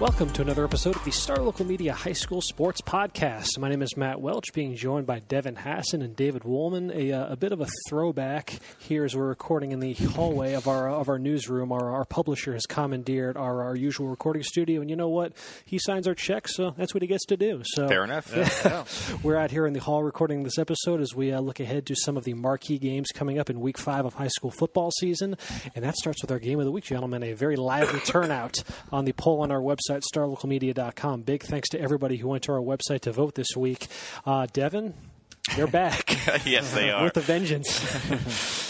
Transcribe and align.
Welcome 0.00 0.30
to 0.30 0.40
another 0.40 0.64
episode 0.64 0.96
of 0.96 1.04
the 1.04 1.10
Star 1.10 1.36
Local 1.36 1.66
Media 1.66 1.92
High 1.92 2.14
School 2.14 2.40
Sports 2.40 2.80
Podcast. 2.80 3.58
My 3.58 3.68
name 3.68 3.82
is 3.82 3.98
Matt 3.98 4.18
Welch, 4.18 4.46
being 4.54 4.74
joined 4.74 5.06
by 5.06 5.18
Devin 5.18 5.56
Hassan 5.56 6.00
and 6.00 6.16
David 6.16 6.42
Woolman. 6.42 6.90
A, 6.90 7.12
uh, 7.12 7.32
a 7.32 7.36
bit 7.36 7.52
of 7.52 7.60
a 7.60 7.66
throwback 7.86 8.60
here 8.78 9.04
as 9.04 9.14
we're 9.14 9.28
recording 9.28 9.72
in 9.72 9.80
the 9.80 9.92
hallway 9.92 10.54
of 10.54 10.68
our 10.68 10.88
of 10.88 11.10
our 11.10 11.18
newsroom. 11.18 11.70
Our, 11.70 11.90
our 11.90 12.06
publisher 12.06 12.54
has 12.54 12.64
commandeered 12.64 13.36
our, 13.36 13.62
our 13.62 13.76
usual 13.76 14.08
recording 14.08 14.42
studio, 14.42 14.80
and 14.80 14.88
you 14.88 14.96
know 14.96 15.10
what? 15.10 15.34
He 15.66 15.78
signs 15.78 16.08
our 16.08 16.14
checks, 16.14 16.56
so 16.56 16.74
that's 16.78 16.94
what 16.94 17.02
he 17.02 17.06
gets 17.06 17.26
to 17.26 17.36
do. 17.36 17.60
So 17.62 17.86
fair 17.86 18.02
enough. 18.02 18.34
Yeah. 18.34 18.84
we're 19.22 19.36
out 19.36 19.50
here 19.50 19.66
in 19.66 19.74
the 19.74 19.80
hall 19.80 20.02
recording 20.02 20.44
this 20.44 20.56
episode 20.56 21.02
as 21.02 21.14
we 21.14 21.30
uh, 21.30 21.42
look 21.42 21.60
ahead 21.60 21.84
to 21.88 21.94
some 21.94 22.16
of 22.16 22.24
the 22.24 22.32
marquee 22.32 22.78
games 22.78 23.08
coming 23.12 23.38
up 23.38 23.50
in 23.50 23.60
Week 23.60 23.76
Five 23.76 24.06
of 24.06 24.14
high 24.14 24.28
school 24.28 24.50
football 24.50 24.90
season, 24.92 25.36
and 25.74 25.84
that 25.84 25.94
starts 25.96 26.22
with 26.22 26.30
our 26.30 26.38
game 26.38 26.58
of 26.58 26.64
the 26.64 26.72
week, 26.72 26.84
gentlemen. 26.84 27.22
A 27.22 27.34
very 27.34 27.56
lively 27.56 28.00
turnout 28.00 28.64
on 28.90 29.04
the 29.04 29.12
poll 29.12 29.42
on 29.42 29.52
our 29.52 29.60
website 29.60 29.89
website, 29.90 30.02
starlocalmedia.com. 30.14 31.22
Big 31.22 31.42
thanks 31.42 31.68
to 31.70 31.80
everybody 31.80 32.16
who 32.16 32.28
went 32.28 32.44
to 32.44 32.52
our 32.52 32.60
website 32.60 33.00
to 33.02 33.12
vote 33.12 33.34
this 33.34 33.56
week. 33.56 33.88
Uh, 34.24 34.46
Devin, 34.52 34.94
they're 35.56 35.66
back. 35.66 36.10
yes, 36.44 36.72
they 36.74 36.90
are 36.90 37.04
with 37.04 37.16
a 37.16 37.20
vengeance. 37.20 37.68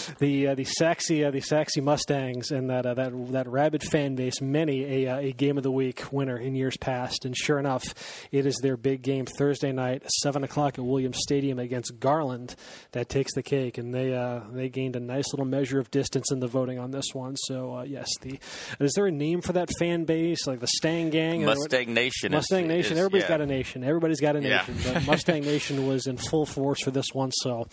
the 0.19 0.49
uh, 0.49 0.55
the 0.55 0.65
sexy 0.65 1.23
uh, 1.23 1.31
the 1.31 1.41
sexy 1.41 1.81
Mustangs 1.81 2.51
and 2.51 2.69
that 2.69 2.85
uh, 2.85 2.93
that 2.93 3.11
that 3.31 3.47
rabid 3.47 3.83
fan 3.83 4.15
base. 4.15 4.41
Many 4.41 5.05
a, 5.05 5.13
uh, 5.13 5.19
a 5.19 5.31
game 5.31 5.57
of 5.57 5.63
the 5.63 5.71
week 5.71 6.11
winner 6.11 6.37
in 6.37 6.55
years 6.55 6.77
past, 6.77 7.25
and 7.25 7.35
sure 7.35 7.59
enough, 7.59 7.83
it 8.31 8.45
is 8.45 8.57
their 8.61 8.77
big 8.77 9.01
game 9.01 9.25
Thursday 9.25 9.71
night, 9.71 10.03
seven 10.21 10.43
o'clock 10.43 10.77
at 10.77 10.85
Williams 10.85 11.17
Stadium 11.19 11.59
against 11.59 11.99
Garland. 11.99 12.55
That 12.91 13.09
takes 13.09 13.33
the 13.33 13.43
cake, 13.43 13.77
and 13.77 13.93
they 13.93 14.13
uh, 14.13 14.41
they 14.51 14.69
gained 14.69 14.95
a 14.95 14.99
nice 14.99 15.25
little 15.33 15.45
measure 15.45 15.79
of 15.79 15.91
distance 15.91 16.31
in 16.31 16.39
the 16.39 16.47
voting 16.47 16.79
on 16.79 16.91
this 16.91 17.13
one. 17.13 17.35
So 17.35 17.75
uh, 17.77 17.83
yes, 17.83 18.07
the 18.21 18.39
is 18.79 18.93
there 18.93 19.07
a 19.07 19.11
name 19.11 19.41
for 19.41 19.53
that 19.53 19.69
fan 19.79 20.05
base 20.05 20.47
like 20.47 20.59
the 20.59 20.67
Stang 20.67 21.09
Gang? 21.09 21.45
Mustang 21.45 21.93
Nation. 21.93 22.31
Mustang 22.31 22.65
is, 22.65 22.69
Nation. 22.69 22.93
Is, 22.93 22.99
Everybody's 22.99 23.23
yeah. 23.23 23.29
got 23.29 23.41
a 23.41 23.45
nation. 23.45 23.83
Everybody's 23.83 24.19
got 24.19 24.35
a 24.35 24.41
nation. 24.41 24.75
Yeah. 24.83 24.93
But 24.93 25.05
Mustang 25.05 25.43
Nation 25.43 25.87
was 25.87 26.07
in 26.07 26.17
full 26.17 26.45
force 26.45 26.83
for 26.83 26.91
this 26.91 27.07
one. 27.13 27.31
So 27.31 27.67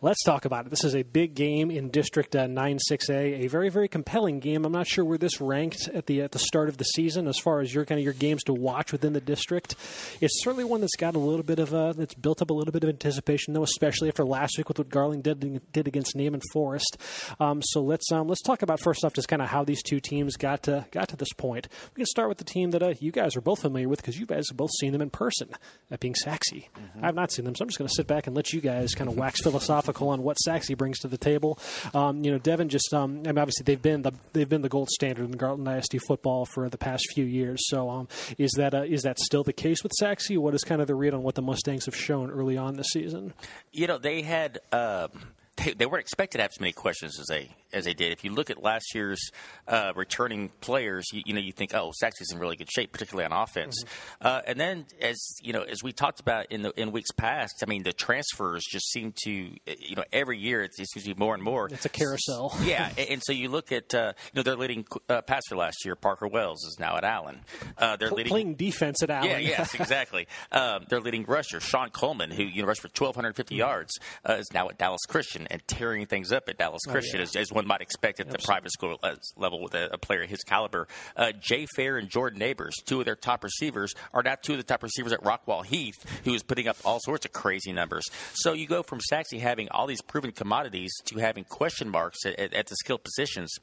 let's 0.00 0.22
talk 0.22 0.44
about 0.44 0.66
it. 0.66 0.70
This 0.70 0.84
is 0.84 0.94
a 0.94 1.02
big 1.02 1.34
game 1.34 1.70
in 1.76 1.90
District 1.90 2.34
uh, 2.36 2.46
96A, 2.46 3.44
a 3.44 3.46
very 3.48 3.68
very 3.68 3.88
compelling 3.88 4.40
game. 4.40 4.64
I'm 4.64 4.72
not 4.72 4.86
sure 4.86 5.04
where 5.04 5.18
this 5.18 5.40
ranked 5.40 5.88
at 5.92 6.06
the 6.06 6.22
at 6.22 6.32
the 6.32 6.38
start 6.38 6.68
of 6.68 6.76
the 6.76 6.84
season 6.84 7.26
as 7.26 7.38
far 7.38 7.60
as 7.60 7.74
your 7.74 7.84
kind 7.84 7.98
of 7.98 8.04
your 8.04 8.12
games 8.12 8.42
to 8.44 8.52
watch 8.52 8.92
within 8.92 9.12
the 9.12 9.20
district. 9.20 9.74
It's 10.20 10.42
certainly 10.42 10.64
one 10.64 10.80
that's 10.80 10.96
got 10.96 11.14
a 11.14 11.18
little 11.18 11.42
bit 11.42 11.58
of 11.58 11.74
uh, 11.74 11.92
that's 11.92 12.14
built 12.14 12.42
up 12.42 12.50
a 12.50 12.54
little 12.54 12.72
bit 12.72 12.84
of 12.84 12.88
anticipation, 12.90 13.54
though, 13.54 13.62
especially 13.62 14.08
after 14.08 14.24
last 14.24 14.56
week 14.58 14.68
with 14.68 14.78
what 14.78 14.88
Garland 14.88 15.24
did 15.24 15.60
did 15.72 15.88
against 15.88 16.14
Naaman 16.16 16.40
Forest. 16.52 16.98
Um, 17.40 17.60
so 17.62 17.82
let's 17.82 18.10
um, 18.12 18.28
let's 18.28 18.42
talk 18.42 18.62
about 18.62 18.80
first 18.80 19.04
off 19.04 19.14
just 19.14 19.28
kind 19.28 19.42
of 19.42 19.48
how 19.48 19.64
these 19.64 19.82
two 19.82 20.00
teams 20.00 20.36
got 20.36 20.64
to 20.64 20.86
got 20.90 21.08
to 21.08 21.16
this 21.16 21.32
point. 21.32 21.68
We 21.94 22.00
can 22.00 22.06
start 22.06 22.28
with 22.28 22.38
the 22.38 22.44
team 22.44 22.70
that 22.72 22.82
uh, 22.82 22.94
you 23.00 23.12
guys 23.12 23.36
are 23.36 23.40
both 23.40 23.62
familiar 23.62 23.88
with 23.88 24.00
because 24.00 24.18
you 24.18 24.26
guys 24.26 24.44
have 24.50 24.56
both 24.56 24.70
seen 24.78 24.92
them 24.92 25.02
in 25.02 25.10
person. 25.10 25.48
That 25.88 26.00
being 26.00 26.14
Sachse, 26.14 26.42
Mm-hmm. 26.52 27.04
I've 27.04 27.14
not 27.14 27.32
seen 27.32 27.44
them, 27.44 27.54
so 27.54 27.62
I'm 27.62 27.68
just 27.68 27.78
going 27.78 27.88
to 27.88 27.94
sit 27.94 28.06
back 28.06 28.26
and 28.26 28.36
let 28.36 28.52
you 28.52 28.60
guys 28.60 28.94
kind 28.94 29.08
of 29.08 29.16
wax 29.16 29.40
philosophical 29.42 30.08
on 30.08 30.22
what 30.22 30.36
Sachse 30.36 30.70
brings 30.74 30.98
to 31.00 31.08
the 31.08 31.18
table. 31.18 31.51
Um, 31.94 32.24
you 32.24 32.30
know, 32.30 32.38
Devin 32.38 32.68
just 32.68 32.92
um, 32.92 33.22
obviously 33.26 33.64
they've 33.64 33.80
been 33.80 34.02
the 34.02 34.12
they've 34.32 34.48
been 34.48 34.62
the 34.62 34.68
gold 34.68 34.88
standard 34.90 35.24
in 35.24 35.32
Garland 35.32 35.68
ISD 35.68 35.98
football 36.06 36.46
for 36.46 36.68
the 36.68 36.78
past 36.78 37.04
few 37.14 37.24
years. 37.24 37.60
So 37.68 37.90
um, 37.90 38.08
is 38.38 38.52
that 38.56 38.74
uh, 38.74 38.82
is 38.82 39.02
that 39.02 39.18
still 39.18 39.42
the 39.42 39.52
case 39.52 39.82
with 39.82 39.92
Sachse? 39.98 40.30
What 40.30 40.54
is 40.54 40.64
kind 40.64 40.80
of 40.80 40.86
the 40.86 40.94
read 40.94 41.14
on 41.14 41.22
what 41.22 41.34
the 41.34 41.42
Mustangs 41.42 41.86
have 41.86 41.96
shown 41.96 42.30
early 42.30 42.56
on 42.56 42.76
this 42.76 42.88
season? 42.92 43.34
You 43.72 43.86
know, 43.86 43.98
they 43.98 44.22
had. 44.22 44.60
Um, 44.70 45.10
they, 45.56 45.72
they 45.72 45.86
weren't 45.86 46.00
expected 46.00 46.38
to 46.38 46.42
have 46.42 46.52
as 46.52 46.60
many 46.60 46.72
questions 46.72 47.18
as 47.18 47.26
they 47.26 47.50
as 47.72 47.84
they 47.84 47.94
did. 47.94 48.12
If 48.12 48.24
you 48.24 48.32
look 48.32 48.50
at 48.50 48.62
last 48.62 48.94
year's 48.94 49.30
uh, 49.66 49.92
returning 49.96 50.50
players, 50.60 51.06
you, 51.12 51.22
you, 51.24 51.34
know 51.34 51.40
you 51.40 51.52
think, 51.52 51.74
oh, 51.74 51.90
Sachse's 51.98 52.30
in 52.32 52.38
really 52.38 52.56
good 52.56 52.70
shape, 52.70 52.92
particularly 52.92 53.24
on 53.24 53.32
offense. 53.32 53.82
Mm-hmm. 53.82 54.26
Uh, 54.26 54.40
and 54.46 54.60
then, 54.60 54.86
as 55.00 55.18
you 55.42 55.52
know, 55.52 55.62
as 55.62 55.82
we 55.82 55.92
talked 55.92 56.20
about 56.20 56.46
in 56.50 56.62
the 56.62 56.70
in 56.78 56.92
weeks 56.92 57.10
past, 57.12 57.62
I 57.62 57.66
mean, 57.66 57.82
the 57.82 57.92
transfers 57.92 58.64
just 58.68 58.90
seem 58.90 59.14
to, 59.24 59.30
you 59.30 59.96
know, 59.96 60.04
every 60.12 60.38
year 60.38 60.62
it 60.62 60.74
seems 60.74 60.90
to 60.90 61.14
be 61.14 61.18
more 61.18 61.34
and 61.34 61.42
more. 61.42 61.68
It's 61.70 61.86
a 61.86 61.90
carousel. 61.90 62.54
yeah, 62.62 62.90
and, 62.96 63.08
and 63.10 63.22
so 63.24 63.32
you 63.32 63.48
look 63.48 63.72
at, 63.72 63.94
uh, 63.94 64.12
you 64.32 64.38
know, 64.38 64.42
their 64.42 64.56
leading 64.56 64.86
uh, 65.08 65.22
passer 65.22 65.56
last 65.56 65.84
year, 65.84 65.96
Parker 65.96 66.28
Wells, 66.28 66.64
is 66.64 66.78
now 66.78 66.96
at 66.96 67.04
Allen. 67.04 67.40
Uh, 67.78 67.96
they're 67.96 68.10
leading 68.10 68.30
playing 68.30 68.54
defense 68.54 69.02
at 69.02 69.10
Allen. 69.10 69.30
Yeah, 69.30 69.38
yes, 69.38 69.74
exactly. 69.78 70.28
um, 70.50 70.84
their 70.88 71.00
leading 71.00 71.24
rusher, 71.24 71.60
Sean 71.60 71.90
Coleman, 71.90 72.30
who 72.30 72.42
you 72.42 72.62
know 72.62 72.68
rushed 72.68 72.82
for 72.82 72.88
1,250 72.88 73.54
yards, 73.54 73.92
uh, 74.28 74.34
is 74.34 74.52
now 74.52 74.68
at 74.68 74.78
Dallas 74.78 75.00
Christian 75.08 75.41
and 75.50 75.66
tearing 75.66 76.06
things 76.06 76.32
up 76.32 76.48
at 76.48 76.58
Dallas 76.58 76.82
Christian, 76.88 77.16
oh, 77.16 77.20
yeah. 77.20 77.24
as, 77.24 77.36
as, 77.36 77.52
one 77.52 77.66
might 77.66 77.80
expect 77.80 78.20
at 78.20 78.26
Absolutely. 78.26 78.42
the 78.42 78.46
private 78.46 78.72
school 78.72 78.98
level 79.36 79.62
with 79.62 79.74
a, 79.74 79.90
a 79.92 79.98
player 79.98 80.22
of 80.22 80.30
his 80.30 80.42
caliber. 80.42 80.88
Uh, 81.16 81.32
Jay 81.32 81.66
Fair 81.76 81.96
and 81.96 82.08
Jordan 82.08 82.38
Neighbors, 82.38 82.74
two 82.84 83.00
of 83.00 83.04
their 83.04 83.16
top 83.16 83.44
receivers, 83.44 83.94
are 84.12 84.22
now 84.22 84.36
two 84.40 84.52
of 84.52 84.58
the 84.58 84.64
top 84.64 84.82
receivers 84.82 85.12
at 85.12 85.22
Rockwall 85.22 85.64
Heath, 85.64 86.04
who 86.24 86.34
is 86.34 86.42
putting 86.42 86.68
up 86.68 86.76
all 86.84 86.98
sorts 87.00 87.24
of 87.24 87.32
crazy 87.32 87.72
numbers. 87.72 88.04
So 88.34 88.52
you 88.52 88.66
go 88.66 88.82
from 88.82 89.00
Sachse 89.00 89.32
having 89.40 89.68
all 89.70 89.86
these 89.86 90.02
proven 90.02 90.32
commodities 90.32 90.92
to 91.06 91.18
having 91.18 91.44
question 91.44 91.88
marks 91.88 92.24
at, 92.26 92.38
at, 92.38 92.54
at 92.54 92.66
the 92.66 92.76
skill 92.76 92.98
positions. 92.98 93.58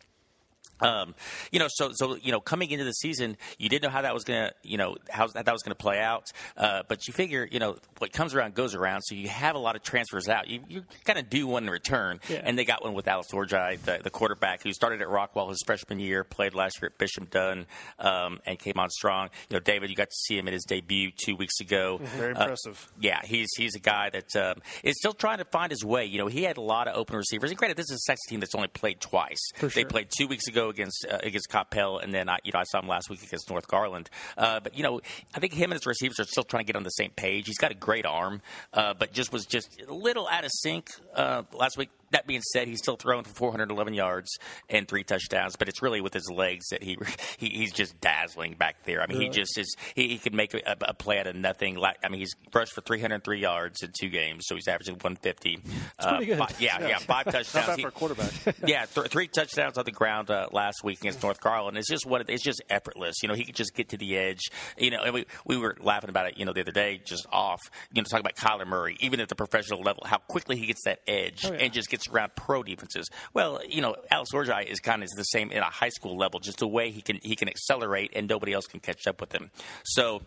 Um, 0.81 1.15
you 1.51 1.59
know, 1.59 1.67
so 1.69 1.91
so 1.93 2.15
you 2.15 2.31
know, 2.31 2.39
coming 2.39 2.71
into 2.71 2.85
the 2.85 2.93
season, 2.93 3.37
you 3.57 3.69
didn't 3.69 3.83
know 3.83 3.89
how 3.89 4.01
that 4.01 4.13
was 4.13 4.23
gonna, 4.23 4.51
you 4.63 4.77
know, 4.77 4.97
how 5.09 5.27
that 5.27 5.45
that 5.45 5.53
was 5.53 5.63
gonna 5.63 5.75
play 5.75 5.99
out. 5.99 6.31
Uh, 6.57 6.83
but 6.87 7.07
you 7.07 7.13
figure, 7.13 7.47
you 7.49 7.59
know, 7.59 7.77
what 7.97 8.11
comes 8.11 8.33
around 8.33 8.55
goes 8.55 8.75
around. 8.75 9.01
So 9.01 9.15
you 9.15 9.27
have 9.29 9.55
a 9.55 9.59
lot 9.59 9.75
of 9.75 9.83
transfers 9.83 10.27
out. 10.27 10.47
You, 10.47 10.61
you 10.67 10.83
kind 11.05 11.19
of 11.19 11.29
do 11.29 11.47
one 11.47 11.63
in 11.63 11.69
return, 11.69 12.19
yeah. 12.29 12.41
and 12.43 12.57
they 12.57 12.65
got 12.65 12.83
one 12.83 12.93
with 12.93 13.07
Alex 13.07 13.29
Orji, 13.31 13.79
the, 13.81 13.99
the 14.03 14.09
quarterback 14.09 14.63
who 14.63 14.73
started 14.73 15.01
at 15.01 15.07
Rockwall 15.07 15.49
his 15.49 15.61
freshman 15.65 15.99
year, 15.99 16.23
played 16.23 16.53
last 16.53 16.81
year 16.81 16.89
at 16.91 16.97
Bishop 16.97 17.29
Dunne, 17.29 17.65
um, 17.99 18.39
and 18.45 18.57
came 18.57 18.77
on 18.77 18.89
strong. 18.89 19.29
You 19.49 19.55
know, 19.55 19.59
David, 19.59 19.89
you 19.89 19.95
got 19.95 20.09
to 20.09 20.15
see 20.15 20.37
him 20.37 20.47
in 20.47 20.53
his 20.53 20.63
debut 20.63 21.11
two 21.15 21.35
weeks 21.35 21.59
ago. 21.59 21.99
Mm-hmm. 22.01 22.17
Very 22.17 22.31
impressive. 22.31 22.87
Uh, 22.89 22.99
yeah, 23.01 23.21
he's 23.23 23.49
he's 23.57 23.75
a 23.75 23.79
guy 23.79 24.09
that 24.09 24.35
um, 24.35 24.61
is 24.83 24.97
still 24.97 25.13
trying 25.13 25.39
to 25.39 25.45
find 25.45 25.71
his 25.71 25.83
way. 25.83 26.05
You 26.05 26.17
know, 26.19 26.27
he 26.27 26.43
had 26.43 26.57
a 26.57 26.61
lot 26.61 26.87
of 26.87 26.95
open 26.95 27.17
receivers. 27.17 27.49
And 27.51 27.57
granted, 27.57 27.77
this 27.77 27.89
is 27.91 27.97
a 27.97 27.99
Sachse 27.99 28.25
team 28.27 28.39
that's 28.39 28.55
only 28.55 28.67
played 28.67 28.99
twice. 28.99 29.51
For 29.55 29.67
they 29.67 29.83
played 29.83 30.09
two 30.15 30.27
weeks 30.27 30.47
ago 30.47 30.68
against 30.69 31.05
uh, 31.09 31.19
against 31.23 31.49
Coppell, 31.49 32.01
and 32.03 32.13
then 32.13 32.29
I, 32.29 32.37
you 32.43 32.51
know 32.51 32.59
I 32.59 32.63
saw 32.63 32.79
him 32.79 32.87
last 32.87 33.09
week 33.09 33.23
against 33.23 33.49
North 33.49 33.67
Garland. 33.67 34.09
Uh, 34.37 34.59
but 34.59 34.75
you 34.75 34.83
know, 34.83 35.01
I 35.35 35.39
think 35.39 35.53
him 35.53 35.71
and 35.71 35.79
his 35.79 35.85
receivers 35.85 36.19
are 36.19 36.25
still 36.25 36.43
trying 36.43 36.63
to 36.63 36.67
get 36.67 36.75
on 36.75 36.83
the 36.83 36.89
same 36.89 37.11
page. 37.11 37.47
He's 37.47 37.57
got 37.57 37.71
a 37.71 37.75
great 37.75 38.05
arm, 38.05 38.41
uh, 38.73 38.93
but 38.93 39.13
just 39.13 39.31
was 39.31 39.45
just 39.45 39.81
a 39.87 39.93
little 39.93 40.27
out 40.27 40.43
of 40.43 40.51
sync 40.53 40.89
uh, 41.15 41.43
last 41.53 41.77
week. 41.77 41.89
That 42.11 42.25
being 42.27 42.41
said, 42.41 42.67
he's 42.67 42.79
still 42.79 42.95
throwing 42.95 43.23
for 43.23 43.33
411 43.33 43.93
yards 43.93 44.37
and 44.69 44.87
three 44.87 45.03
touchdowns, 45.03 45.55
but 45.55 45.67
it's 45.69 45.81
really 45.81 46.01
with 46.01 46.13
his 46.13 46.29
legs 46.29 46.67
that 46.69 46.81
he, 46.83 46.97
he 47.37 47.49
he's 47.49 47.71
just 47.71 47.99
dazzling 48.01 48.53
back 48.55 48.83
there. 48.85 49.01
I 49.01 49.07
mean, 49.07 49.21
he 49.21 49.29
just 49.29 49.57
is 49.57 49.75
he, 49.95 50.07
he 50.09 50.17
could 50.17 50.33
make 50.33 50.53
a, 50.53 50.75
a, 50.81 50.93
play 50.93 51.19
out 51.19 51.27
of 51.27 51.35
nothing. 51.35 51.75
Like 51.75 51.97
I 52.03 52.09
mean, 52.09 52.19
he's 52.19 52.33
rushed 52.53 52.73
for 52.73 52.81
303 52.81 53.39
yards 53.39 53.83
in 53.83 53.91
two 53.99 54.09
games, 54.09 54.45
so 54.47 54.55
he's 54.55 54.67
averaging 54.67 54.95
150. 54.95 55.59
Uh, 55.99 56.09
pretty 56.17 56.25
good. 56.25 56.37
Five, 56.39 56.61
yeah, 56.61 56.79
yeah, 56.81 56.87
yeah, 56.87 56.97
five 56.99 57.25
touchdowns. 57.31 57.53
Not 57.55 57.67
bad 57.67 57.81
for 57.81 57.87
a 57.87 57.91
quarterback. 57.91 58.31
yeah, 58.65 58.85
th- 58.85 59.07
three 59.07 59.27
touchdowns 59.27 59.77
on 59.77 59.85
the 59.85 59.91
ground 59.91 60.29
uh, 60.29 60.47
last 60.51 60.83
week 60.83 60.99
against 60.99 61.21
North 61.23 61.39
Garland. 61.41 61.77
It's 61.77 61.89
just 61.89 62.05
what 62.05 62.29
it's 62.29 62.43
just 62.43 62.61
effortless. 62.69 63.15
You 63.21 63.29
know, 63.29 63.35
he 63.35 63.43
could 63.45 63.55
just 63.55 63.75
get 63.75 63.89
to 63.89 63.97
the 63.97 64.17
edge. 64.17 64.41
You 64.77 64.91
know, 64.91 65.01
and 65.03 65.13
we 65.13 65.25
we 65.45 65.57
were 65.57 65.75
laughing 65.79 66.09
about 66.09 66.27
it. 66.27 66.37
You 66.37 66.45
know, 66.45 66.53
the 66.53 66.61
other 66.61 66.71
day, 66.71 67.01
just 67.03 67.27
off. 67.31 67.59
You 67.93 68.01
know, 68.01 68.05
talking 68.05 68.25
about 68.25 68.35
Kyler 68.35 68.67
Murray, 68.67 68.97
even 68.99 69.19
at 69.19 69.29
the 69.29 69.35
professional 69.35 69.81
level, 69.81 70.03
how 70.05 70.17
quickly 70.17 70.55
he 70.57 70.65
gets 70.65 70.83
that 70.85 70.99
edge 71.07 71.45
Oh, 71.45 71.51
yeah. 71.53 71.59
and 71.59 71.73
just 71.73 71.89
gets 71.89 71.98
around 72.07 72.35
pro 72.35 72.63
defenses. 72.63 73.09
Well, 73.33 73.61
you 73.67 73.81
know, 73.81 73.95
Alex 74.11 74.31
Orji 74.33 74.65
is 74.65 74.79
kind 74.79 75.03
of 75.03 75.09
the 75.09 75.23
same 75.23 75.51
in 75.51 75.59
a 75.59 75.65
high 75.65 75.89
school 75.89 76.17
level, 76.17 76.39
just 76.39 76.59
the 76.59 76.67
way 76.67 76.91
he 76.91 77.01
can 77.01 77.19
he 77.21 77.35
can 77.35 77.49
accelerate 77.49 78.11
and 78.15 78.27
nobody 78.27 78.53
else 78.53 78.67
can 78.67 78.79
catch 78.79 79.07
up 79.07 79.21
with 79.21 79.31
him. 79.31 79.51
So 79.83 80.21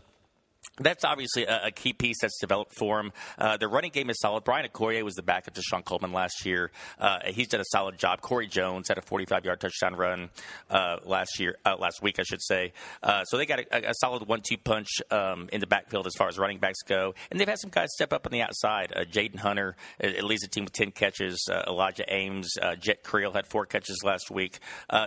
that's 0.79 1.05
obviously 1.05 1.45
a, 1.45 1.71
key 1.71 1.93
piece 1.93 2.17
that's 2.21 2.39
developed 2.41 2.75
for 2.79 2.99
him. 3.01 3.13
Uh, 3.39 3.57
the 3.57 3.69
running 3.69 3.91
game 3.91 4.09
is 4.09 4.19
solid. 4.21 4.45
Brian 4.45 4.67
Okoye 4.67 5.03
was 5.03 5.15
the 5.15 5.23
backup 5.23 5.55
to 5.55 5.63
Sean 5.63 5.83
Coleman 5.83 6.13
last 6.13 6.47
year. 6.47 6.71
Uh, 6.99 7.19
he's 7.27 7.49
done 7.49 7.61
a 7.61 7.65
solid 7.67 7.99
job. 7.99 8.21
Corey 8.21 8.47
Jones 8.47 8.89
had 8.89 8.97
a 8.97 9.03
45-yard 9.03 9.61
touchdown 9.61 9.95
run 9.97 10.31
uh, 10.71 10.97
last 11.05 11.39
year, 11.39 11.57
uh, 11.67 11.77
last 11.79 12.03
week, 12.03 12.19
I 12.19 12.23
should 12.23 12.43
say. 12.43 12.73
Uh, 13.03 13.25
so 13.25 13.37
they 13.37 13.45
got 13.45 13.61
a, 13.61 13.91
a 13.91 13.95
solid 13.95 14.27
one-two 14.27 14.57
punch 14.59 14.89
um, 15.11 15.49
in 15.53 15.61
the 15.61 15.67
backfield 15.67 16.07
as 16.07 16.15
far 16.17 16.29
as 16.29 16.39
running 16.39 16.59
backs 16.59 16.83
go, 16.87 17.15
and 17.31 17.39
they've 17.39 17.49
had 17.49 17.59
some 17.59 17.71
guys 17.71 17.89
step 17.93 18.13
up 18.13 18.27
on 18.27 18.33
the 18.33 18.41
outside. 18.41 18.93
Uh, 18.95 19.05
Jaden 19.05 19.39
Hunter 19.39 19.77
it 19.99 20.25
leads 20.25 20.43
the 20.43 20.49
team 20.49 20.65
with 20.65 20.73
10 20.73 20.91
catches. 20.93 21.49
Elijah 21.67 22.05
Ames, 22.09 22.55
Jet 22.81 23.03
Creel 23.03 23.33
had 23.33 23.47
four 23.47 23.67
catches 23.67 24.03
last 24.05 24.31
week. 24.31 24.59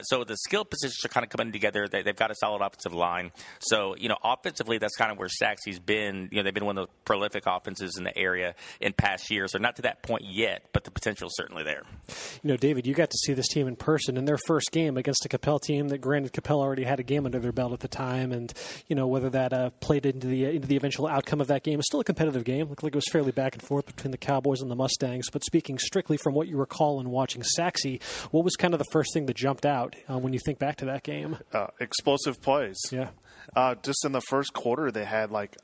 so 0.03 0.23
the 0.23 0.37
skill 0.37 0.65
positions 0.65 1.03
are 1.03 1.09
kind 1.09 1.23
of 1.23 1.29
coming 1.29 1.51
together. 1.51 1.87
They, 1.87 2.03
have 2.03 2.15
got 2.15 2.31
a 2.31 2.35
solid 2.35 2.61
offensive 2.61 2.93
line. 2.93 3.31
So 3.59 3.95
you 3.95 4.09
know, 4.09 4.17
offensively, 4.23 4.77
that's 4.77 4.95
kind 4.95 5.11
of 5.11 5.17
where 5.17 5.29
Sachse's 5.55 5.79
been, 5.79 6.29
you 6.31 6.37
know, 6.37 6.43
they've 6.43 6.53
been 6.53 6.65
one 6.65 6.77
of 6.77 6.87
the 6.87 6.93
prolific 7.05 7.43
offenses 7.45 7.95
in 7.97 8.03
the 8.03 8.17
area 8.17 8.55
in 8.79 8.93
past 8.93 9.31
years. 9.31 9.51
They're 9.51 9.61
not 9.61 9.77
to 9.77 9.83
that 9.83 10.03
point 10.03 10.23
yet, 10.25 10.63
but 10.73 10.83
the 10.83 10.91
potential 10.91 11.27
is 11.27 11.35
certainly 11.35 11.63
there. 11.63 11.83
You 12.43 12.51
know, 12.51 12.57
David, 12.57 12.85
you 12.85 12.93
got 12.93 13.09
to 13.09 13.17
see 13.17 13.33
this 13.33 13.47
team 13.47 13.67
in 13.67 13.75
person 13.75 14.17
in 14.17 14.25
their 14.25 14.37
first 14.47 14.71
game 14.71 14.97
against 14.97 15.25
a 15.25 15.29
Coppell 15.29 15.61
team 15.61 15.89
that, 15.89 15.99
granted, 15.99 16.33
Coppell 16.33 16.59
already 16.59 16.83
had 16.83 16.99
a 16.99 17.03
game 17.03 17.25
under 17.25 17.39
their 17.39 17.51
belt 17.51 17.73
at 17.73 17.79
the 17.79 17.87
time, 17.87 18.31
and 18.31 18.53
you 18.87 18.95
know 18.95 19.07
whether 19.07 19.29
that 19.29 19.53
uh, 19.53 19.69
played 19.79 20.05
into 20.05 20.27
the 20.27 20.45
into 20.45 20.67
the 20.67 20.75
eventual 20.75 21.07
outcome 21.07 21.41
of 21.41 21.47
that 21.47 21.63
game. 21.63 21.79
It's 21.79 21.87
still 21.87 21.99
a 21.99 22.03
competitive 22.03 22.43
game. 22.43 22.69
Looked 22.69 22.83
like 22.83 22.93
it 22.93 22.95
was 22.95 23.07
fairly 23.11 23.31
back 23.31 23.53
and 23.53 23.63
forth 23.63 23.85
between 23.85 24.11
the 24.11 24.17
Cowboys 24.17 24.61
and 24.61 24.69
the 24.69 24.75
Mustangs. 24.75 25.29
But 25.29 25.43
speaking 25.43 25.77
strictly 25.79 26.17
from 26.17 26.33
what 26.33 26.47
you 26.47 26.57
recall 26.57 26.99
in 26.99 27.09
watching 27.09 27.43
Sachse, 27.43 27.99
what 28.31 28.43
was 28.43 28.55
kind 28.55 28.73
of 28.73 28.79
the 28.79 28.85
first 28.91 29.13
thing 29.13 29.25
that 29.27 29.35
jumped 29.35 29.65
out 29.65 29.95
uh, 30.09 30.17
when 30.17 30.33
you 30.33 30.39
think 30.45 30.59
back 30.59 30.77
to 30.77 30.85
that 30.85 31.03
game? 31.03 31.37
Uh, 31.53 31.67
explosive 31.79 32.41
plays. 32.41 32.77
Yeah. 32.91 33.09
Uh, 33.55 33.75
just 33.75 34.05
in 34.05 34.11
the 34.11 34.21
first 34.21 34.53
quarter, 34.53 34.91
they 34.91 35.05
had 35.05 35.31
like 35.31 35.55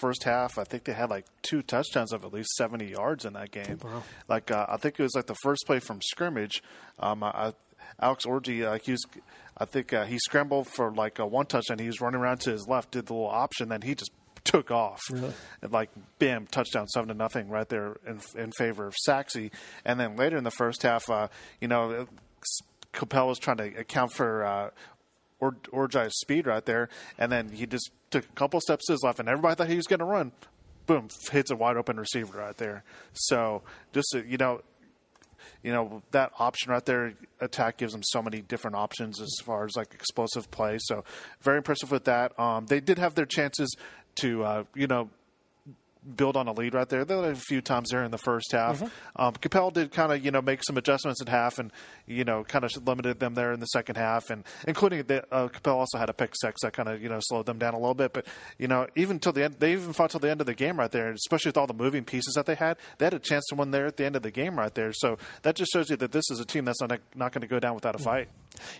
first 0.00 0.24
half, 0.24 0.58
I 0.58 0.64
think 0.64 0.84
they 0.84 0.92
had 0.92 1.10
like 1.10 1.26
two 1.42 1.62
touchdowns 1.62 2.12
of 2.12 2.24
at 2.24 2.32
least 2.32 2.50
70 2.56 2.86
yards 2.86 3.24
in 3.24 3.32
that 3.34 3.50
game. 3.50 3.78
Wow. 3.82 4.02
Like 4.28 4.50
uh, 4.50 4.66
I 4.68 4.76
think 4.76 4.98
it 4.98 5.02
was 5.02 5.14
like 5.14 5.26
the 5.26 5.36
first 5.42 5.64
play 5.66 5.78
from 5.80 6.00
scrimmage. 6.02 6.62
Um, 6.98 7.22
I, 7.22 7.54
Alex 8.00 8.26
Orji, 8.26 8.64
uh, 8.64 8.78
he 8.82 8.92
was, 8.92 9.04
I 9.56 9.64
think 9.64 9.92
uh, 9.92 10.04
he 10.04 10.18
scrambled 10.18 10.66
for 10.66 10.92
like 10.92 11.18
a 11.18 11.26
one 11.26 11.46
touchdown. 11.46 11.78
He 11.78 11.86
was 11.86 12.00
running 12.00 12.20
around 12.20 12.40
to 12.40 12.50
his 12.50 12.66
left, 12.68 12.92
did 12.92 13.06
the 13.06 13.14
little 13.14 13.28
option, 13.28 13.68
then 13.68 13.82
he 13.82 13.94
just 13.94 14.10
took 14.44 14.70
off. 14.70 15.00
Really? 15.10 15.32
And 15.62 15.72
like 15.72 15.90
bam, 16.18 16.46
touchdown 16.46 16.86
seven 16.88 17.08
to 17.08 17.14
nothing 17.14 17.48
right 17.48 17.68
there 17.68 17.96
in, 18.06 18.20
in 18.36 18.52
favor 18.52 18.86
of 18.86 18.94
Sachse. 18.96 19.50
And 19.84 19.98
then 19.98 20.16
later 20.16 20.36
in 20.36 20.44
the 20.44 20.50
first 20.50 20.82
half, 20.82 21.08
uh, 21.10 21.28
you 21.60 21.68
know, 21.68 22.06
Coppell 22.92 23.28
was 23.28 23.38
trying 23.38 23.58
to 23.58 23.64
account 23.78 24.12
for 24.12 24.44
uh, 24.44 24.70
or 25.40 25.52
Orji's 25.72 26.18
speed 26.18 26.46
right 26.46 26.64
there, 26.64 26.88
and 27.18 27.30
then 27.30 27.50
he 27.50 27.66
just 27.66 27.90
took 28.10 28.24
a 28.24 28.32
couple 28.32 28.60
steps 28.60 28.86
to 28.86 28.92
his 28.92 29.02
left, 29.02 29.18
and 29.20 29.28
everybody 29.28 29.54
thought 29.54 29.68
he 29.68 29.76
was 29.76 29.86
going 29.86 30.00
to 30.00 30.06
run. 30.06 30.32
Boom, 30.86 31.08
hits 31.30 31.50
a 31.50 31.56
wide 31.56 31.76
open 31.76 31.98
receiver 31.98 32.38
right 32.38 32.56
there. 32.56 32.84
So 33.12 33.62
just 33.92 34.14
you 34.26 34.36
know, 34.36 34.60
you 35.62 35.72
know 35.72 36.02
that 36.12 36.32
option 36.38 36.70
right 36.70 36.84
there, 36.84 37.14
attack 37.40 37.76
gives 37.76 37.92
them 37.92 38.02
so 38.04 38.22
many 38.22 38.40
different 38.40 38.76
options 38.76 39.20
as 39.20 39.36
far 39.44 39.64
as 39.64 39.76
like 39.76 39.92
explosive 39.94 40.50
play. 40.50 40.78
So 40.80 41.04
very 41.40 41.58
impressive 41.58 41.90
with 41.90 42.04
that. 42.04 42.38
Um, 42.38 42.66
they 42.66 42.80
did 42.80 42.98
have 42.98 43.14
their 43.14 43.26
chances 43.26 43.74
to 44.16 44.44
uh, 44.44 44.64
you 44.74 44.86
know 44.86 45.10
build 46.14 46.36
on 46.36 46.48
a 46.48 46.52
lead 46.52 46.74
right 46.74 46.88
there. 46.88 47.04
They 47.04 47.16
had 47.16 47.24
a 47.24 47.34
few 47.34 47.60
times 47.60 47.90
there 47.90 48.04
in 48.04 48.10
the 48.10 48.18
first 48.18 48.52
half. 48.52 48.80
Mm-hmm. 48.80 49.22
Um, 49.22 49.32
Coppell 49.34 49.72
did 49.72 49.92
kind 49.92 50.12
of 50.12 50.24
you 50.24 50.30
know 50.30 50.42
make 50.42 50.62
some 50.64 50.76
adjustments 50.76 51.20
in 51.20 51.26
half 51.26 51.58
and 51.58 51.72
you 52.06 52.24
know 52.24 52.44
kind 52.44 52.64
of 52.64 52.70
limited 52.86 53.18
them 53.20 53.34
there 53.34 53.52
in 53.52 53.60
the 53.60 53.66
second 53.66 53.96
half, 53.96 54.30
and 54.30 54.44
including 54.66 55.02
the, 55.04 55.24
uh, 55.32 55.48
Coppell 55.48 55.76
also 55.76 55.98
had 55.98 56.08
a 56.08 56.12
pick 56.12 56.32
six 56.34 56.62
that 56.62 56.72
kind 56.72 56.88
of 56.88 57.02
you 57.02 57.08
know 57.08 57.18
slowed 57.20 57.46
them 57.46 57.58
down 57.58 57.74
a 57.74 57.78
little 57.78 57.94
bit. 57.94 58.12
But 58.12 58.26
you 58.58 58.68
know 58.68 58.86
even 58.94 59.18
till 59.18 59.32
the 59.32 59.44
end, 59.44 59.56
they 59.58 59.72
even 59.72 59.92
fought 59.92 60.10
till 60.10 60.20
the 60.20 60.30
end 60.30 60.40
of 60.40 60.46
the 60.46 60.54
game 60.54 60.78
right 60.78 60.90
there, 60.90 61.10
especially 61.12 61.50
with 61.50 61.56
all 61.56 61.66
the 61.66 61.74
moving 61.74 62.04
pieces 62.04 62.34
that 62.34 62.46
they 62.46 62.54
had. 62.54 62.76
They 62.98 63.06
had 63.06 63.14
a 63.14 63.18
chance 63.18 63.44
to 63.50 63.54
win 63.54 63.70
there 63.70 63.86
at 63.86 63.96
the 63.96 64.04
end 64.04 64.16
of 64.16 64.22
the 64.22 64.30
game 64.30 64.58
right 64.58 64.74
there. 64.74 64.92
So 64.92 65.18
that 65.42 65.56
just 65.56 65.72
shows 65.72 65.90
you 65.90 65.96
that 65.96 66.12
this 66.12 66.30
is 66.30 66.40
a 66.40 66.44
team 66.44 66.64
that's 66.64 66.80
not 66.80 66.98
not 67.14 67.32
going 67.32 67.42
to 67.42 67.48
go 67.48 67.58
down 67.58 67.74
without 67.74 67.94
a 67.94 67.98
fight. 67.98 68.28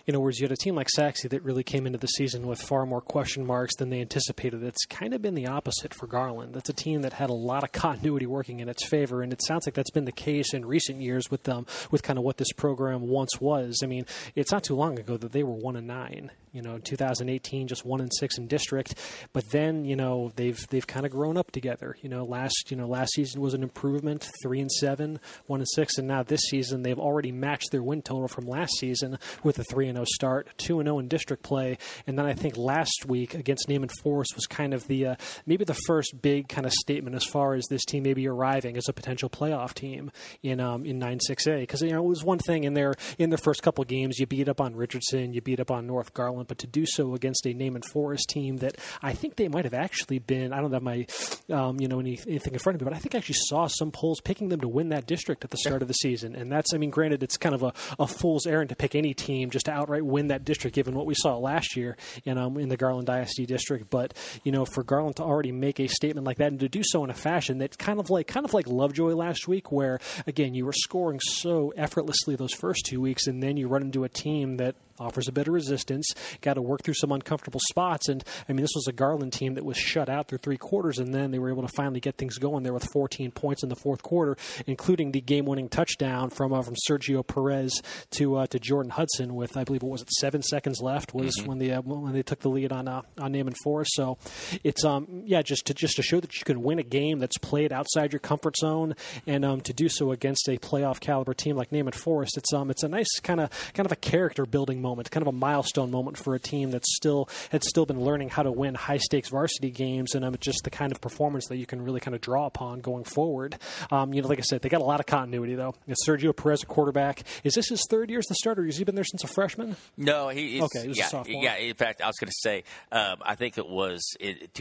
You 0.05 0.13
know, 0.13 0.19
whereas 0.19 0.39
you 0.39 0.45
had 0.45 0.51
a 0.51 0.57
team 0.57 0.75
like 0.75 0.89
Sachse 0.89 1.23
that 1.23 1.43
really 1.43 1.63
came 1.63 1.85
into 1.85 1.97
the 1.97 2.07
season 2.07 2.47
with 2.47 2.61
far 2.61 2.85
more 2.85 3.01
question 3.01 3.45
marks 3.45 3.75
than 3.75 3.89
they 3.89 4.01
anticipated. 4.01 4.63
It's 4.63 4.85
kind 4.85 5.13
of 5.13 5.21
been 5.21 5.35
the 5.35 5.47
opposite 5.47 5.93
for 5.93 6.07
Garland. 6.07 6.53
That's 6.53 6.69
a 6.69 6.73
team 6.73 7.01
that 7.01 7.13
had 7.13 7.29
a 7.29 7.33
lot 7.33 7.63
of 7.63 7.71
continuity 7.77 8.25
working 8.25 8.59
in 8.59 8.69
its 8.69 8.85
favor, 8.85 9.21
and 9.21 9.33
it 9.33 9.43
sounds 9.43 9.65
like 9.65 9.75
that's 9.75 9.91
been 9.91 10.05
the 10.05 10.11
case 10.11 10.53
in 10.53 10.65
recent 10.65 11.01
years 11.01 11.29
with 11.29 11.43
them, 11.43 11.65
with 11.91 12.03
kind 12.03 12.17
of 12.17 12.25
what 12.25 12.37
this 12.37 12.51
program 12.53 13.07
once 13.07 13.39
was. 13.39 13.81
I 13.83 13.87
mean, 13.87 14.05
it's 14.35 14.51
not 14.51 14.63
too 14.63 14.75
long 14.75 14.99
ago 14.99 15.17
that 15.17 15.31
they 15.31 15.43
were 15.43 15.53
one 15.53 15.75
and 15.75 15.87
nine. 15.87 16.31
You 16.57 16.63
know, 16.63 16.75
in 16.75 16.81
2018, 16.81 17.67
just 17.67 17.85
one 17.85 18.01
and 18.01 18.11
six 18.13 18.37
in 18.37 18.47
district, 18.47 18.95
but 19.31 19.49
then 19.51 19.85
you 19.85 19.95
know 19.95 20.31
they've 20.35 20.59
they've 20.69 20.87
kind 20.87 21.05
of 21.05 21.11
grown 21.11 21.37
up 21.37 21.51
together. 21.51 21.95
You 22.01 22.09
know, 22.09 22.25
last 22.25 22.71
you 22.71 22.77
know 22.77 22.87
last 22.87 23.13
season 23.13 23.41
was 23.41 23.53
an 23.53 23.63
improvement, 23.63 24.27
three 24.41 24.59
and 24.59 24.71
seven, 24.71 25.19
one 25.45 25.59
and 25.59 25.69
six, 25.69 25.97
and 25.97 26.07
now 26.07 26.23
this 26.23 26.41
season 26.49 26.81
they've 26.81 26.99
already 26.99 27.31
matched 27.31 27.71
their 27.71 27.83
win 27.83 28.01
total 28.01 28.27
from 28.27 28.45
last 28.47 28.73
season 28.79 29.19
with 29.43 29.59
a 29.59 29.63
three 29.63 29.87
and 29.87 29.97
zero 29.97 30.05
start, 30.15 30.49
two 30.57 30.79
and 30.79 30.87
zero 30.87 30.99
in 30.99 31.07
district 31.07 31.43
play, 31.43 31.77
and 32.07 32.17
then 32.17 32.25
I 32.25 32.33
think 32.33 32.57
last 32.57 33.05
week 33.07 33.33
against 33.33 33.69
Naaman 33.69 33.89
Forest 34.01 34.33
was 34.35 34.45
kind 34.47 34.73
of 34.73 34.87
the 34.87 35.07
uh, 35.07 35.15
maybe 35.45 35.63
the 35.63 35.77
first 35.85 36.21
big 36.21 36.49
kind 36.49 36.65
of 36.65 36.73
statement 36.73 37.15
as 37.15 37.23
far 37.23 37.53
as 37.53 37.65
this 37.69 37.85
team 37.85 38.03
maybe 38.03 38.27
arriving 38.27 38.77
as 38.77 38.89
a 38.89 38.93
potential 38.93 39.29
playoff 39.29 39.73
team 39.73 40.11
in 40.43 40.59
um, 40.59 40.85
in 40.85 40.97
nine 40.97 41.19
six 41.19 41.45
A. 41.47 41.59
Because 41.59 41.81
you 41.81 41.91
know 41.91 42.03
it 42.03 42.07
was 42.07 42.23
one 42.23 42.39
thing 42.39 42.63
in 42.63 42.73
their 42.73 42.93
in 43.17 43.29
their 43.29 43.37
first 43.37 43.61
couple 43.61 43.83
games 43.83 44.19
you 44.19 44.25
beat 44.25 44.49
up 44.49 44.61
on 44.61 44.75
Richardson, 44.75 45.33
you 45.33 45.41
beat 45.41 45.59
up 45.59 45.71
on 45.71 45.85
North 45.87 46.13
Garland, 46.13 46.46
but 46.47 46.57
to 46.59 46.67
do 46.67 46.85
so 46.85 47.13
against 47.13 47.45
a 47.45 47.53
Naaman 47.53 47.81
Forest 47.81 48.29
team 48.29 48.57
that 48.57 48.77
I 49.01 49.13
think 49.13 49.35
they 49.35 49.47
might 49.47 49.65
have 49.65 49.73
actually 49.73 50.19
been 50.19 50.53
I 50.53 50.61
don't 50.61 50.71
have 50.71 50.83
my 50.83 51.05
um, 51.51 51.79
you 51.79 51.87
know 51.87 51.99
any, 51.99 52.19
anything 52.27 52.53
in 52.53 52.59
front 52.59 52.75
of 52.75 52.81
me, 52.81 52.85
but 52.85 52.95
I 52.95 52.99
think 52.99 53.15
I 53.15 53.19
actually 53.19 53.35
saw 53.47 53.67
some 53.67 53.91
polls 53.91 54.21
picking 54.21 54.49
them 54.49 54.61
to 54.61 54.67
win 54.67 54.89
that 54.89 55.07
district 55.07 55.43
at 55.43 55.51
the 55.51 55.57
start 55.57 55.81
of 55.81 55.87
the 55.87 55.93
season, 55.93 56.35
and 56.35 56.51
that's 56.51 56.73
I 56.73 56.77
mean 56.77 56.89
granted 56.89 57.23
it's 57.23 57.37
kind 57.37 57.55
of 57.55 57.63
a, 57.63 57.73
a 57.99 58.07
fool's 58.07 58.45
errand 58.45 58.69
to 58.69 58.75
pick 58.75 58.95
any 58.95 59.13
team 59.13 59.49
just 59.49 59.65
to 59.65 59.71
outright 59.71 60.05
win 60.05 60.27
that 60.27 60.45
district 60.45 60.75
given 60.75 60.95
what 60.95 61.05
we 61.05 61.15
saw 61.15 61.37
last 61.37 61.75
year 61.75 61.97
in 62.25 62.37
um, 62.37 62.57
in 62.57 62.69
the 62.69 62.77
Garland 62.77 63.09
ISD 63.09 63.47
district, 63.47 63.89
but 63.89 64.13
you 64.43 64.51
know 64.51 64.65
for 64.65 64.83
Garland 64.83 65.17
to 65.17 65.23
already 65.23 65.51
make 65.51 65.79
a 65.79 65.87
statement 65.87 66.25
like 66.25 66.37
that 66.37 66.47
and 66.47 66.59
to 66.59 66.69
do 66.69 66.81
so 66.83 67.03
in 67.03 67.09
a 67.09 67.15
fashion 67.15 67.59
that 67.59 67.77
kind 67.77 67.99
of 67.99 68.09
like 68.09 68.27
kind 68.27 68.45
of 68.45 68.53
like 68.53 68.67
Lovejoy 68.67 69.13
last 69.13 69.47
week, 69.47 69.71
where 69.71 69.99
again 70.25 70.53
you 70.53 70.65
were 70.65 70.73
scoring 70.73 71.19
so 71.19 71.73
effortlessly 71.75 72.35
those 72.35 72.53
first 72.53 72.85
two 72.85 73.01
weeks, 73.01 73.27
and 73.27 73.41
then 73.41 73.57
you 73.57 73.67
run 73.67 73.81
into 73.81 74.03
a 74.03 74.09
team 74.09 74.57
that 74.57 74.75
offers 74.99 75.27
a 75.27 75.31
bit 75.31 75.47
of 75.47 75.53
resistance. 75.53 76.13
Got 76.41 76.55
to 76.55 76.61
work 76.61 76.83
through 76.83 76.95
some 76.95 77.11
uncomfortable 77.11 77.61
spots, 77.69 78.09
and 78.09 78.23
I 78.47 78.53
mean, 78.53 78.61
this 78.61 78.75
was 78.75 78.87
a 78.87 78.93
Garland 78.93 79.33
team 79.33 79.55
that 79.55 79.65
was 79.65 79.77
shut 79.77 80.09
out 80.09 80.27
through 80.27 80.39
three 80.39 80.57
quarters, 80.57 80.99
and 80.99 81.13
then 81.13 81.31
they 81.31 81.39
were 81.39 81.49
able 81.49 81.63
to 81.63 81.73
finally 81.75 81.99
get 81.99 82.17
things 82.17 82.37
going 82.37 82.63
there 82.63 82.73
with 82.73 82.87
14 82.91 83.31
points 83.31 83.63
in 83.63 83.69
the 83.69 83.75
fourth 83.75 84.03
quarter, 84.03 84.37
including 84.65 85.11
the 85.11 85.21
game-winning 85.21 85.69
touchdown 85.69 86.29
from 86.29 86.53
uh, 86.53 86.61
from 86.61 86.75
Sergio 86.89 87.25
Perez 87.25 87.81
to 88.11 88.37
uh, 88.37 88.47
to 88.47 88.59
Jordan 88.59 88.91
Hudson 88.91 89.35
with 89.35 89.57
I 89.57 89.63
believe 89.63 89.83
what 89.83 89.91
was 89.91 90.01
it 90.01 90.11
seven 90.11 90.41
seconds 90.41 90.81
left 90.81 91.13
was 91.13 91.37
mm-hmm. 91.37 91.47
when 91.47 91.57
they 91.59 91.71
uh, 91.71 91.81
when 91.81 92.13
they 92.13 92.23
took 92.23 92.39
the 92.39 92.49
lead 92.49 92.71
on 92.71 92.87
uh, 92.87 93.01
on 93.17 93.31
Naaman 93.31 93.55
Forest. 93.63 93.91
So 93.93 94.17
it's 94.63 94.83
um 94.83 95.23
yeah 95.25 95.41
just 95.41 95.65
to 95.67 95.73
just 95.73 95.95
to 95.97 96.01
show 96.01 96.19
that 96.19 96.35
you 96.35 96.43
can 96.43 96.63
win 96.63 96.79
a 96.79 96.83
game 96.83 97.19
that's 97.19 97.37
played 97.37 97.71
outside 97.71 98.13
your 98.13 98.19
comfort 98.19 98.57
zone, 98.57 98.95
and 99.25 99.45
um 99.45 99.61
to 99.61 99.73
do 99.73 99.89
so 99.89 100.11
against 100.11 100.47
a 100.47 100.57
playoff 100.57 100.99
caliber 100.99 101.33
team 101.33 101.55
like 101.55 101.71
Naaman 101.71 101.93
Forest. 101.93 102.37
It's 102.37 102.53
um 102.53 102.69
it's 102.69 102.83
a 102.83 102.87
nice 102.87 103.19
kind 103.21 103.39
of 103.39 103.49
kind 103.73 103.85
of 103.85 103.91
a 103.91 103.97
character 103.97 104.45
building 104.45 104.81
moment, 104.87 105.11
kind 105.11 105.21
of 105.21 105.27
a 105.27 105.37
milestone 105.37 105.91
moment 105.91 106.17
for 106.17 106.35
a 106.35 106.39
team 106.39 106.71
that's 106.71 106.95
still 106.95 107.29
had 107.51 107.63
still 107.63 107.85
been 107.85 108.01
learning 108.01 108.29
how 108.29 108.43
to 108.43 108.51
win 108.51 108.75
high 108.75 108.97
stakes 108.97 109.29
varsity 109.29 109.69
games, 109.69 110.15
and 110.15 110.23
um, 110.23 110.35
just 110.39 110.63
the 110.63 110.69
kind 110.69 110.91
of 110.91 111.01
performance 111.01 111.47
that 111.47 111.57
you 111.57 111.65
can 111.65 111.81
really 111.81 111.99
kind 111.99 112.15
of 112.15 112.21
draw 112.21 112.45
upon 112.45 112.79
going 112.79 113.03
forward. 113.03 113.57
Um, 113.91 114.13
you 114.13 114.21
know, 114.21 114.27
like 114.27 114.39
I 114.39 114.43
said, 114.43 114.61
they 114.61 114.69
got 114.69 114.81
a 114.81 114.85
lot 114.85 114.99
of 114.99 115.05
continuity 115.05 115.55
though. 115.55 115.75
Sergio 116.07 116.35
Perez, 116.35 116.63
a 116.63 116.65
quarterback, 116.65 117.23
is 117.43 117.53
this 117.53 117.69
his 117.69 117.83
third 117.89 118.09
year 118.09 118.19
as 118.19 118.25
the 118.25 118.35
starter? 118.35 118.65
Has 118.65 118.77
he 118.77 118.83
been 118.83 118.95
there 118.95 119.03
since 119.03 119.23
a 119.23 119.27
freshman? 119.27 119.75
No, 119.97 120.29
he 120.29 120.61
okay. 120.61 120.87
Yeah, 120.91 121.05
a 121.05 121.09
sophomore. 121.09 121.43
Yeah, 121.43 121.57
in 121.57 121.75
fact, 121.75 122.01
I 122.01 122.07
was 122.07 122.15
going 122.19 122.29
to 122.29 122.39
say, 122.39 122.63
um, 122.91 123.17
I 123.21 123.35
think 123.35 123.57
it 123.57 123.67
was 123.67 124.15
it, 124.19 124.51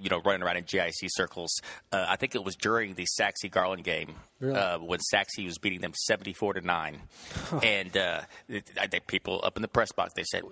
you 0.00 0.10
know 0.10 0.20
running 0.24 0.42
around 0.42 0.56
in 0.56 0.64
GIC 0.64 1.08
circles. 1.08 1.60
Uh, 1.92 2.04
I 2.08 2.16
think 2.16 2.34
it 2.34 2.44
was 2.44 2.56
during 2.56 2.94
the 2.94 3.06
Sachse 3.06 3.44
Garland 3.50 3.84
game 3.84 4.14
really? 4.40 4.58
uh, 4.58 4.78
when 4.78 5.00
Sachse 5.00 5.38
was 5.44 5.58
beating 5.58 5.80
them 5.80 5.92
seventy 5.94 6.32
four 6.32 6.54
to 6.54 6.60
nine, 6.60 7.00
and 7.62 7.96
uh, 7.96 8.22
I 8.80 8.86
think 8.86 9.06
people 9.06 9.40
up 9.44 9.56
in 9.56 9.62
the 9.62 9.68
press 9.68 9.92
box 9.92 10.12
they 10.14 10.24
said 10.24 10.42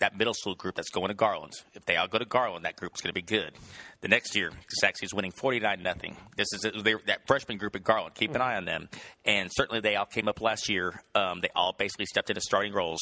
that 0.00 0.18
middle 0.18 0.34
school 0.34 0.54
group 0.54 0.74
that's 0.74 0.90
going 0.90 1.08
to 1.08 1.14
Garland. 1.14 1.52
If 1.74 1.84
they 1.86 1.96
all 1.96 2.08
go 2.08 2.18
to 2.18 2.24
Garland, 2.24 2.64
that 2.64 2.76
group's 2.76 3.00
going 3.00 3.10
to 3.10 3.14
be 3.14 3.22
good. 3.22 3.52
The 4.00 4.08
next 4.08 4.34
year, 4.34 4.50
Sachse 4.68 5.02
is 5.02 5.14
winning 5.14 5.32
forty 5.32 5.60
nine 5.60 5.82
nothing. 5.82 6.16
This 6.36 6.48
is 6.52 6.66
they, 6.82 6.94
that 7.06 7.26
freshman 7.26 7.58
group 7.58 7.76
at 7.76 7.84
Garland. 7.84 8.14
Keep 8.14 8.34
an 8.34 8.40
eye 8.40 8.56
on 8.56 8.64
them, 8.64 8.88
and 9.24 9.50
certainly 9.52 9.80
they 9.80 9.96
all 9.96 10.06
came 10.06 10.28
up 10.28 10.40
last 10.40 10.68
year. 10.68 11.00
Um, 11.14 11.40
they 11.40 11.50
all 11.54 11.74
basically 11.78 12.06
stepped 12.06 12.30
into 12.30 12.40
starting 12.40 12.72
roles. 12.72 13.00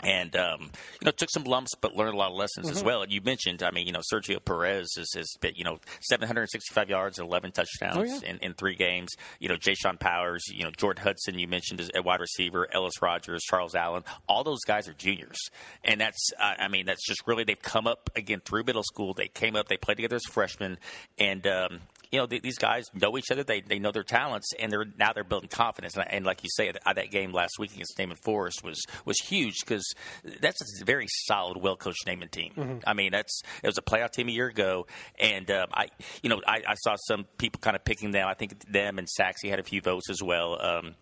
And 0.00 0.36
um, 0.36 0.70
you 1.00 1.04
know 1.04 1.10
took 1.10 1.30
some 1.30 1.44
lumps 1.44 1.74
but 1.74 1.96
learned 1.96 2.14
a 2.14 2.16
lot 2.16 2.30
of 2.30 2.36
lessons 2.36 2.66
mm-hmm. 2.66 2.76
as 2.76 2.84
well. 2.84 3.02
And 3.02 3.12
you 3.12 3.20
mentioned, 3.20 3.62
I 3.62 3.70
mean, 3.70 3.86
you 3.86 3.92
know, 3.92 4.02
Sergio 4.12 4.44
Perez 4.44 4.94
has, 4.96 5.08
has 5.14 5.28
been, 5.40 5.54
you 5.56 5.64
know 5.64 5.78
765 6.00 6.88
yards 6.88 7.18
and 7.18 7.28
11 7.28 7.52
touchdowns 7.52 7.96
oh, 7.96 8.02
yeah. 8.02 8.30
in, 8.30 8.38
in 8.38 8.54
three 8.54 8.74
games. 8.74 9.10
You 9.40 9.48
know, 9.48 9.56
Jay 9.56 9.74
Sean 9.74 9.96
Powers, 9.96 10.44
you 10.48 10.64
know, 10.64 10.70
Jordan 10.70 11.02
Hudson, 11.02 11.38
you 11.38 11.48
mentioned 11.48 11.80
as 11.80 11.90
a 11.94 12.02
wide 12.02 12.20
receiver, 12.20 12.68
Ellis 12.72 13.00
Rogers, 13.02 13.42
Charles 13.42 13.74
Allen, 13.74 14.04
all 14.28 14.44
those 14.44 14.60
guys 14.66 14.88
are 14.88 14.94
juniors, 14.94 15.38
and 15.84 16.00
that's 16.00 16.30
uh, 16.40 16.54
I 16.58 16.68
mean 16.68 16.86
that's 16.86 17.06
just 17.06 17.26
really 17.26 17.44
they've 17.44 17.60
come 17.60 17.86
up 17.86 18.10
again 18.14 18.40
through 18.44 18.64
middle 18.64 18.82
school. 18.82 19.14
They 19.14 19.28
came 19.28 19.56
up, 19.56 19.68
they 19.68 19.76
played 19.76 19.96
together 19.96 20.16
as 20.16 20.24
freshmen, 20.24 20.78
and 21.18 21.46
um, 21.46 21.80
you 22.10 22.18
know, 22.18 22.26
these 22.26 22.58
guys 22.58 22.84
know 22.94 23.18
each 23.18 23.30
other. 23.30 23.44
They 23.44 23.60
they 23.60 23.78
know 23.78 23.92
their 23.92 24.02
talents, 24.02 24.52
and 24.58 24.72
they're 24.72 24.86
now 24.98 25.12
they're 25.12 25.24
building 25.24 25.48
confidence. 25.48 25.96
And, 25.96 26.10
and 26.10 26.24
like 26.24 26.42
you 26.42 26.48
say, 26.54 26.72
that, 26.72 26.82
that 26.96 27.10
game 27.10 27.32
last 27.32 27.58
week 27.58 27.72
against 27.74 27.98
Naaman 27.98 28.16
Forest 28.16 28.64
was 28.64 28.82
was 29.04 29.18
huge 29.18 29.56
because 29.60 29.86
that's 30.40 30.60
a 30.80 30.84
very 30.84 31.06
solid, 31.26 31.58
well 31.58 31.76
coached 31.76 32.06
Naaman 32.06 32.28
team. 32.28 32.52
Mm-hmm. 32.56 32.78
I 32.86 32.94
mean, 32.94 33.12
that's 33.12 33.42
it 33.62 33.66
was 33.66 33.78
a 33.78 33.82
playoff 33.82 34.12
team 34.12 34.28
a 34.28 34.32
year 34.32 34.48
ago, 34.48 34.86
and 35.18 35.50
um, 35.50 35.68
I 35.72 35.88
you 36.22 36.30
know 36.30 36.40
I, 36.46 36.62
I, 36.66 36.74
saw 36.74 36.96
some 37.06 37.26
people 37.36 37.60
kind 37.60 37.76
of 37.76 37.84
picking 37.84 38.10
them. 38.10 38.26
I 38.26 38.34
think 38.34 38.70
them 38.70 38.98
and 38.98 39.08
Sachse 39.08 39.42
had 39.44 39.58
a 39.58 39.64
few 39.64 39.80
votes 39.80 40.08
as 40.08 40.22
well. 40.22 40.58
Um, 40.60 40.94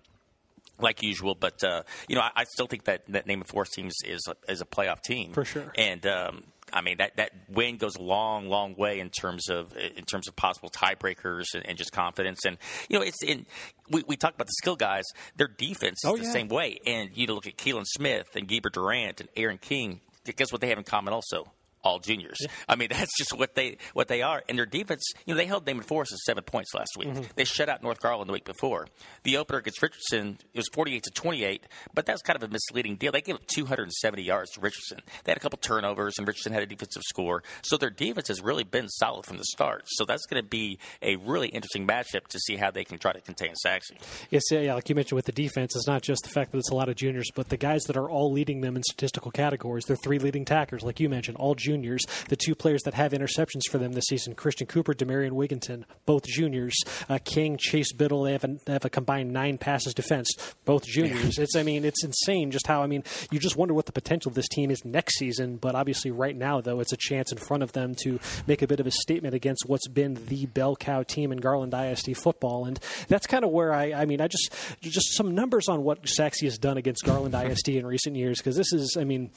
like 0.80 1.02
usual. 1.02 1.34
But 1.34 1.62
uh, 1.62 1.82
you 2.08 2.16
know, 2.16 2.22
I, 2.22 2.30
I, 2.36 2.44
still 2.44 2.66
think 2.66 2.84
that 2.84 3.06
that 3.08 3.26
Name 3.26 3.38
Naaman 3.38 3.46
Forest 3.46 3.74
team 3.74 3.86
is, 3.86 4.02
is 4.04 4.28
a, 4.28 4.52
is 4.52 4.60
a 4.60 4.66
playoff 4.66 5.02
team 5.02 5.32
for 5.32 5.44
sure. 5.44 5.72
And 5.76 6.04
um, 6.06 6.44
I 6.72 6.80
mean 6.80 6.98
that 6.98 7.16
that 7.16 7.30
win 7.48 7.76
goes 7.76 7.96
a 7.96 8.02
long, 8.02 8.48
long 8.48 8.74
way 8.74 9.00
in 9.00 9.10
terms 9.10 9.48
of 9.48 9.76
in 9.76 10.04
terms 10.04 10.28
of 10.28 10.36
possible 10.36 10.70
tiebreakers 10.70 11.54
and, 11.54 11.66
and 11.66 11.78
just 11.78 11.92
confidence. 11.92 12.44
And 12.44 12.58
you 12.88 12.98
know, 12.98 13.04
it's 13.04 13.22
in 13.22 13.46
we, 13.90 14.02
we 14.06 14.16
talk 14.16 14.34
about 14.34 14.46
the 14.46 14.54
skill 14.58 14.76
guys. 14.76 15.04
Their 15.36 15.48
defense 15.48 16.04
is 16.04 16.10
oh, 16.10 16.16
the 16.16 16.24
yeah. 16.24 16.32
same 16.32 16.48
way. 16.48 16.78
And 16.86 17.10
you 17.14 17.26
look 17.28 17.46
at 17.46 17.56
Keelan 17.56 17.86
Smith 17.86 18.34
and 18.34 18.48
Geber 18.48 18.70
Durant 18.70 19.20
and 19.20 19.28
Aaron 19.36 19.58
King. 19.58 20.00
Guess 20.24 20.50
what 20.50 20.60
they 20.60 20.68
have 20.68 20.78
in 20.78 20.84
common 20.84 21.14
also? 21.14 21.52
All 21.86 21.98
juniors. 21.98 22.36
Yeah. 22.40 22.48
I 22.68 22.76
mean, 22.76 22.88
that's 22.90 23.16
just 23.16 23.36
what 23.36 23.54
they 23.54 23.78
what 23.94 24.08
they 24.08 24.22
are. 24.22 24.42
And 24.48 24.58
their 24.58 24.66
defense, 24.66 25.02
you 25.24 25.34
know, 25.34 25.38
they 25.38 25.46
held 25.46 25.66
Naaman 25.66 25.84
Forest 25.84 26.12
to 26.12 26.18
seven 26.18 26.44
points 26.44 26.74
last 26.74 26.90
week. 26.98 27.08
Mm-hmm. 27.08 27.22
They 27.36 27.44
shut 27.44 27.68
out 27.68 27.82
North 27.82 28.00
Garland 28.00 28.28
the 28.28 28.32
week 28.32 28.44
before. 28.44 28.86
The 29.22 29.36
opener 29.36 29.58
against 29.58 29.82
Richardson 29.82 30.38
it 30.52 30.58
was 30.58 30.68
forty 30.72 30.94
eight 30.94 31.04
to 31.04 31.10
twenty 31.10 31.44
eight, 31.44 31.64
but 31.94 32.06
that's 32.06 32.22
kind 32.22 32.36
of 32.36 32.42
a 32.42 32.52
misleading 32.52 32.96
deal. 32.96 33.12
They 33.12 33.20
gave 33.20 33.36
up 33.36 33.46
two 33.46 33.66
hundred 33.66 33.84
and 33.84 33.92
seventy 33.92 34.22
yards 34.22 34.50
to 34.52 34.60
Richardson. 34.60 35.00
They 35.24 35.32
had 35.32 35.38
a 35.38 35.40
couple 35.40 35.58
turnovers, 35.58 36.14
and 36.18 36.26
Richardson 36.26 36.52
had 36.52 36.62
a 36.62 36.66
defensive 36.66 37.02
score. 37.02 37.42
So 37.62 37.76
their 37.76 37.90
defense 37.90 38.28
has 38.28 38.40
really 38.42 38.64
been 38.64 38.88
solid 38.88 39.26
from 39.26 39.36
the 39.36 39.44
start. 39.44 39.82
So 39.86 40.04
that's 40.04 40.26
going 40.26 40.42
to 40.42 40.48
be 40.48 40.78
a 41.02 41.16
really 41.16 41.48
interesting 41.48 41.86
matchup 41.86 42.26
to 42.28 42.38
see 42.38 42.56
how 42.56 42.70
they 42.70 42.84
can 42.84 42.98
try 42.98 43.12
to 43.12 43.20
contain 43.20 43.54
Sachse. 43.54 43.90
Yes, 44.30 44.42
yeah, 44.50 44.74
like 44.74 44.88
you 44.88 44.94
mentioned 44.94 45.16
with 45.16 45.26
the 45.26 45.32
defense, 45.32 45.76
it's 45.76 45.86
not 45.86 46.02
just 46.02 46.22
the 46.24 46.30
fact 46.30 46.52
that 46.52 46.58
it's 46.58 46.70
a 46.70 46.74
lot 46.74 46.88
of 46.88 46.96
juniors, 46.96 47.30
but 47.34 47.48
the 47.48 47.56
guys 47.56 47.82
that 47.84 47.96
are 47.96 48.08
all 48.08 48.32
leading 48.32 48.60
them 48.60 48.76
in 48.76 48.82
statistical 48.82 49.30
categories. 49.30 49.84
They're 49.84 49.96
three 49.96 50.18
leading 50.18 50.44
tackers, 50.44 50.82
like 50.82 51.00
you 51.00 51.08
mentioned, 51.08 51.36
all 51.36 51.54
juniors. 51.54 51.75
The 52.28 52.36
two 52.36 52.54
players 52.54 52.82
that 52.82 52.94
have 52.94 53.12
interceptions 53.12 53.62
for 53.70 53.78
them 53.78 53.92
this 53.92 54.04
season 54.08 54.34
Christian 54.34 54.66
Cooper, 54.66 54.94
Demarion 54.94 55.32
Wigginton, 55.32 55.84
both 56.04 56.24
juniors. 56.24 56.74
Uh, 57.08 57.18
King, 57.24 57.56
Chase 57.56 57.92
Biddle, 57.92 58.22
they 58.22 58.32
have, 58.32 58.44
a, 58.44 58.56
they 58.64 58.72
have 58.72 58.84
a 58.84 58.90
combined 58.90 59.32
nine 59.32 59.58
passes 59.58 59.94
defense, 59.94 60.28
both 60.64 60.84
juniors. 60.84 61.38
It's, 61.38 61.56
I 61.56 61.62
mean, 61.62 61.84
it's 61.84 62.04
insane 62.04 62.50
just 62.50 62.66
how, 62.66 62.82
I 62.82 62.86
mean, 62.86 63.04
you 63.30 63.38
just 63.38 63.56
wonder 63.56 63.74
what 63.74 63.86
the 63.86 63.92
potential 63.92 64.30
of 64.30 64.34
this 64.34 64.48
team 64.48 64.70
is 64.70 64.84
next 64.84 65.18
season. 65.18 65.56
But 65.56 65.74
obviously, 65.74 66.10
right 66.10 66.36
now, 66.36 66.60
though, 66.60 66.80
it's 66.80 66.92
a 66.92 66.96
chance 66.96 67.32
in 67.32 67.38
front 67.38 67.62
of 67.62 67.72
them 67.72 67.94
to 68.02 68.18
make 68.46 68.62
a 68.62 68.66
bit 68.66 68.80
of 68.80 68.86
a 68.86 68.90
statement 68.90 69.34
against 69.34 69.64
what's 69.66 69.88
been 69.88 70.14
the 70.26 70.46
bell 70.46 70.76
cow 70.76 71.02
team 71.02 71.32
in 71.32 71.38
Garland 71.38 71.74
ISD 71.74 72.16
football. 72.16 72.66
And 72.66 72.78
that's 73.08 73.26
kind 73.26 73.44
of 73.44 73.50
where 73.50 73.72
I, 73.72 73.92
I 73.92 74.04
mean, 74.04 74.20
I 74.20 74.28
just, 74.28 74.54
just 74.80 75.16
some 75.16 75.34
numbers 75.34 75.68
on 75.68 75.82
what 75.82 76.08
Sachse 76.08 76.40
has 76.42 76.58
done 76.58 76.76
against 76.76 77.04
Garland 77.04 77.34
ISD 77.34 77.70
in 77.70 77.86
recent 77.86 78.16
years, 78.16 78.38
because 78.38 78.56
this 78.56 78.72
is, 78.72 78.96
I 78.98 79.04
mean, 79.04 79.30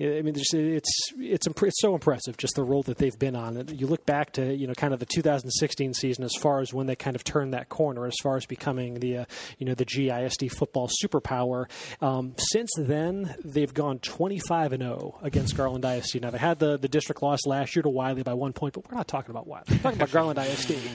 I 0.00 0.22
mean, 0.22 0.28
it's, 0.28 0.54
it's, 0.54 0.90
it's, 1.18 1.46
it's 1.46 1.46
so 1.80 1.94
impressive, 1.94 2.36
just 2.36 2.54
the 2.54 2.64
role 2.64 2.82
that 2.84 2.98
they've 2.98 3.18
been 3.18 3.36
on. 3.36 3.68
You 3.68 3.86
look 3.86 4.06
back 4.06 4.32
to 4.32 4.54
you 4.54 4.66
know 4.66 4.74
kind 4.74 4.92
of 4.92 5.00
the 5.00 5.06
2016 5.06 5.94
season 5.94 6.24
as 6.24 6.34
far 6.40 6.60
as 6.60 6.72
when 6.72 6.86
they 6.86 6.96
kind 6.96 7.16
of 7.16 7.24
turned 7.24 7.54
that 7.54 7.68
corner 7.68 8.06
as 8.06 8.14
far 8.22 8.36
as 8.36 8.46
becoming 8.46 8.94
the 8.94 9.18
uh, 9.18 9.24
you 9.58 9.66
know 9.66 9.74
the 9.74 9.84
GISD 9.84 10.50
football 10.52 10.88
superpower. 11.02 11.66
Um, 12.00 12.34
since 12.38 12.70
then, 12.78 13.34
they've 13.44 13.72
gone 13.72 13.98
25 13.98 14.72
and 14.72 14.82
0 14.82 15.18
against 15.22 15.56
Garland 15.56 15.84
ISD. 15.84 16.22
Now 16.22 16.30
they 16.30 16.38
had 16.38 16.58
the 16.58 16.76
the 16.76 16.88
district 16.88 17.22
loss 17.22 17.46
last 17.46 17.74
year 17.74 17.82
to 17.82 17.88
Wylie 17.88 18.22
by 18.22 18.34
one 18.34 18.52
point, 18.52 18.74
but 18.74 18.88
we're 18.88 18.96
not 18.96 19.08
talking 19.08 19.30
about 19.30 19.46
Wylie. 19.46 19.64
We're 19.70 19.78
talking 19.78 19.98
about 19.98 20.12
Garland 20.12 20.38
ISD. 20.38 20.76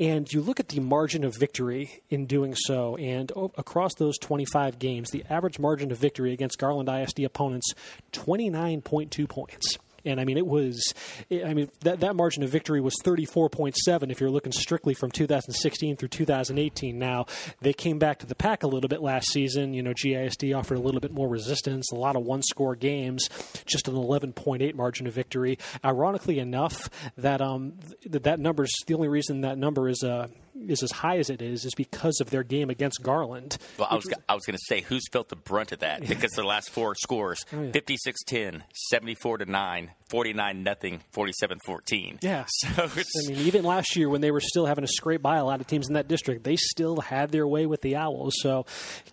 And 0.00 0.32
you 0.32 0.42
look 0.42 0.60
at 0.60 0.68
the 0.68 0.80
margin 0.80 1.24
of 1.24 1.34
victory 1.36 2.02
in 2.08 2.26
doing 2.26 2.54
so, 2.54 2.96
and 2.96 3.32
across 3.56 3.94
those 3.94 4.16
25 4.18 4.78
games, 4.78 5.10
the 5.10 5.24
average 5.28 5.58
margin 5.58 5.90
of 5.90 5.98
victory 5.98 6.32
against 6.32 6.58
Garland 6.58 6.88
ISD 6.88 7.24
opponents 7.24 7.72
29.2 8.12 9.28
points. 9.28 9.78
And 10.04 10.20
I 10.20 10.24
mean, 10.24 10.38
it 10.38 10.46
was, 10.46 10.94
I 11.30 11.54
mean, 11.54 11.70
that, 11.80 12.00
that 12.00 12.16
margin 12.16 12.42
of 12.42 12.50
victory 12.50 12.80
was 12.80 12.94
34.7 13.04 14.10
if 14.10 14.20
you're 14.20 14.30
looking 14.30 14.52
strictly 14.52 14.94
from 14.94 15.10
2016 15.10 15.96
through 15.96 16.08
2018. 16.08 16.98
Now, 16.98 17.26
they 17.60 17.72
came 17.72 17.98
back 17.98 18.20
to 18.20 18.26
the 18.26 18.34
pack 18.34 18.62
a 18.62 18.66
little 18.66 18.88
bit 18.88 19.02
last 19.02 19.30
season. 19.32 19.74
You 19.74 19.82
know, 19.82 19.92
GISD 19.92 20.56
offered 20.56 20.78
a 20.78 20.80
little 20.80 21.00
bit 21.00 21.12
more 21.12 21.28
resistance, 21.28 21.90
a 21.92 21.96
lot 21.96 22.16
of 22.16 22.22
one 22.22 22.42
score 22.42 22.76
games, 22.76 23.28
just 23.66 23.88
an 23.88 23.94
11.8 23.94 24.74
margin 24.74 25.06
of 25.06 25.14
victory. 25.14 25.58
Ironically 25.84 26.38
enough, 26.38 26.88
that, 27.16 27.40
um, 27.40 27.74
that, 28.06 28.24
that 28.24 28.40
number's 28.40 28.72
the 28.86 28.94
only 28.94 29.08
reason 29.08 29.42
that 29.42 29.58
number 29.58 29.88
is, 29.88 30.02
uh, 30.02 30.28
is 30.66 30.82
as 30.82 30.90
high 30.90 31.18
as 31.18 31.30
it 31.30 31.42
is 31.42 31.64
is 31.64 31.74
because 31.74 32.20
of 32.20 32.30
their 32.30 32.42
game 32.42 32.70
against 32.70 33.02
Garland. 33.02 33.58
Well, 33.78 33.88
I 33.90 33.94
was, 33.94 34.12
I 34.28 34.34
was 34.34 34.44
going 34.44 34.56
to 34.56 34.64
say 34.66 34.80
who's 34.80 35.06
felt 35.10 35.28
the 35.28 35.36
brunt 35.36 35.72
of 35.72 35.80
that 35.80 36.06
because 36.06 36.32
the 36.32 36.42
last 36.42 36.70
four 36.70 36.94
scores 36.94 37.44
oh, 37.52 37.62
yeah. 37.62 37.70
56-10, 37.70 38.62
74 38.90 39.38
to 39.38 39.46
9, 39.46 39.90
49 40.08 40.62
nothing, 40.62 41.00
47-14. 41.12 42.18
Yeah. 42.22 42.44
So 42.68 42.84
I 42.84 43.28
mean 43.28 43.38
even 43.46 43.64
last 43.64 43.96
year 43.96 44.08
when 44.08 44.20
they 44.20 44.30
were 44.30 44.40
still 44.40 44.66
having 44.66 44.84
to 44.84 44.90
scrape 44.92 45.22
by 45.22 45.36
a 45.36 45.44
lot 45.44 45.60
of 45.60 45.66
teams 45.66 45.88
in 45.88 45.94
that 45.94 46.08
district, 46.08 46.44
they 46.44 46.56
still 46.56 47.00
had 47.00 47.30
their 47.30 47.46
way 47.46 47.66
with 47.66 47.80
the 47.80 47.96
Owls. 47.96 48.34
So 48.40 48.66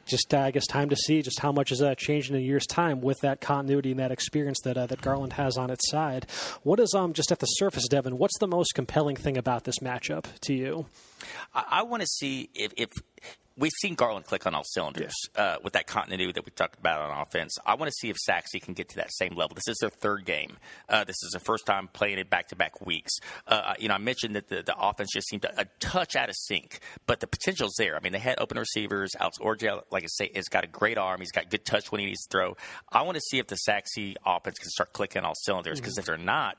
just 0.05 0.33
uh, 0.33 0.39
I 0.39 0.51
guess 0.51 0.65
time 0.65 0.89
to 0.89 0.95
see 0.95 1.21
just 1.21 1.39
how 1.39 1.51
much 1.51 1.71
is 1.71 1.79
that 1.79 1.97
changing 1.97 2.35
in 2.35 2.41
a 2.41 2.43
year's 2.43 2.65
time 2.65 3.01
with 3.01 3.17
that 3.21 3.41
continuity 3.41 3.91
and 3.91 3.99
that 3.99 4.11
experience 4.11 4.59
that 4.63 4.77
uh, 4.77 4.87
that 4.87 5.01
Garland 5.01 5.33
has 5.33 5.57
on 5.57 5.69
its 5.69 5.89
side. 5.89 6.25
What 6.63 6.79
is 6.79 6.93
um 6.95 7.13
just 7.13 7.31
at 7.31 7.39
the 7.39 7.45
surface, 7.45 7.87
Devin? 7.87 8.17
What's 8.17 8.37
the 8.39 8.47
most 8.47 8.73
compelling 8.73 9.15
thing 9.15 9.37
about 9.37 9.63
this 9.63 9.79
matchup 9.79 10.25
to 10.41 10.53
you? 10.53 10.85
I, 11.53 11.63
I 11.69 11.83
want 11.83 12.01
to 12.01 12.07
see 12.07 12.49
if, 12.53 12.73
if 12.77 12.89
we've 13.57 13.71
seen 13.81 13.95
Garland 13.95 14.25
click 14.25 14.45
on 14.45 14.53
all 14.53 14.63
cylinders 14.63 15.13
yeah. 15.35 15.41
uh, 15.41 15.57
with 15.63 15.73
that 15.73 15.87
continuity 15.87 16.31
that 16.33 16.45
we 16.45 16.51
talked 16.51 16.77
about 16.77 16.99
on 16.99 17.21
offense. 17.21 17.57
I 17.65 17.75
want 17.75 17.89
to 17.89 17.95
see 17.99 18.09
if 18.09 18.17
Sachse 18.17 18.59
can 18.61 18.73
get 18.73 18.89
to 18.89 18.95
that 18.97 19.11
same 19.13 19.35
level. 19.35 19.55
This 19.55 19.67
is 19.67 19.77
their 19.79 19.89
third 19.89 20.25
game. 20.25 20.57
Uh, 20.89 21.03
this 21.03 21.15
is 21.23 21.31
the 21.31 21.39
first 21.39 21.65
time 21.65 21.87
playing 21.91 22.19
it 22.19 22.29
back 22.29 22.49
to 22.49 22.55
back 22.55 22.85
weeks. 22.85 23.13
Uh, 23.47 23.73
you 23.79 23.87
know, 23.87 23.95
I 23.95 23.99
mentioned 23.99 24.35
that 24.35 24.49
the, 24.49 24.63
the 24.63 24.75
offense 24.77 25.09
just 25.13 25.27
seemed 25.29 25.45
a, 25.45 25.61
a 25.61 25.65
touch 25.79 26.15
out 26.15 26.29
of 26.29 26.35
sync, 26.35 26.79
but 27.05 27.19
the 27.19 27.27
potential's 27.27 27.75
there. 27.77 27.95
I 27.95 27.99
mean, 28.01 28.13
they 28.13 28.19
had 28.19 28.39
open 28.39 28.57
receivers. 28.57 29.11
Alex 29.19 29.37
Orji, 29.39 29.81
like 29.91 30.03
I 30.03 30.07
say, 30.07 30.31
has 30.35 30.45
got 30.45 30.63
a 30.63 30.67
great 30.67 30.97
arm. 30.97 31.19
He's 31.19 31.31
got 31.31 31.49
good 31.49 31.65
touch 31.65 31.91
when 31.91 32.01
he 32.01 32.07
needs 32.07 32.25
to 32.25 32.29
throw. 32.29 32.57
I 32.91 33.03
want 33.03 33.15
to 33.15 33.21
see 33.21 33.39
if 33.39 33.47
the 33.47 33.55
Sachse 33.55 34.15
offense 34.25 34.59
can 34.59 34.69
start 34.69 34.93
clicking 34.93 35.21
on 35.21 35.25
all 35.25 35.35
cylinders 35.35 35.79
because 35.79 35.93
mm-hmm. 35.93 35.99
if 36.01 36.05
they're 36.05 36.17
not, 36.17 36.57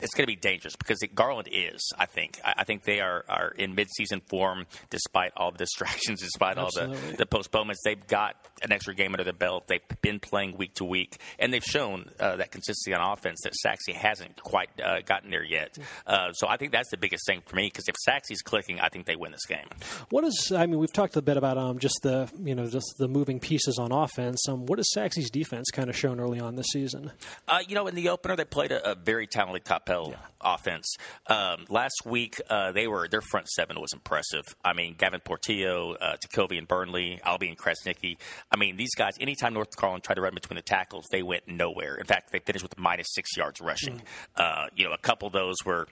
it's 0.00 0.14
going 0.14 0.24
to 0.24 0.32
be 0.32 0.36
dangerous 0.36 0.76
because 0.76 0.98
Garland 1.14 1.48
is. 1.50 1.92
I 1.98 2.06
think. 2.06 2.40
I, 2.44 2.64
think 2.64 2.84
they 2.84 3.00
are, 3.00 3.24
are 3.28 3.50
in 3.50 3.74
midseason 3.74 4.22
form 4.28 4.66
despite 4.90 5.32
all 5.36 5.50
the 5.50 5.58
distractions, 5.68 6.20
despite 6.20 6.58
Absolutely. 6.58 6.96
all 6.96 7.10
the, 7.10 7.16
the 7.18 7.26
postponements. 7.26 7.82
They've 7.84 8.06
got 8.06 8.36
an 8.62 8.72
extra 8.72 8.94
game 8.94 9.12
under 9.12 9.24
their 9.24 9.32
belt. 9.32 9.66
They've 9.68 9.80
been 10.02 10.20
playing 10.20 10.56
week 10.56 10.74
to 10.74 10.84
week, 10.84 11.18
and 11.38 11.52
they've 11.52 11.64
shown 11.64 12.10
uh, 12.20 12.36
that 12.36 12.50
consistency 12.50 12.94
on 12.94 13.12
offense 13.12 13.40
that 13.44 13.54
Sachse 13.54 13.94
hasn't 13.94 14.42
quite 14.42 14.68
uh, 14.82 15.00
gotten 15.04 15.30
there 15.30 15.44
yet. 15.44 15.76
Uh, 16.06 16.32
so 16.32 16.48
I 16.48 16.56
think 16.56 16.72
that's 16.72 16.90
the 16.90 16.96
biggest 16.96 17.26
thing 17.26 17.42
for 17.46 17.56
me 17.56 17.66
because 17.66 17.88
if 17.88 17.94
Sachse's 18.04 18.42
clicking, 18.42 18.80
I 18.80 18.88
think 18.88 19.06
they 19.06 19.16
win 19.16 19.32
this 19.32 19.46
game. 19.46 19.66
What 20.10 20.24
is? 20.24 20.52
I 20.54 20.66
mean, 20.66 20.78
we've 20.78 20.92
talked 20.92 21.16
a 21.16 21.22
bit 21.22 21.36
about 21.36 21.58
um, 21.58 21.78
just 21.78 22.00
the 22.02 22.30
you 22.42 22.54
know 22.54 22.66
just 22.66 22.94
the 22.98 23.08
moving 23.08 23.40
pieces 23.40 23.78
on 23.78 23.92
offense. 23.92 24.48
Um, 24.48 24.66
what 24.66 24.78
has 24.78 24.90
Sachse's 24.92 25.30
defense 25.30 25.70
kind 25.70 25.88
of 25.88 25.96
shown 25.96 26.20
early 26.20 26.40
on 26.40 26.56
this 26.56 26.66
season? 26.72 27.12
Uh, 27.46 27.60
you 27.66 27.74
know, 27.74 27.86
in 27.86 27.94
the 27.94 28.08
opener, 28.10 28.36
they 28.36 28.44
played 28.44 28.72
a, 28.72 28.92
a 28.92 28.94
very 28.94 29.26
talented 29.26 29.64
top 29.64 29.87
yeah. 29.88 30.16
offense. 30.40 30.96
Um, 31.26 31.64
last 31.68 32.02
week, 32.04 32.40
uh, 32.48 32.72
they 32.72 32.86
were 32.86 33.08
their 33.08 33.20
front 33.20 33.48
seven 33.48 33.80
was 33.80 33.92
impressive. 33.92 34.44
I 34.64 34.72
mean, 34.72 34.94
Gavin 34.98 35.20
Portillo, 35.20 35.94
uh, 35.94 36.16
Takovi 36.16 36.58
and 36.58 36.68
Burnley, 36.68 37.20
Albie 37.24 37.48
and 37.48 37.58
Krasnicki. 37.58 38.16
I 38.50 38.56
mean, 38.56 38.76
these 38.76 38.94
guys. 38.94 39.12
Anytime 39.20 39.54
North 39.54 39.76
Garland 39.76 40.04
tried 40.04 40.16
to 40.16 40.20
run 40.20 40.34
between 40.34 40.56
the 40.56 40.62
tackles, 40.62 41.06
they 41.10 41.22
went 41.22 41.48
nowhere. 41.48 41.96
In 41.96 42.04
fact, 42.04 42.32
they 42.32 42.38
finished 42.40 42.62
with 42.62 42.78
minus 42.78 43.08
six 43.10 43.36
yards 43.36 43.60
rushing. 43.60 43.96
Mm. 43.96 44.02
Uh, 44.36 44.66
you 44.74 44.84
know, 44.84 44.92
a 44.92 44.98
couple 44.98 45.26
of 45.26 45.32
those 45.32 45.56
were 45.64 45.86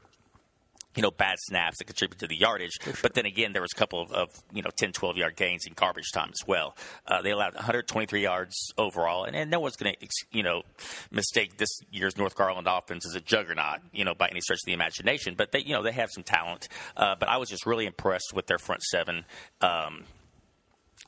you 0.96 1.02
know, 1.02 1.10
bad 1.10 1.36
snaps 1.38 1.78
that 1.78 1.84
contribute 1.84 2.18
to 2.18 2.26
the 2.26 2.36
yardage. 2.36 2.72
Sure. 2.80 2.94
But 3.02 3.14
then 3.14 3.26
again, 3.26 3.52
there 3.52 3.62
was 3.62 3.72
a 3.72 3.78
couple 3.78 4.00
of, 4.00 4.12
of, 4.12 4.30
you 4.52 4.62
know, 4.62 4.70
10, 4.70 4.92
12 4.92 5.16
yard 5.16 5.36
gains 5.36 5.66
in 5.66 5.74
garbage 5.74 6.10
time 6.12 6.30
as 6.30 6.46
well. 6.46 6.74
Uh, 7.06 7.22
they 7.22 7.30
allowed 7.30 7.54
123 7.54 8.22
yards 8.22 8.72
overall, 8.78 9.24
and, 9.24 9.36
and 9.36 9.50
no 9.50 9.60
one's 9.60 9.76
going 9.76 9.94
to, 9.94 10.08
you 10.32 10.42
know, 10.42 10.62
mistake 11.10 11.58
this 11.58 11.78
year's 11.90 12.16
North 12.16 12.34
Garland 12.34 12.66
offense 12.66 13.06
as 13.06 13.14
a 13.14 13.20
juggernaut, 13.20 13.80
you 13.92 14.04
know, 14.04 14.14
by 14.14 14.28
any 14.28 14.40
stretch 14.40 14.58
of 14.62 14.66
the 14.66 14.72
imagination. 14.72 15.34
But 15.36 15.52
they, 15.52 15.60
you 15.60 15.74
know, 15.74 15.82
they 15.82 15.92
have 15.92 16.10
some 16.10 16.22
talent. 16.22 16.68
Uh, 16.96 17.14
but 17.18 17.28
I 17.28 17.36
was 17.36 17.50
just 17.50 17.66
really 17.66 17.86
impressed 17.86 18.32
with 18.34 18.46
their 18.46 18.58
front 18.58 18.82
seven 18.82 19.24
um, 19.60 20.04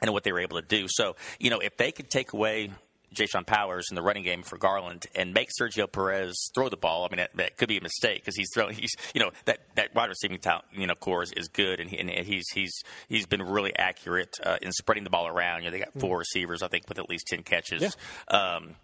and 0.02 0.12
what 0.12 0.22
they 0.22 0.32
were 0.32 0.40
able 0.40 0.60
to 0.60 0.66
do. 0.66 0.86
So, 0.88 1.16
you 1.40 1.50
know, 1.50 1.60
if 1.60 1.76
they 1.76 1.92
could 1.92 2.10
take 2.10 2.32
away 2.34 2.70
Jay-Sean 3.12 3.44
Powers 3.44 3.86
in 3.90 3.94
the 3.94 4.02
running 4.02 4.22
game 4.22 4.42
for 4.42 4.58
Garland 4.58 5.06
and 5.14 5.32
make 5.32 5.48
Sergio 5.60 5.90
Perez 5.90 6.50
throw 6.54 6.68
the 6.68 6.76
ball. 6.76 7.04
I 7.04 7.14
mean, 7.14 7.18
that, 7.18 7.36
that 7.36 7.56
could 7.56 7.68
be 7.68 7.78
a 7.78 7.82
mistake 7.82 8.20
because 8.20 8.36
he's 8.36 8.48
throwing. 8.52 8.74
He's 8.74 8.94
you 9.14 9.20
know 9.20 9.30
that 9.46 9.60
that 9.76 9.94
wide 9.94 10.08
receiving 10.08 10.38
talent, 10.38 10.66
you 10.72 10.86
know 10.86 10.94
core 10.94 11.22
is, 11.22 11.32
is 11.32 11.48
good, 11.48 11.80
and, 11.80 11.90
he, 11.90 11.98
and 11.98 12.10
he's 12.10 12.48
he's 12.50 12.82
he's 13.08 13.26
been 13.26 13.42
really 13.42 13.74
accurate 13.76 14.36
uh, 14.44 14.58
in 14.62 14.72
spreading 14.72 15.04
the 15.04 15.10
ball 15.10 15.26
around. 15.26 15.62
You 15.62 15.66
know, 15.66 15.72
they 15.72 15.84
got 15.84 15.98
four 15.98 16.18
receivers, 16.18 16.62
I 16.62 16.68
think, 16.68 16.88
with 16.88 16.98
at 16.98 17.08
least 17.08 17.26
ten 17.26 17.42
catches. 17.42 17.82
Yeah. 17.82 18.56
Um, 18.56 18.74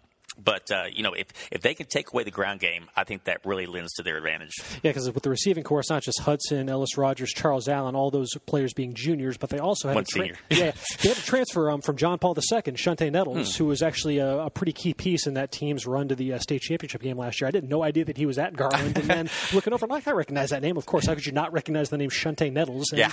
but 0.43 0.69
uh, 0.71 0.83
you 0.91 1.03
know, 1.03 1.13
if 1.13 1.27
if 1.51 1.61
they 1.61 1.73
can 1.73 1.85
take 1.85 2.11
away 2.13 2.23
the 2.23 2.31
ground 2.31 2.59
game, 2.59 2.87
I 2.95 3.03
think 3.03 3.23
that 3.25 3.45
really 3.45 3.65
lends 3.65 3.93
to 3.93 4.03
their 4.03 4.17
advantage. 4.17 4.51
Yeah, 4.83 4.91
because 4.91 5.09
with 5.11 5.23
the 5.23 5.29
receiving 5.29 5.63
core, 5.63 5.79
it's 5.79 5.89
not 5.89 6.03
just 6.03 6.19
Hudson, 6.21 6.69
Ellis 6.69 6.97
Rogers, 6.97 7.31
Charles 7.31 7.67
Allen, 7.67 7.95
all 7.95 8.11
those 8.11 8.29
players 8.45 8.73
being 8.73 8.93
juniors, 8.93 9.37
but 9.37 9.49
they 9.49 9.59
also 9.59 9.87
had 9.87 9.95
One 9.95 10.03
a 10.03 10.05
tra- 10.05 10.21
senior. 10.21 10.35
yeah, 10.49 10.71
they 11.01 11.09
had 11.09 11.17
a 11.17 11.21
transfer 11.21 11.69
um, 11.71 11.81
from 11.81 11.97
John 11.97 12.19
Paul 12.19 12.35
II, 12.37 12.61
Shunte 12.73 13.11
Nettles, 13.11 13.55
Hmm. 13.55 13.63
who 13.63 13.69
was 13.69 13.81
actually 13.81 14.17
a, 14.19 14.37
a 14.39 14.49
pretty 14.49 14.73
key 14.73 14.93
piece 14.93 15.27
in 15.27 15.35
that 15.35 15.51
team's 15.51 15.85
run 15.87 16.07
to 16.09 16.15
the 16.15 16.33
uh, 16.33 16.39
state 16.39 16.61
championship 16.61 17.01
game 17.01 17.17
last 17.17 17.39
year. 17.41 17.47
I 17.47 17.51
didn't 17.51 17.69
no 17.69 17.83
idea 17.83 18.05
that 18.05 18.17
he 18.17 18.25
was 18.25 18.37
at 18.37 18.55
Garland, 18.55 18.97
and 18.99 19.07
then 19.09 19.29
looking 19.53 19.73
over, 19.73 19.85
I'm 19.85 19.89
like, 19.89 20.07
I 20.07 20.11
recognize 20.11 20.49
that 20.51 20.61
name. 20.61 20.77
Of 20.77 20.85
course, 20.85 21.05
how 21.05 21.13
could 21.15 21.25
you 21.25 21.31
not 21.31 21.53
recognize 21.53 21.89
the 21.89 21.97
name 21.97 22.09
Shunte 22.09 22.51
Nettles? 22.51 22.91
And 22.91 22.99
Yeah. 22.99 23.11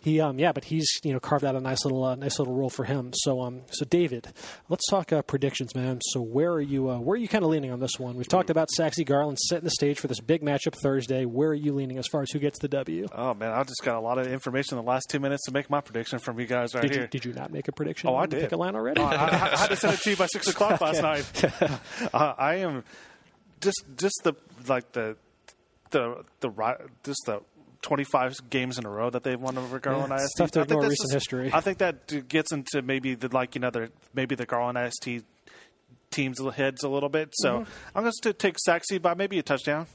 He 0.00 0.20
um 0.20 0.38
yeah, 0.38 0.52
but 0.52 0.64
he's 0.64 0.88
you 1.04 1.12
know 1.12 1.20
carved 1.20 1.44
out 1.44 1.54
a 1.54 1.60
nice 1.60 1.84
little 1.84 2.02
uh, 2.04 2.14
nice 2.14 2.38
little 2.38 2.54
role 2.54 2.70
for 2.70 2.84
him. 2.84 3.12
So 3.14 3.42
um 3.42 3.62
so 3.70 3.84
David, 3.84 4.32
let's 4.68 4.86
talk 4.88 5.12
uh, 5.12 5.22
predictions, 5.22 5.74
man. 5.74 6.00
So 6.10 6.20
where 6.20 6.50
are 6.52 6.60
you 6.60 6.90
uh, 6.90 6.98
where 6.98 7.14
are 7.14 7.18
you 7.18 7.28
kind 7.28 7.44
of 7.44 7.50
leaning 7.50 7.70
on 7.70 7.80
this 7.80 7.98
one? 7.98 8.16
We've 8.16 8.28
talked 8.28 8.50
about 8.50 8.70
Sachse 8.70 9.02
Garland 9.04 9.38
setting 9.38 9.64
the 9.64 9.70
stage 9.70 10.00
for 10.00 10.08
this 10.08 10.20
big 10.20 10.42
matchup 10.42 10.74
Thursday. 10.82 11.26
Where 11.26 11.50
are 11.50 11.54
you 11.54 11.74
leaning 11.74 11.98
as 11.98 12.06
far 12.06 12.22
as 12.22 12.30
who 12.30 12.38
gets 12.38 12.58
the 12.58 12.68
W? 12.68 13.06
Oh 13.14 13.34
man, 13.34 13.52
I 13.52 13.62
just 13.62 13.82
got 13.84 13.96
a 13.96 14.00
lot 14.00 14.18
of 14.18 14.26
information 14.26 14.78
in 14.78 14.84
the 14.84 14.90
last 14.90 15.10
two 15.10 15.20
minutes 15.20 15.44
to 15.46 15.52
make 15.52 15.68
my 15.68 15.80
prediction 15.80 16.18
from 16.18 16.40
you 16.40 16.46
guys 16.46 16.74
right 16.74 16.82
Did 16.82 16.92
here. 16.92 17.02
you 17.02 17.08
did 17.08 17.24
you 17.26 17.32
not 17.34 17.52
make 17.52 17.68
a 17.68 17.72
prediction? 17.72 18.08
Oh, 18.08 18.16
I 18.16 18.26
did. 18.26 18.40
Picket 18.40 18.58
line 18.58 18.74
already. 18.74 19.00
Oh, 19.00 19.04
I, 19.04 19.14
I, 19.14 19.52
I 19.52 19.56
had 19.56 19.68
to 19.68 19.76
send 19.76 19.94
it 19.94 20.00
to 20.00 20.10
you 20.10 20.16
by 20.16 20.26
six 20.26 20.48
o'clock 20.52 20.80
last 20.80 21.02
night. 21.02 21.44
uh, 22.14 22.34
I 22.38 22.56
am 22.56 22.84
just 23.60 23.84
just 23.98 24.18
the 24.24 24.34
like 24.66 24.92
the 24.92 25.16
the 25.90 26.24
the 26.40 26.50
just 27.04 27.20
the. 27.26 27.40
25 27.82 28.50
games 28.50 28.78
in 28.78 28.84
a 28.86 28.90
row 28.90 29.08
that 29.10 29.22
they've 29.22 29.40
won 29.40 29.56
over 29.56 29.78
Garland 29.78 30.10
Yeah, 30.10 30.24
ISD. 30.24 30.36
tough 30.38 30.50
to 30.52 30.60
I 30.60 30.62
think 30.62 30.70
ignore 30.72 30.82
that's 30.82 30.90
recent 30.90 31.06
just- 31.08 31.14
history. 31.14 31.50
I 31.52 31.60
think 31.60 31.78
that 31.78 32.28
gets 32.28 32.52
into 32.52 32.82
maybe 32.82 33.14
the 33.14 33.28
like 33.28 33.54
you 33.54 33.60
know 33.60 33.70
the 33.70 33.90
maybe 34.14 34.34
the 34.34 34.46
Garland 34.46 34.76
ISD 34.78 35.24
teams 36.10 36.38
heads 36.54 36.82
a 36.82 36.88
little 36.88 37.08
bit. 37.08 37.30
So 37.34 37.60
Mm-hmm. 37.60 37.70
I'm 37.98 38.02
going 38.02 38.12
to 38.22 38.32
take 38.32 38.56
Sachse 38.58 38.98
by 39.00 39.14
maybe 39.14 39.38
a 39.38 39.42
touchdown. 39.42 39.86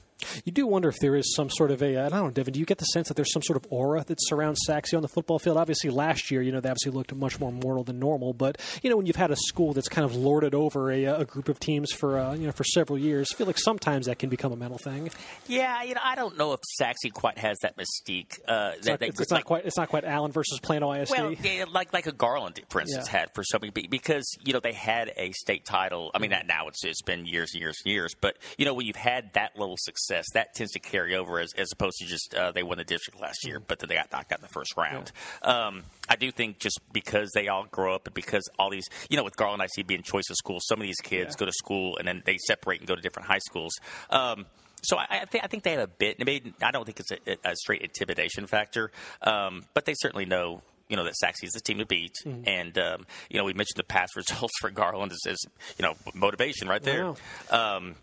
You 0.45 0.51
do 0.51 0.65
wonder 0.65 0.87
if 0.89 0.97
there 0.99 1.15
is 1.15 1.35
some 1.35 1.49
sort 1.49 1.71
of 1.71 1.81
a, 1.83 1.97
I 1.97 2.09
don't 2.09 2.23
know, 2.23 2.29
Devin, 2.31 2.53
do 2.53 2.59
you 2.59 2.65
get 2.65 2.77
the 2.77 2.85
sense 2.85 3.09
that 3.09 3.15
there's 3.15 3.31
some 3.33 3.41
sort 3.41 3.57
of 3.57 3.65
aura 3.69 4.03
that 4.05 4.17
surrounds 4.21 4.61
Sachse 4.65 4.93
on 4.93 5.01
the 5.01 5.07
football 5.07 5.39
field? 5.39 5.57
Obviously, 5.57 5.89
last 5.89 6.31
year, 6.31 6.41
you 6.41 6.51
know, 6.51 6.59
they 6.61 6.69
obviously 6.69 6.91
looked 6.91 7.13
much 7.13 7.39
more 7.39 7.51
mortal 7.51 7.83
than 7.83 7.99
normal, 7.99 8.33
but, 8.33 8.59
you 8.81 8.89
know, 8.89 8.97
when 8.97 9.05
you've 9.05 9.15
had 9.17 9.31
a 9.31 9.35
school 9.35 9.73
that's 9.73 9.89
kind 9.89 10.05
of 10.05 10.15
lorded 10.15 10.55
over 10.55 10.89
a, 10.91 11.03
a 11.05 11.25
group 11.25 11.49
of 11.49 11.59
teams 11.59 11.91
for, 11.91 12.17
uh, 12.17 12.33
you 12.33 12.45
know, 12.45 12.51
for 12.53 12.63
several 12.63 12.97
years, 12.97 13.27
I 13.33 13.35
feel 13.35 13.47
like 13.47 13.57
sometimes 13.57 14.05
that 14.05 14.17
can 14.19 14.29
become 14.29 14.51
a 14.51 14.55
mental 14.55 14.77
thing. 14.77 15.09
Yeah, 15.47 15.83
you 15.83 15.95
know, 15.95 16.01
I 16.03 16.15
don't 16.15 16.37
know 16.37 16.53
if 16.53 16.61
Sachse 16.77 17.11
quite 17.13 17.37
has 17.37 17.57
that 17.59 17.75
mystique. 17.77 18.39
Uh, 18.47 18.71
that 18.83 19.01
not, 19.01 19.01
it's, 19.01 19.19
it's 19.19 19.31
like, 19.31 19.39
not 19.39 19.45
quite, 19.45 19.65
it's 19.65 19.77
not 19.77 19.89
quite 19.89 20.05
Allen 20.05 20.31
versus 20.31 20.59
Plano 20.61 20.91
ISD. 20.93 21.11
Well, 21.11 21.33
yeah, 21.33 21.65
like 21.69 21.91
like 21.93 22.07
a 22.07 22.11
Garland, 22.13 22.59
for 22.69 22.79
instance, 22.81 23.07
Yeah. 23.11 23.19
had 23.19 23.33
for 23.35 23.43
so 23.43 23.57
many 23.59 23.71
because 23.71 24.37
you 24.45 24.53
know 24.53 24.59
they 24.61 24.73
had 24.73 25.11
a 25.17 25.31
state 25.33 25.65
title. 25.65 26.11
I 26.15 26.19
mean, 26.19 26.31
that 26.31 26.47
now 26.47 26.67
it's 26.67 26.83
it's 26.85 27.01
been 27.01 27.25
years 27.25 27.51
and 27.53 27.61
years 27.61 27.77
and 27.83 27.91
years. 27.93 28.15
But 28.19 28.37
you 28.57 28.65
know 28.65 28.73
when 28.73 28.85
you've 28.85 28.95
had 28.95 29.33
that 29.33 29.57
little 29.57 29.75
success, 29.77 30.04
that 30.07 30.53
tends 30.55 30.73
to 30.73 30.79
carry 30.79 31.15
over 31.15 31.39
as, 31.39 31.51
as 31.57 31.69
opposed 31.71 31.97
to 31.99 32.05
just 32.05 32.33
uh, 32.35 32.51
they 32.51 32.63
won 32.63 32.77
the 32.77 32.83
district 32.83 33.19
last 33.21 33.45
year, 33.45 33.59
but 33.59 33.79
then 33.79 33.89
they 33.89 33.95
got 33.95 34.11
knocked 34.11 34.31
out 34.31 34.39
in 34.39 34.43
the 34.43 34.49
first 34.49 34.75
round. 34.77 35.11
Um, 35.41 35.83
I 36.09 36.15
do 36.15 36.31
think 36.31 36.59
just 36.59 36.79
because 36.91 37.31
they 37.33 37.47
all 37.47 37.65
grow 37.69 37.95
up 37.95 38.07
and 38.07 38.13
because 38.13 38.47
all 38.59 38.69
these, 38.69 38.87
you 39.09 39.17
know, 39.17 39.23
with 39.23 39.35
Garland, 39.35 39.61
I 39.61 39.67
see 39.67 39.83
being 39.83 40.03
choice 40.03 40.29
of 40.29 40.35
schools. 40.35 40.63
Some 40.67 40.79
of 40.79 40.87
these 40.87 40.99
kids 41.01 41.35
go 41.35 41.45
to 41.45 41.51
school 41.51 41.97
and 41.97 42.07
then 42.07 42.23
they 42.25 42.37
separate 42.37 42.79
and 42.79 42.87
go 42.87 42.95
to 42.95 43.01
different 43.01 43.27
high 43.27 43.39
schools. 43.39 43.73
Um, 44.09 44.45
so 44.85 44.97
I, 44.97 45.05
I, 45.09 45.25
think, 45.25 45.43
I 45.43 45.47
think 45.47 45.63
they 45.63 45.71
have 45.71 45.81
a 45.81 45.87
bit. 45.87 46.23
Maybe, 46.23 46.53
I 46.61 46.71
don't 46.71 46.85
think 46.85 46.99
it's 46.99 47.11
a, 47.11 47.49
a 47.49 47.55
straight 47.55 47.81
intimidation 47.81 48.47
factor, 48.47 48.91
um, 49.21 49.65
but 49.73 49.85
they 49.85 49.93
certainly 49.95 50.25
know. 50.25 50.61
You 50.87 50.97
know 50.97 51.03
that 51.05 51.15
Sachse's 51.19 51.53
the 51.53 51.61
team 51.61 51.79
to 51.79 51.85
beat, 51.87 52.13
and 52.45 52.77
um, 52.77 53.07
you 53.27 53.39
know 53.39 53.43
we 53.43 53.53
mentioned 53.53 53.77
the 53.77 53.83
past 53.83 54.15
results 54.15 54.53
for 54.61 54.69
Garland 54.69 55.11
as, 55.11 55.19
as 55.27 55.37
you 55.79 55.83
know 55.83 55.95
motivation 56.13 56.67
right 56.67 56.83
there. 56.83 57.15
Wow. 57.51 57.77
Um, 57.77 57.95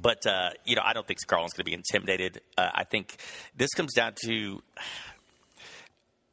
but 0.00 0.26
uh, 0.26 0.50
you 0.64 0.76
know, 0.76 0.82
I 0.84 0.92
don't 0.92 1.06
think 1.06 1.18
Garland's 1.26 1.54
going 1.54 1.64
to 1.64 1.70
be 1.70 1.74
intimidated. 1.74 2.40
Uh, 2.56 2.70
I 2.74 2.84
think 2.84 3.16
this 3.56 3.70
comes 3.70 3.94
down 3.94 4.14
to. 4.24 4.62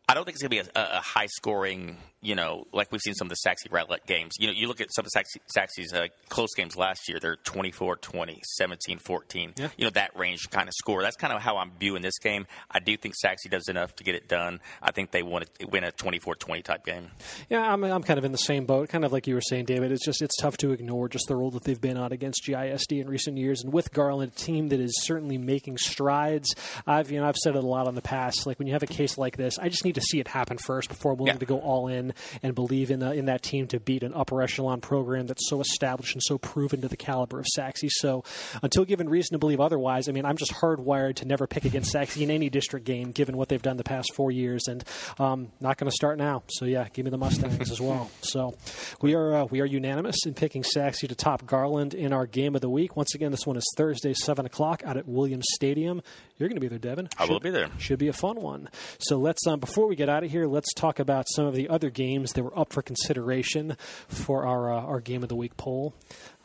I 0.07 0.13
don't 0.13 0.23
think 0.25 0.35
it's 0.35 0.43
going 0.43 0.63
to 0.63 0.63
be 0.63 0.71
a, 0.75 0.97
a 0.97 1.01
high 1.01 1.25
scoring, 1.25 1.97
you 2.25 2.35
know, 2.35 2.65
like 2.73 2.91
we've 2.91 3.01
seen 3.01 3.13
some 3.13 3.27
of 3.27 3.29
the 3.29 3.35
Sachse 3.35 3.63
Rowlett 3.69 4.05
games. 4.07 4.33
You 4.39 4.47
know, 4.47 4.53
you 4.53 4.67
look 4.67 4.81
at 4.81 4.93
some 4.93 5.03
of 5.03 5.05
the 5.05 5.11
Sachse, 5.11 5.35
Sachse's 5.47 5.93
uh, 5.93 6.07
close 6.29 6.53
games 6.55 6.75
last 6.75 7.07
year, 7.07 7.19
they're 7.19 7.35
24 7.37 7.97
20, 7.97 8.41
17 8.43 8.99
14. 8.99 9.53
Yeah. 9.57 9.69
You 9.77 9.85
know, 9.85 9.91
that 9.91 10.17
range 10.17 10.49
kind 10.49 10.67
of 10.67 10.73
score. 10.73 11.01
That's 11.03 11.15
kind 11.15 11.31
of 11.33 11.41
how 11.41 11.57
I'm 11.57 11.71
viewing 11.79 12.01
this 12.01 12.17
game. 12.19 12.47
I 12.71 12.79
do 12.79 12.97
think 12.97 13.15
Sachse 13.15 13.47
does 13.49 13.67
enough 13.69 13.95
to 13.97 14.03
get 14.03 14.15
it 14.15 14.27
done. 14.27 14.59
I 14.81 14.91
think 14.91 15.11
they 15.11 15.23
want 15.23 15.45
to 15.59 15.67
win 15.67 15.83
a 15.83 15.91
24 15.91 16.35
20 16.35 16.61
type 16.63 16.85
game. 16.85 17.11
Yeah, 17.49 17.61
I'm, 17.71 17.83
I'm 17.83 18.03
kind 18.03 18.17
of 18.17 18.25
in 18.25 18.31
the 18.31 18.37
same 18.37 18.65
boat. 18.65 18.89
Kind 18.89 19.05
of 19.05 19.13
like 19.13 19.27
you 19.27 19.35
were 19.35 19.41
saying, 19.41 19.65
David. 19.65 19.91
It's 19.91 20.03
just 20.03 20.21
it's 20.21 20.35
tough 20.37 20.57
to 20.57 20.71
ignore 20.71 21.07
just 21.09 21.27
the 21.27 21.35
role 21.35 21.51
that 21.51 21.63
they've 21.63 21.79
been 21.79 21.97
on 21.97 22.11
against 22.11 22.43
GISD 22.45 22.99
in 23.01 23.07
recent 23.07 23.37
years, 23.37 23.61
and 23.63 23.71
with 23.71 23.93
Garland, 23.93 24.31
a 24.31 24.35
team 24.35 24.69
that 24.69 24.79
is 24.79 25.03
certainly 25.03 25.37
making 25.37 25.77
strides. 25.77 26.47
I've 26.87 27.11
you 27.11 27.19
know 27.19 27.27
I've 27.27 27.35
said 27.37 27.55
it 27.55 27.63
a 27.63 27.67
lot 27.67 27.87
in 27.87 27.95
the 27.95 28.01
past. 28.01 28.45
Like 28.47 28.57
when 28.59 28.67
you 28.67 28.73
have 28.73 28.83
a 28.83 28.87
case 28.87 29.17
like 29.17 29.37
this, 29.37 29.59
I 29.59 29.69
just 29.69 29.85
need 29.85 29.95
to 29.95 30.01
see 30.01 30.19
it 30.19 30.27
happen 30.27 30.57
first 30.57 30.89
before 30.89 31.11
I'm 31.11 31.17
willing 31.17 31.33
Yeah. 31.35 31.39
to 31.39 31.45
go 31.45 31.59
all 31.59 31.87
in 31.87 32.13
and 32.41 32.55
believe 32.55 32.91
in 32.91 33.03
uh, 33.03 33.11
in 33.11 33.25
that 33.25 33.43
team 33.43 33.67
to 33.67 33.79
beat 33.79 34.03
an 34.03 34.13
upper 34.13 34.41
echelon 34.41 34.81
program 34.81 35.27
that's 35.27 35.49
so 35.49 35.61
established 35.61 36.13
and 36.13 36.23
so 36.23 36.37
proven 36.37 36.81
to 36.81 36.87
the 36.87 36.97
caliber 36.97 37.39
of 37.39 37.45
Sachse. 37.55 37.83
So 37.87 38.23
until 38.61 38.85
given 38.85 39.09
reason 39.09 39.33
to 39.33 39.39
believe 39.39 39.59
otherwise, 39.59 40.09
I 40.09 40.11
mean 40.11 40.25
I'm 40.25 40.37
just 40.37 40.53
hardwired 40.53 41.15
to 41.15 41.25
never 41.25 41.47
pick 41.47 41.65
against 41.65 41.91
Sachse 41.91 42.17
in 42.17 42.31
any 42.31 42.49
district 42.49 42.85
game, 42.85 43.11
given 43.11 43.37
what 43.37 43.49
they've 43.49 43.61
done 43.61 43.77
the 43.77 43.83
past 43.83 44.13
four 44.15 44.31
years, 44.31 44.67
and 44.67 44.83
um, 45.19 45.51
not 45.59 45.77
going 45.77 45.89
to 45.89 45.95
start 45.95 46.17
now. 46.17 46.43
So 46.47 46.65
yeah, 46.65 46.87
give 46.93 47.05
me 47.05 47.11
the 47.11 47.17
Mustangs 47.17 47.71
as 47.71 47.81
well. 47.81 48.09
So 48.21 48.55
we 49.01 49.15
are 49.15 49.35
uh, 49.35 49.45
we 49.45 49.61
are 49.61 49.65
unanimous 49.65 50.17
in 50.25 50.33
picking 50.33 50.63
Sachse 50.63 50.99
to 50.99 51.15
top 51.15 51.45
Garland 51.45 51.93
in 51.93 52.13
our 52.13 52.25
game 52.25 52.55
of 52.55 52.61
the 52.61 52.69
week. 52.69 52.95
Once 52.95 53.15
again, 53.15 53.31
this 53.31 53.45
one 53.45 53.57
is 53.57 53.65
Thursday, 53.75 54.13
seven 54.13 54.45
o'clock 54.45 54.83
out 54.85 54.97
at 54.97 55.07
Williams 55.07 55.45
Stadium. 55.53 56.01
You're 56.37 56.49
going 56.49 56.57
to 56.57 56.61
be 56.61 56.67
there, 56.67 56.79
Devin. 56.79 57.07
I 57.17 57.25
will 57.25 57.39
be 57.39 57.49
there. 57.49 57.69
Should 57.77 57.99
be 57.99 58.09
a 58.09 58.13
fun 58.13 58.41
one. 58.41 58.67
So 58.99 59.17
let's 59.17 59.47
um, 59.47 59.61
before 59.61 59.87
we 59.87 59.95
get 59.95 60.09
out 60.09 60.25
of 60.25 60.31
here, 60.31 60.45
let's 60.47 60.73
talk 60.73 60.99
about 60.99 61.25
some 61.33 61.45
of 61.45 61.55
the 61.55 61.69
other 61.69 61.89
games 61.89 62.33
that 62.33 62.43
were 62.43 62.57
up 62.57 62.73
for 62.73 62.81
consideration 62.81 63.77
for 64.09 64.45
our 64.45 64.73
uh, 64.73 64.81
our 64.81 64.99
game 64.99 65.23
of 65.23 65.29
the 65.29 65.35
week 65.35 65.55
poll. 65.55 65.95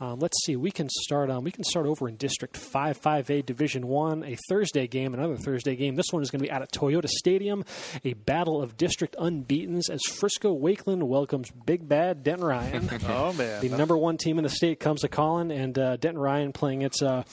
Um, 0.00 0.18
let's 0.18 0.36
see. 0.46 0.56
We 0.56 0.70
can 0.70 0.88
start. 0.88 1.30
Um, 1.30 1.44
we 1.44 1.50
can 1.50 1.64
start 1.64 1.86
over 1.86 2.08
in 2.08 2.16
District 2.16 2.56
Five, 2.56 2.96
Five 2.96 3.28
A, 3.30 3.42
Division 3.42 3.86
One. 3.86 4.24
A 4.24 4.36
Thursday 4.48 4.86
game, 4.86 5.12
another 5.12 5.36
Thursday 5.36 5.76
game. 5.76 5.94
This 5.94 6.06
one 6.10 6.22
is 6.22 6.30
going 6.30 6.40
to 6.40 6.44
be 6.44 6.50
out 6.50 6.62
at 6.62 6.72
Toyota 6.72 7.08
Stadium. 7.08 7.64
A 8.04 8.14
battle 8.14 8.62
of 8.62 8.76
district 8.76 9.16
unbeaten's 9.18 9.90
as 9.90 10.00
Frisco 10.10 10.56
Wakeland 10.56 11.02
welcomes 11.02 11.50
Big 11.50 11.86
Bad 11.88 12.22
Denton 12.22 12.46
Ryan. 12.46 12.88
Oh 13.10 13.32
man, 13.32 13.60
The 13.60 13.76
number 13.76 13.96
one 13.96 14.16
team 14.16 14.38
in 14.38 14.44
the 14.44 14.50
state 14.50 14.78
comes 14.78 15.04
a 15.04 15.08
calling, 15.08 15.50
and 15.50 15.76
uh, 15.78 15.96
Denton 15.96 16.20
Ryan 16.20 16.52
playing 16.52 16.82
its 16.82 17.02
uh, 17.02 17.24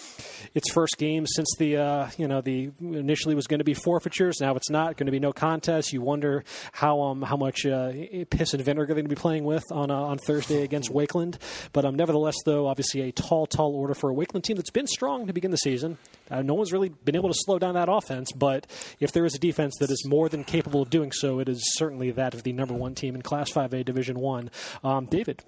its 0.53 0.71
first 0.71 0.97
game 0.97 1.25
since 1.27 1.47
the 1.59 1.77
uh, 1.77 2.09
you 2.17 2.27
know 2.27 2.41
the 2.41 2.71
initially 2.81 3.35
was 3.35 3.47
going 3.47 3.59
to 3.59 3.63
be 3.65 3.73
forfeitures. 3.73 4.37
Now 4.41 4.55
it's 4.55 4.69
not 4.69 4.97
going 4.97 5.05
to 5.05 5.11
be 5.11 5.19
no 5.19 5.31
contest. 5.31 5.93
You 5.93 6.01
wonder 6.01 6.43
how 6.71 7.01
um 7.01 7.21
how 7.21 7.37
much 7.37 7.65
uh, 7.65 7.91
piss 8.29 8.53
and 8.53 8.63
vinegar 8.63 8.87
they're 8.87 8.95
going 8.95 9.05
to 9.05 9.15
be 9.15 9.19
playing 9.19 9.43
with 9.43 9.63
on 9.71 9.91
uh, 9.91 9.95
on 9.95 10.17
Thursday 10.17 10.63
against 10.63 10.91
Wakeland. 10.91 11.37
But 11.73 11.85
um, 11.85 11.95
nevertheless, 11.95 12.35
though, 12.45 12.56
obviously 12.65 13.01
a 13.01 13.11
tall, 13.11 13.45
tall 13.45 13.75
order 13.75 13.93
for 13.93 14.09
a 14.09 14.13
Wakeland 14.15 14.43
team 14.43 14.55
that's 14.55 14.71
been 14.71 14.87
strong 14.87 15.27
to 15.27 15.33
begin 15.33 15.51
the 15.51 15.57
season. 15.57 15.97
Uh, 16.31 16.41
no 16.41 16.55
one's 16.55 16.73
really 16.73 16.89
been 16.89 17.15
able 17.15 17.29
to 17.29 17.37
slow 17.37 17.59
down 17.59 17.75
that 17.75 17.89
offense, 17.89 18.31
but 18.31 18.65
if 18.99 19.11
there 19.11 19.25
is 19.25 19.35
a 19.35 19.39
defense 19.39 19.75
that 19.79 19.91
is 19.91 20.05
more 20.07 20.29
than 20.29 20.43
capable 20.43 20.81
of 20.81 20.89
doing 20.89 21.11
so, 21.11 21.39
it 21.39 21.47
is 21.47 21.61
certainly 21.75 22.11
that 22.11 22.33
of 22.33 22.43
the 22.43 22.53
number 22.53 22.73
one 22.73 22.95
team 22.95 23.13
in 23.13 23.21
Class 23.21 23.51
5A 23.51 23.85
Division 23.85 24.19
One. 24.19 24.49
Um, 24.83 25.05
David, 25.05 25.43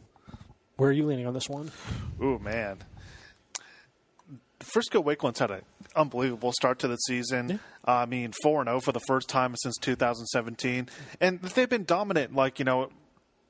where 0.76 0.90
are 0.90 0.94
you 0.94 1.06
leaning 1.06 1.26
on 1.26 1.34
this 1.34 1.50
one? 1.50 1.72
Ooh 2.22 2.38
man, 2.40 2.80
Frisco 4.60 5.02
Wakeland's 5.02 5.40
had 5.40 5.52
an 5.52 5.62
unbelievable 5.96 6.52
start 6.52 6.80
to 6.80 6.88
the 6.88 6.98
season. 6.98 7.60
Uh, 7.88 7.92
I 7.92 8.06
mean, 8.06 8.34
four 8.44 8.62
and 8.62 8.68
zero 8.68 8.80
for 8.80 8.92
the 8.92 9.00
first 9.08 9.30
time 9.30 9.56
since 9.58 9.78
2017, 9.78 10.90
and 11.22 11.42
they've 11.42 11.70
been 11.70 11.86
dominant. 11.86 12.36
Like 12.36 12.60
you 12.60 12.66
know. 12.66 12.90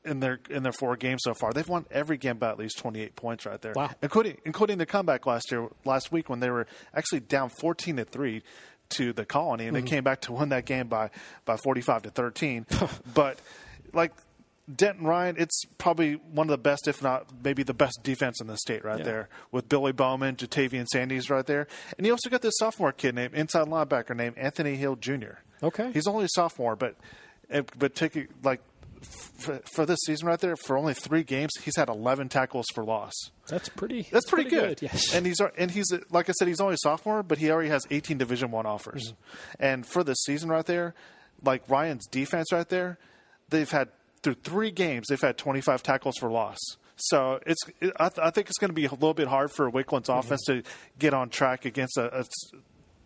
In 0.09 0.19
their 0.19 0.39
in 0.49 0.63
their 0.63 0.71
four 0.71 0.95
games 0.97 1.21
so 1.23 1.33
far, 1.33 1.53
they've 1.53 1.67
won 1.67 1.85
every 1.91 2.17
game 2.17 2.37
by 2.37 2.49
at 2.49 2.57
least 2.57 2.77
twenty 2.79 3.01
eight 3.01 3.15
points 3.15 3.45
right 3.45 3.61
there, 3.61 3.73
Wow. 3.75 3.91
including 4.01 4.37
including 4.45 4.77
the 4.79 4.85
comeback 4.85 5.25
last 5.25 5.51
year 5.51 5.67
last 5.85 6.11
week 6.11 6.29
when 6.29 6.39
they 6.39 6.49
were 6.49 6.65
actually 6.95 7.19
down 7.19 7.49
fourteen 7.49 7.97
to 7.97 8.05
three 8.05 8.41
to 8.89 9.13
the 9.13 9.23
Colony, 9.23 9.67
and 9.67 9.75
they 9.75 9.83
came 9.83 10.03
back 10.03 10.21
to 10.21 10.31
win 10.33 10.49
that 10.49 10.65
game 10.65 10.87
by 10.87 11.11
by 11.45 11.57
forty 11.57 11.81
five 11.81 12.01
to 12.03 12.09
thirteen. 12.09 12.65
but 13.13 13.39
like 13.93 14.11
Denton 14.75 15.05
Ryan, 15.05 15.35
it's 15.37 15.63
probably 15.77 16.13
one 16.13 16.47
of 16.47 16.51
the 16.51 16.57
best, 16.57 16.87
if 16.87 17.01
not 17.01 17.25
maybe 17.43 17.63
the 17.63 17.73
best 17.73 17.99
defense 18.03 18.39
in 18.41 18.47
the 18.47 18.57
state 18.57 18.83
right 18.83 18.99
Yeah. 18.99 19.03
there 19.05 19.29
with 19.51 19.67
Billy 19.69 19.91
Bowman, 19.91 20.35
Jatavian 20.35 20.85
Sandys 20.93 21.29
right 21.29 21.45
there. 21.45 21.67
And 21.97 22.05
you 22.05 22.13
also 22.13 22.29
got 22.29 22.41
this 22.41 22.53
sophomore 22.57 22.91
kid 22.91 23.15
named 23.15 23.33
inside 23.33 23.67
linebacker 23.67 24.15
named 24.15 24.37
Anthony 24.37 24.75
Hill 24.75 24.95
Jr. 24.95 25.37
Okay. 25.63 25.91
He's 25.91 26.07
only 26.07 26.25
a 26.25 26.29
sophomore, 26.29 26.75
but 26.75 26.95
eh, 27.49 27.61
but 27.77 27.95
take 27.95 28.15
it 28.15 28.29
like 28.43 28.61
for, 29.01 29.59
for 29.73 29.85
this 29.85 29.99
season 30.05 30.27
right 30.27 30.39
there, 30.39 30.55
for 30.55 30.77
only 30.77 30.93
three 30.93 31.23
games, 31.23 31.51
he's 31.63 31.75
had 31.75 31.89
11 31.89 32.29
tackles 32.29 32.65
for 32.73 32.83
loss. 32.83 33.13
That's 33.47 33.69
pretty. 33.69 34.07
That's 34.11 34.29
pretty, 34.29 34.49
good. 34.49 34.81
Yes. 34.81 35.13
And 35.13 35.25
he's 35.25 35.37
and 35.57 35.71
he's 35.71 35.87
like 36.09 36.29
I 36.29 36.33
said, 36.33 36.47
he's 36.47 36.59
only 36.61 36.75
a 36.75 36.77
sophomore, 36.83 37.23
but 37.23 37.37
he 37.37 37.49
already 37.49 37.69
has 37.69 37.87
18 37.89 38.17
Division 38.17 38.51
One 38.51 38.65
offers. 38.65 39.13
Mm-hmm. 39.13 39.63
And 39.63 39.85
for 39.87 40.03
this 40.03 40.17
season 40.23 40.49
right 40.49 40.65
there, 40.65 40.93
like 41.43 41.63
Ryan's 41.69 42.05
defense 42.07 42.51
right 42.51 42.67
there, 42.69 42.97
they've 43.49 43.69
had 43.69 43.89
through 44.21 44.35
three 44.35 44.71
games, 44.71 45.07
they've 45.09 45.19
had 45.21 45.37
25 45.37 45.81
tackles 45.81 46.15
for 46.19 46.29
loss. 46.29 46.57
So 46.97 47.39
it's 47.45 47.61
it, 47.79 47.93
I, 47.97 48.09
th- 48.09 48.19
I 48.19 48.29
think 48.29 48.49
it's 48.49 48.57
going 48.59 48.69
to 48.69 48.75
be 48.75 48.85
a 48.85 48.91
little 48.91 49.13
bit 49.13 49.27
hard 49.29 49.51
for 49.51 49.69
Wakeland's 49.69 50.09
Mm-hmm. 50.09 50.19
offense 50.19 50.43
to 50.47 50.63
get 50.99 51.13
on 51.13 51.29
track 51.29 51.63
against 51.65 51.97
a, 51.97 52.19
a 52.19 52.25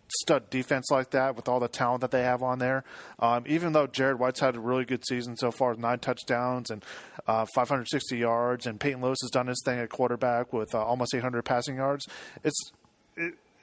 stud 0.08 0.50
defense 0.50 0.90
like 0.90 1.10
that 1.10 1.36
with 1.36 1.48
all 1.48 1.60
the 1.60 1.68
talent 1.68 2.00
that 2.02 2.10
they 2.10 2.22
have 2.22 2.42
on 2.42 2.58
there. 2.58 2.84
Um, 3.18 3.44
even 3.46 3.72
though 3.72 3.86
Jared 3.86 4.18
White's 4.18 4.40
had 4.40 4.56
a 4.56 4.60
really 4.60 4.84
good 4.84 5.04
season 5.06 5.36
so 5.36 5.50
far, 5.50 5.74
nine 5.74 5.98
touchdowns 5.98 6.70
and 6.70 6.84
uh, 7.26 7.46
560 7.54 8.16
yards, 8.16 8.66
and 8.66 8.78
Peyton 8.78 9.00
Lewis 9.00 9.18
has 9.22 9.30
done 9.30 9.46
his 9.46 9.60
thing 9.64 9.78
at 9.78 9.90
quarterback 9.90 10.52
with 10.52 10.74
uh, 10.74 10.84
almost 10.84 11.14
800 11.14 11.42
passing 11.44 11.76
yards. 11.76 12.06
It's 12.42 12.60
it, 12.70 12.78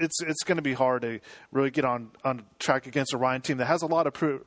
it's 0.04 0.22
it's 0.22 0.44
going 0.44 0.58
to 0.58 0.62
be 0.62 0.74
hard 0.74 1.02
to 1.04 1.20
really 1.52 1.72
get 1.72 1.86
on, 1.86 2.12
on 2.24 2.44
track 2.60 2.88
against 2.88 3.14
a 3.14 3.18
Ryan 3.18 3.42
team 3.42 3.58
that 3.58 3.66
has 3.66 3.82
a 3.82 3.88
lot 3.88 4.08
of 4.08 4.14
pro, 4.14 4.40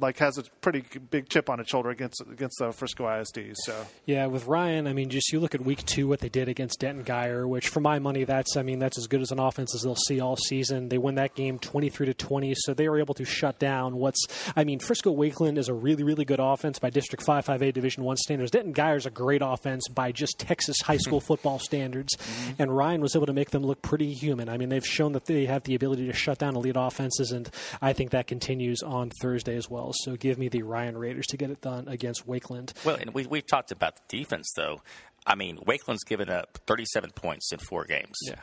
like 0.00 0.18
has 0.18 0.38
a 0.38 0.44
pretty 0.60 0.84
big 1.10 1.28
chip 1.28 1.50
on 1.50 1.60
its 1.60 1.70
shoulder 1.70 1.90
against 1.90 2.20
against 2.30 2.58
the 2.58 2.72
Frisco 2.72 3.08
ISD. 3.08 3.38
So 3.64 3.86
Yeah, 4.06 4.26
with 4.26 4.46
Ryan, 4.46 4.86
I 4.86 4.92
mean, 4.92 5.10
just 5.10 5.32
you 5.32 5.40
look 5.40 5.54
at 5.54 5.60
week 5.60 5.84
two, 5.84 6.08
what 6.08 6.20
they 6.20 6.28
did 6.28 6.48
against 6.48 6.80
Denton 6.80 7.04
Guyer, 7.04 7.48
which 7.48 7.68
for 7.68 7.80
my 7.80 7.98
money, 7.98 8.24
that's 8.24 8.56
I 8.56 8.62
mean, 8.62 8.78
that's 8.78 8.98
as 8.98 9.06
good 9.06 9.20
as 9.20 9.30
an 9.30 9.38
offense 9.38 9.74
as 9.74 9.82
they'll 9.82 9.94
see 9.94 10.20
all 10.20 10.36
season. 10.36 10.88
They 10.88 10.98
win 10.98 11.16
that 11.16 11.34
game 11.34 11.58
twenty 11.58 11.88
three 11.88 12.06
to 12.06 12.14
twenty, 12.14 12.54
so 12.56 12.74
they 12.74 12.88
were 12.88 12.98
able 12.98 13.14
to 13.14 13.24
shut 13.24 13.58
down 13.58 13.96
what's 13.96 14.26
I 14.56 14.64
mean, 14.64 14.78
Frisco 14.78 15.14
Wakeland 15.14 15.58
is 15.58 15.68
a 15.68 15.74
really 15.74 16.02
really 16.02 16.24
good 16.24 16.40
offense 16.40 16.78
by 16.78 16.90
District 16.90 17.24
Five 17.24 17.44
Five 17.44 17.62
A 17.62 17.72
Division 17.72 18.04
One 18.04 18.16
standards. 18.16 18.50
Denton 18.50 18.74
Guyer's 18.74 19.06
a 19.06 19.10
great 19.10 19.42
offense 19.44 19.88
by 19.88 20.12
just 20.12 20.38
Texas 20.38 20.76
high 20.82 20.96
school 20.96 21.20
football 21.28 21.58
standards, 21.58 22.16
mm-hmm. 22.16 22.62
and 22.62 22.76
Ryan 22.76 23.00
was 23.00 23.16
able 23.16 23.26
to 23.26 23.32
make 23.32 23.50
them 23.50 23.62
look 23.62 23.82
pretty 23.82 24.12
human. 24.12 24.48
I 24.48 24.56
mean, 24.56 24.68
they've 24.68 24.86
shown 24.88 25.12
that 25.12 25.26
they 25.26 25.46
have 25.46 25.64
the 25.64 25.74
ability 25.74 26.06
to 26.06 26.12
shut 26.12 26.38
down 26.38 26.56
elite 26.56 26.76
offenses, 26.76 27.32
and 27.32 27.48
I 27.80 27.92
think 27.92 28.10
that 28.10 28.26
continues 28.26 28.82
on 28.82 29.10
Thursday 29.20 29.56
as 29.56 29.70
well. 29.70 29.92
So 29.94 30.16
give 30.16 30.38
me 30.38 30.48
the 30.48 30.62
Ryan 30.62 30.96
Raiders 30.96 31.26
to 31.28 31.36
get 31.36 31.50
it 31.50 31.60
done 31.60 31.88
against 31.88 32.26
Wakeland. 32.26 32.72
Well, 32.84 32.96
and 32.96 33.14
we, 33.14 33.26
we've 33.26 33.46
talked 33.46 33.70
about 33.70 33.96
the 33.96 34.18
defense, 34.18 34.52
though. 34.56 34.80
I 35.26 35.34
mean, 35.34 35.58
Wakeland's 35.66 36.04
given 36.04 36.30
up 36.30 36.58
37 36.66 37.10
points 37.10 37.52
in 37.52 37.58
four 37.58 37.84
games. 37.84 38.16
Yeah. 38.26 38.40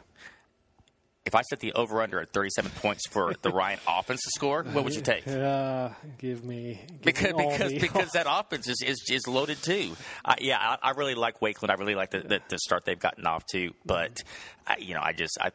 If 1.26 1.34
I 1.34 1.42
set 1.42 1.60
the 1.60 1.74
over 1.74 2.04
under 2.04 2.20
at 2.22 2.30
37 2.34 2.70
points 2.76 3.08
for 3.10 3.34
the 3.42 3.50
Ryan 3.54 3.80
offense 3.88 4.22
to 4.22 4.30
score, 4.36 4.62
what 4.64 4.84
would 4.84 4.94
you 4.94 5.02
take? 5.02 5.28
Uh, 5.28 5.90
give 6.20 6.44
me 6.46 6.80
give 6.88 7.02
Because 7.02 7.34
me 7.34 7.44
all 7.44 7.52
because 7.52 7.72
the- 7.72 7.80
because 7.80 8.12
that 8.12 8.28
offense 8.30 8.68
is, 8.68 8.84
is, 8.86 9.04
is 9.10 9.28
loaded 9.28 9.58
too. 9.64 9.96
I, 10.24 10.36
yeah, 10.40 10.58
I, 10.60 10.78
I 10.82 10.92
really 10.92 11.16
like 11.16 11.40
Wakeland. 11.40 11.72
I 11.72 11.74
really 11.76 11.96
like 11.96 12.12
the, 12.12 12.20
the, 12.20 12.42
the 12.50 12.60
start 12.60 12.86
they've 12.86 13.00
gotten 13.00 13.26
off 13.26 13.44
to. 13.48 13.72
But 13.86 14.22
I, 14.68 14.78
you 14.78 14.94
know, 14.94 15.02
I 15.02 15.14
just 15.14 15.38
I, 15.42 15.50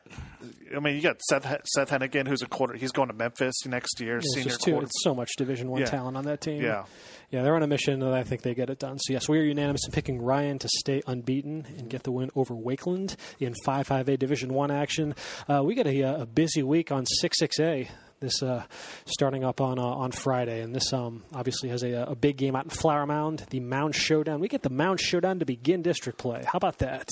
I 0.76 0.80
mean, 0.80 0.96
you 0.96 1.02
got 1.02 1.20
Seth 1.22 1.46
Seth 1.66 1.90
Henigan, 1.90 2.26
who's 2.26 2.42
a 2.42 2.48
quarter. 2.48 2.74
He's 2.74 2.90
going 2.92 3.08
to 3.08 3.14
Memphis 3.14 3.64
next 3.66 4.00
year. 4.00 4.18
it's 4.18 4.34
senior 4.34 4.48
just 4.50 4.62
too, 4.62 4.80
it's 4.80 5.02
so 5.04 5.14
much 5.14 5.30
Division 5.38 5.70
One 5.70 5.80
Yeah. 5.82 5.86
talent 5.86 6.16
on 6.16 6.24
that 6.24 6.40
team. 6.40 6.62
Yeah. 6.62 6.84
Yeah, 7.30 7.42
they're 7.42 7.54
on 7.54 7.62
a 7.62 7.66
mission, 7.66 8.02
and 8.02 8.14
I 8.14 8.22
think 8.24 8.42
they 8.42 8.54
get 8.54 8.70
it 8.70 8.78
done. 8.78 8.98
So 8.98 9.12
yes, 9.12 9.28
we 9.28 9.38
are 9.38 9.42
unanimous 9.42 9.86
in 9.86 9.92
picking 9.92 10.20
Ryan 10.20 10.58
to 10.58 10.68
stay 10.68 11.02
unbeaten 11.06 11.66
and 11.78 11.88
get 11.88 12.02
the 12.02 12.10
win 12.10 12.30
over 12.34 12.54
Wakeland 12.54 13.16
in 13.38 13.54
five 13.64 13.86
five 13.86 14.08
A 14.08 14.16
Division 14.16 14.52
One 14.52 14.70
action. 14.70 15.14
Uh, 15.48 15.62
we 15.64 15.74
got 15.74 15.86
a, 15.86 16.00
a 16.22 16.26
busy 16.26 16.62
week 16.62 16.90
on 16.90 17.06
six 17.06 17.38
six 17.38 17.60
A. 17.60 17.88
This 18.20 18.42
uh, 18.42 18.64
starting 19.06 19.44
up 19.44 19.62
on 19.62 19.78
uh, 19.78 19.82
on 19.82 20.12
Friday, 20.12 20.60
and 20.60 20.74
this 20.74 20.92
um, 20.92 21.22
obviously 21.32 21.70
has 21.70 21.82
a, 21.82 22.04
a 22.06 22.14
big 22.14 22.36
game 22.36 22.54
out 22.54 22.64
in 22.64 22.70
Flower 22.70 23.06
Mound, 23.06 23.46
the 23.48 23.60
Mound 23.60 23.94
Showdown. 23.94 24.40
We 24.40 24.48
get 24.48 24.60
the 24.60 24.68
Mound 24.68 25.00
Showdown 25.00 25.38
to 25.38 25.46
begin 25.46 25.80
district 25.80 26.18
play. 26.18 26.44
How 26.44 26.58
about 26.58 26.80
that? 26.80 27.08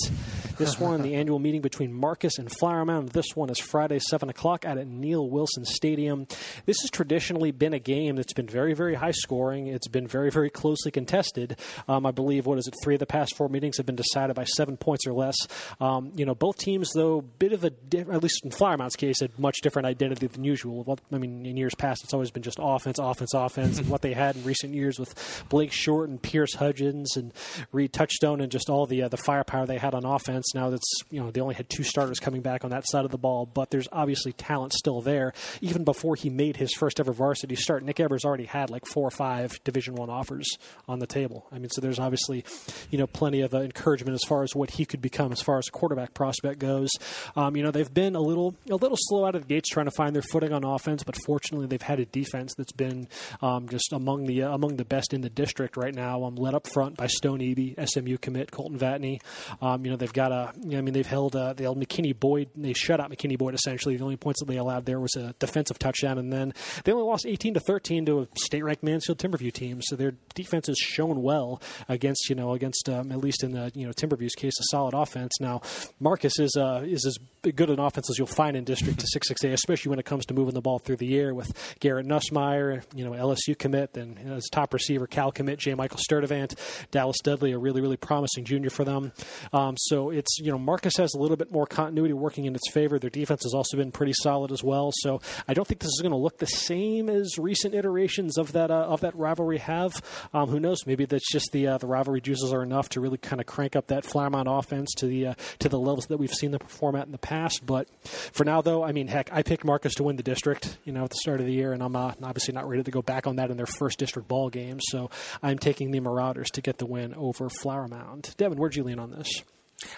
This 0.59 0.79
one, 0.79 1.01
the 1.01 1.15
annual 1.15 1.39
meeting 1.39 1.61
between 1.61 1.91
Marcus 1.91 2.37
and 2.37 2.47
Flower 2.51 2.85
Mound. 2.85 3.09
This 3.09 3.35
one 3.35 3.49
is 3.49 3.57
Friday, 3.57 3.97
seven 3.97 4.29
o'clock, 4.29 4.65
out 4.65 4.77
at 4.77 4.85
Neil 4.85 5.27
Wilson 5.27 5.65
Stadium. 5.65 6.27
This 6.67 6.77
has 6.81 6.91
traditionally 6.91 7.49
been 7.49 7.73
a 7.73 7.79
game 7.79 8.15
that's 8.15 8.33
been 8.33 8.47
very, 8.47 8.75
very 8.75 8.93
high 8.93 9.09
scoring. 9.09 9.65
It's 9.65 9.87
been 9.87 10.05
very, 10.05 10.29
very 10.29 10.51
closely 10.51 10.91
contested. 10.91 11.57
Um, 11.87 12.05
I 12.05 12.11
believe 12.11 12.45
what 12.45 12.59
is 12.59 12.67
it? 12.67 12.75
Three 12.83 12.93
of 12.93 12.99
the 12.99 13.07
past 13.07 13.35
four 13.35 13.49
meetings 13.49 13.77
have 13.77 13.87
been 13.87 13.95
decided 13.95 14.35
by 14.35 14.43
seven 14.43 14.77
points 14.77 15.07
or 15.07 15.13
less. 15.13 15.37
Um, 15.81 16.11
you 16.15 16.27
know, 16.27 16.35
both 16.35 16.57
teams 16.57 16.91
though, 16.93 17.17
a 17.17 17.23
bit 17.23 17.51
of 17.51 17.63
a 17.63 17.71
di- 17.71 18.01
at 18.01 18.21
least 18.21 18.45
in 18.45 18.51
Flower 18.51 18.77
Mound's 18.77 18.95
case, 18.95 19.23
a 19.23 19.29
much 19.39 19.61
different 19.63 19.87
identity 19.87 20.27
than 20.27 20.43
usual. 20.43 20.83
Well, 20.83 20.98
I 21.11 21.17
mean, 21.17 21.45
in 21.45 21.57
years 21.57 21.75
past, 21.75 22.03
it's 22.03 22.13
always 22.13 22.31
been 22.31 22.43
just 22.43 22.57
offense, 22.61 22.99
offense, 22.99 23.33
offense, 23.33 23.77
and 23.79 23.89
what 23.89 24.01
they 24.01 24.13
had 24.13 24.35
in 24.35 24.43
recent 24.43 24.73
years 24.73 24.99
with 24.99 25.43
Blake 25.49 25.71
Short 25.71 26.09
and 26.09 26.21
Pierce 26.21 26.55
Hudgens 26.55 27.15
and 27.15 27.33
Reed 27.71 27.93
Touchstone 27.93 28.41
and 28.41 28.51
just 28.51 28.69
all 28.69 28.85
the 28.85 29.03
uh, 29.03 29.07
the 29.09 29.17
firepower 29.17 29.65
they 29.65 29.77
had 29.77 29.93
on 29.93 30.05
offense. 30.05 30.53
Now 30.53 30.69
that's 30.69 30.89
you 31.09 31.21
know 31.21 31.31
they 31.31 31.41
only 31.41 31.55
had 31.55 31.69
two 31.69 31.83
starters 31.83 32.19
coming 32.19 32.41
back 32.41 32.63
on 32.63 32.71
that 32.71 32.87
side 32.87 33.05
of 33.05 33.11
the 33.11 33.17
ball, 33.17 33.45
but 33.45 33.69
there's 33.69 33.87
obviously 33.91 34.33
talent 34.33 34.73
still 34.73 35.01
there. 35.01 35.33
Even 35.61 35.83
before 35.83 36.15
he 36.15 36.29
made 36.29 36.57
his 36.57 36.73
first 36.73 36.99
ever 36.99 37.11
varsity 37.11 37.55
start, 37.55 37.83
Nick 37.83 37.99
Evers 37.99 38.25
already 38.25 38.45
had 38.45 38.69
like 38.69 38.85
four 38.85 39.07
or 39.07 39.11
five 39.11 39.63
Division 39.63 39.95
One 39.95 40.09
offers 40.09 40.47
on 40.87 40.99
the 40.99 41.07
table. 41.07 41.47
I 41.51 41.59
mean, 41.59 41.69
so 41.69 41.81
there's 41.81 41.99
obviously 41.99 42.43
you 42.89 42.97
know 42.97 43.07
plenty 43.07 43.41
of 43.41 43.53
uh, 43.53 43.61
encouragement 43.61 44.15
as 44.15 44.23
far 44.27 44.43
as 44.43 44.55
what 44.55 44.71
he 44.71 44.85
could 44.85 45.01
become 45.01 45.31
as 45.31 45.41
far 45.41 45.57
as 45.57 45.67
a 45.67 45.71
quarterback 45.71 46.13
prospect 46.13 46.59
goes. 46.59 46.89
Um, 47.35 47.55
you 47.55 47.63
know 47.63 47.71
they've 47.71 47.93
been 47.93 48.15
a 48.15 48.21
little 48.21 48.55
a 48.69 48.75
little 48.75 48.97
slow 48.99 49.25
out 49.25 49.35
of 49.35 49.43
the 49.43 49.47
gates 49.47 49.69
trying 49.69 49.85
to 49.85 49.91
find 49.91 50.15
their 50.15 50.21
footing 50.21 50.53
on 50.53 50.63
offense, 50.63 50.88
but 51.05 51.15
fortunately 51.25 51.67
they've 51.67 51.81
had 51.81 51.99
a 51.99 52.05
defense 52.05 52.53
that's 52.55 52.71
been 52.71 53.07
um, 53.41 53.67
just 53.69 53.93
among 53.93 54.25
the 54.25 54.43
uh, 54.43 54.53
among 54.53 54.77
the 54.77 54.85
best 54.85 55.13
in 55.13 55.21
the 55.21 55.29
district 55.29 55.77
right 55.77 55.93
now. 55.93 56.23
Um, 56.23 56.35
led 56.35 56.53
up 56.53 56.67
front 56.67 56.97
by 56.97 57.07
Stone 57.07 57.39
Eby, 57.39 57.75
SMU 57.87 58.17
commit 58.17 58.51
Colton 58.51 58.79
Vatney. 58.79 59.19
Um, 59.61 59.85
you 59.85 59.91
know 59.91 59.97
they've 59.97 60.13
got 60.13 60.31
a. 60.31 60.51
You 60.61 60.71
know, 60.71 60.77
I 60.79 60.81
mean 60.81 60.93
they've 60.93 61.05
held 61.05 61.35
uh, 61.35 61.53
they 61.53 61.63
held 61.63 61.79
McKinney 61.79 62.17
Boyd. 62.17 62.49
They 62.55 62.73
shut 62.73 62.99
out 62.99 63.11
McKinney 63.11 63.37
Boyd 63.37 63.53
essentially. 63.53 63.97
The 63.97 64.03
only 64.03 64.17
points 64.17 64.39
that 64.39 64.47
they 64.47 64.57
allowed 64.57 64.85
there 64.85 64.99
was 64.99 65.15
a 65.15 65.33
defensive 65.39 65.79
touchdown, 65.79 66.17
and 66.17 66.31
then 66.31 66.53
they 66.83 66.91
only 66.91 67.05
lost 67.05 67.25
18 67.25 67.55
to 67.55 67.59
13 67.59 68.05
to 68.05 68.21
a 68.21 68.27
state 68.37 68.63
ranked 68.63 68.83
Mansfield 68.83 69.17
Timberview 69.17 69.51
team. 69.51 69.81
So 69.81 69.95
their 69.95 70.13
defense 70.33 70.67
has 70.67 70.77
shown 70.77 71.21
well 71.21 71.61
against 71.87 72.29
you 72.29 72.35
know 72.35 72.53
against 72.53 72.89
um, 72.89 73.11
at 73.11 73.19
least 73.19 73.43
in 73.43 73.51
the 73.51 73.71
you 73.75 73.85
know 73.85 73.91
Timberview's 73.91 74.35
case 74.35 74.53
a 74.59 74.63
solid 74.71 74.93
offense. 74.93 75.33
Now 75.39 75.61
Marcus 75.99 76.39
is 76.39 76.55
uh, 76.57 76.83
is 76.85 77.05
as 77.05 77.17
good 77.41 77.69
an 77.69 77.79
offense 77.79 78.09
as 78.09 78.17
you'll 78.17 78.27
find 78.27 78.57
in 78.57 78.63
District 78.63 78.99
to 78.99 79.05
6-6A, 79.19 79.53
especially 79.53 79.89
when 79.89 79.99
it 79.99 80.05
comes 80.05 80.25
to 80.25 80.33
moving 80.33 80.53
the 80.53 80.61
ball 80.61 80.78
through 80.79 80.97
the 80.97 81.05
year 81.05 81.33
with 81.33 81.51
Garrett 81.79 82.07
Nussmeier, 82.07 82.83
you 82.95 83.05
know 83.05 83.11
LSU 83.11 83.57
commit, 83.57 83.93
then 83.93 84.17
you 84.21 84.29
know, 84.29 84.35
his 84.35 84.49
top 84.51 84.73
receiver 84.73 85.07
Cal 85.07 85.31
commit 85.31 85.59
J. 85.59 85.73
Michael 85.73 85.99
Sturdivant, 85.99 86.57
Dallas 86.91 87.17
Dudley, 87.23 87.51
a 87.51 87.57
really 87.57 87.81
really 87.81 87.97
promising 87.97 88.45
junior 88.45 88.69
for 88.69 88.83
them. 88.83 89.11
Um, 89.53 89.75
so 89.77 90.09
it's 90.09 90.39
you 90.39 90.51
know 90.51 90.57
Marcus 90.57 90.97
has 90.97 91.13
a 91.13 91.19
little 91.19 91.37
bit 91.37 91.51
more 91.51 91.65
continuity 91.65 92.13
working 92.13 92.45
in 92.45 92.55
its 92.55 92.69
favor. 92.71 92.99
Their 92.99 93.09
defense 93.09 93.43
has 93.43 93.53
also 93.53 93.77
been 93.77 93.91
pretty 93.91 94.13
solid 94.21 94.51
as 94.51 94.63
well. 94.63 94.91
So 94.93 95.21
I 95.47 95.53
don't 95.53 95.67
think 95.67 95.81
this 95.81 95.91
is 95.91 96.01
going 96.01 96.11
to 96.11 96.17
look 96.17 96.37
the 96.37 96.45
same 96.45 97.09
as 97.09 97.37
recent 97.37 97.73
iterations 97.73 98.37
of 98.37 98.51
that 98.53 98.71
uh, 98.71 98.85
of 98.87 99.01
that 99.01 99.15
rivalry 99.15 99.57
have. 99.59 100.01
Um, 100.33 100.49
who 100.49 100.59
knows? 100.59 100.85
Maybe 100.85 101.05
that's 101.05 101.31
just 101.31 101.51
the 101.51 101.67
uh, 101.67 101.77
the 101.77 101.87
rivalry 101.87 102.21
juices 102.21 102.53
are 102.53 102.63
enough 102.63 102.89
to 102.89 103.01
really 103.01 103.17
kind 103.17 103.39
of 103.39 103.45
crank 103.45 103.75
up 103.75 103.87
that 103.87 104.05
Mound 104.15 104.47
offense 104.47 104.93
to 104.97 105.07
the 105.07 105.27
uh, 105.27 105.33
to 105.59 105.69
the 105.69 105.79
levels 105.79 106.07
that 106.07 106.17
we've 106.17 106.33
seen 106.33 106.51
them 106.51 106.59
perform 106.59 106.95
at 106.95 107.05
in 107.05 107.11
the 107.11 107.17
past. 107.17 107.65
But 107.65 107.87
for 108.03 108.43
now, 108.43 108.61
though, 108.61 108.83
I 108.83 108.91
mean, 108.91 109.07
heck, 109.07 109.29
I 109.31 109.43
picked 109.43 109.63
Marcus 109.63 109.95
to 109.95 110.03
win 110.03 110.15
the 110.15 110.23
district. 110.23 110.68
You 110.85 110.93
know, 110.93 111.03
at 111.03 111.09
the 111.09 111.17
start 111.17 111.39
of 111.39 111.45
the 111.45 111.53
year, 111.53 111.73
and 111.73 111.81
I'm 111.83 111.95
uh, 111.95 112.13
obviously 112.23 112.53
not 112.53 112.67
ready 112.67 112.83
to 112.83 112.91
go 112.91 113.01
back 113.01 113.27
on 113.27 113.37
that 113.37 113.51
in 113.51 113.57
their 113.57 113.65
first 113.65 113.99
district 113.99 114.27
ball 114.27 114.49
game. 114.49 114.79
So 114.81 115.09
I'm 115.41 115.57
taking 115.57 115.91
the 115.91 115.99
Marauders 115.99 116.49
to 116.51 116.61
get 116.61 116.77
the 116.77 116.85
win 116.85 117.13
over 117.13 117.49
Flower 117.49 117.87
Mound. 117.87 118.33
Devin, 118.37 118.57
where'd 118.57 118.75
you 118.75 118.83
lean 118.83 118.99
on 118.99 119.11
this? 119.11 119.43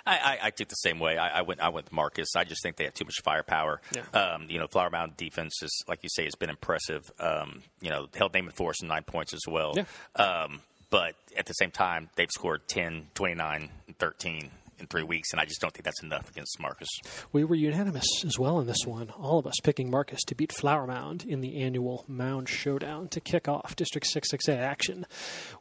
I, 0.05 0.17
I, 0.17 0.39
I 0.43 0.49
took 0.51 0.67
the 0.67 0.75
same 0.75 0.99
way. 0.99 1.17
I, 1.17 1.39
I 1.39 1.41
went 1.41 1.59
I 1.59 1.69
went 1.69 1.85
with 1.85 1.93
Marcus. 1.93 2.35
I 2.35 2.43
just 2.43 2.61
think 2.61 2.75
they 2.75 2.85
have 2.85 2.93
too 2.93 3.05
much 3.05 3.15
firepower. 3.23 3.81
Yeah. 3.93 4.03
Um, 4.19 4.45
you 4.47 4.59
know, 4.59 4.67
Flower 4.67 4.89
Mound 4.89 5.17
defense 5.17 5.61
is 5.63 5.83
like 5.87 6.03
you 6.03 6.09
say 6.09 6.25
has 6.25 6.35
been 6.35 6.49
impressive. 6.49 7.11
Um, 7.19 7.63
you 7.81 7.89
know, 7.89 8.07
held 8.15 8.33
Naaman 8.33 8.51
Forest 8.51 8.83
in 8.83 8.89
nine 8.89 9.03
points 9.03 9.33
as 9.33 9.41
well. 9.47 9.73
Yeah. 9.75 9.85
Um, 10.15 10.61
but 10.89 11.15
at 11.37 11.45
the 11.45 11.53
same 11.53 11.71
time, 11.71 12.09
they've 12.15 12.29
scored 12.29 12.67
10, 12.67 13.07
29, 13.15 13.69
and 13.87 13.97
13 13.97 14.51
in 14.81 14.87
three 14.87 15.03
weeks, 15.03 15.31
and 15.31 15.39
I 15.39 15.45
just 15.45 15.61
don't 15.61 15.73
think 15.73 15.85
that's 15.85 16.03
enough 16.03 16.29
against 16.29 16.59
Marcus. 16.59 16.89
We 17.31 17.43
were 17.43 17.55
unanimous 17.55 18.25
as 18.25 18.37
well 18.37 18.59
in 18.59 18.67
this 18.67 18.85
one. 18.85 19.09
All 19.11 19.39
of 19.39 19.47
us 19.47 19.55
picking 19.63 19.89
Marcus 19.89 20.21
to 20.27 20.35
beat 20.35 20.51
Flower 20.51 20.87
Mound 20.87 21.23
in 21.23 21.39
the 21.41 21.61
annual 21.61 22.03
Mound 22.07 22.49
Showdown 22.49 23.07
to 23.09 23.19
kick 23.21 23.47
off 23.47 23.75
District 23.75 24.07
66A 24.07 24.57
action. 24.57 25.05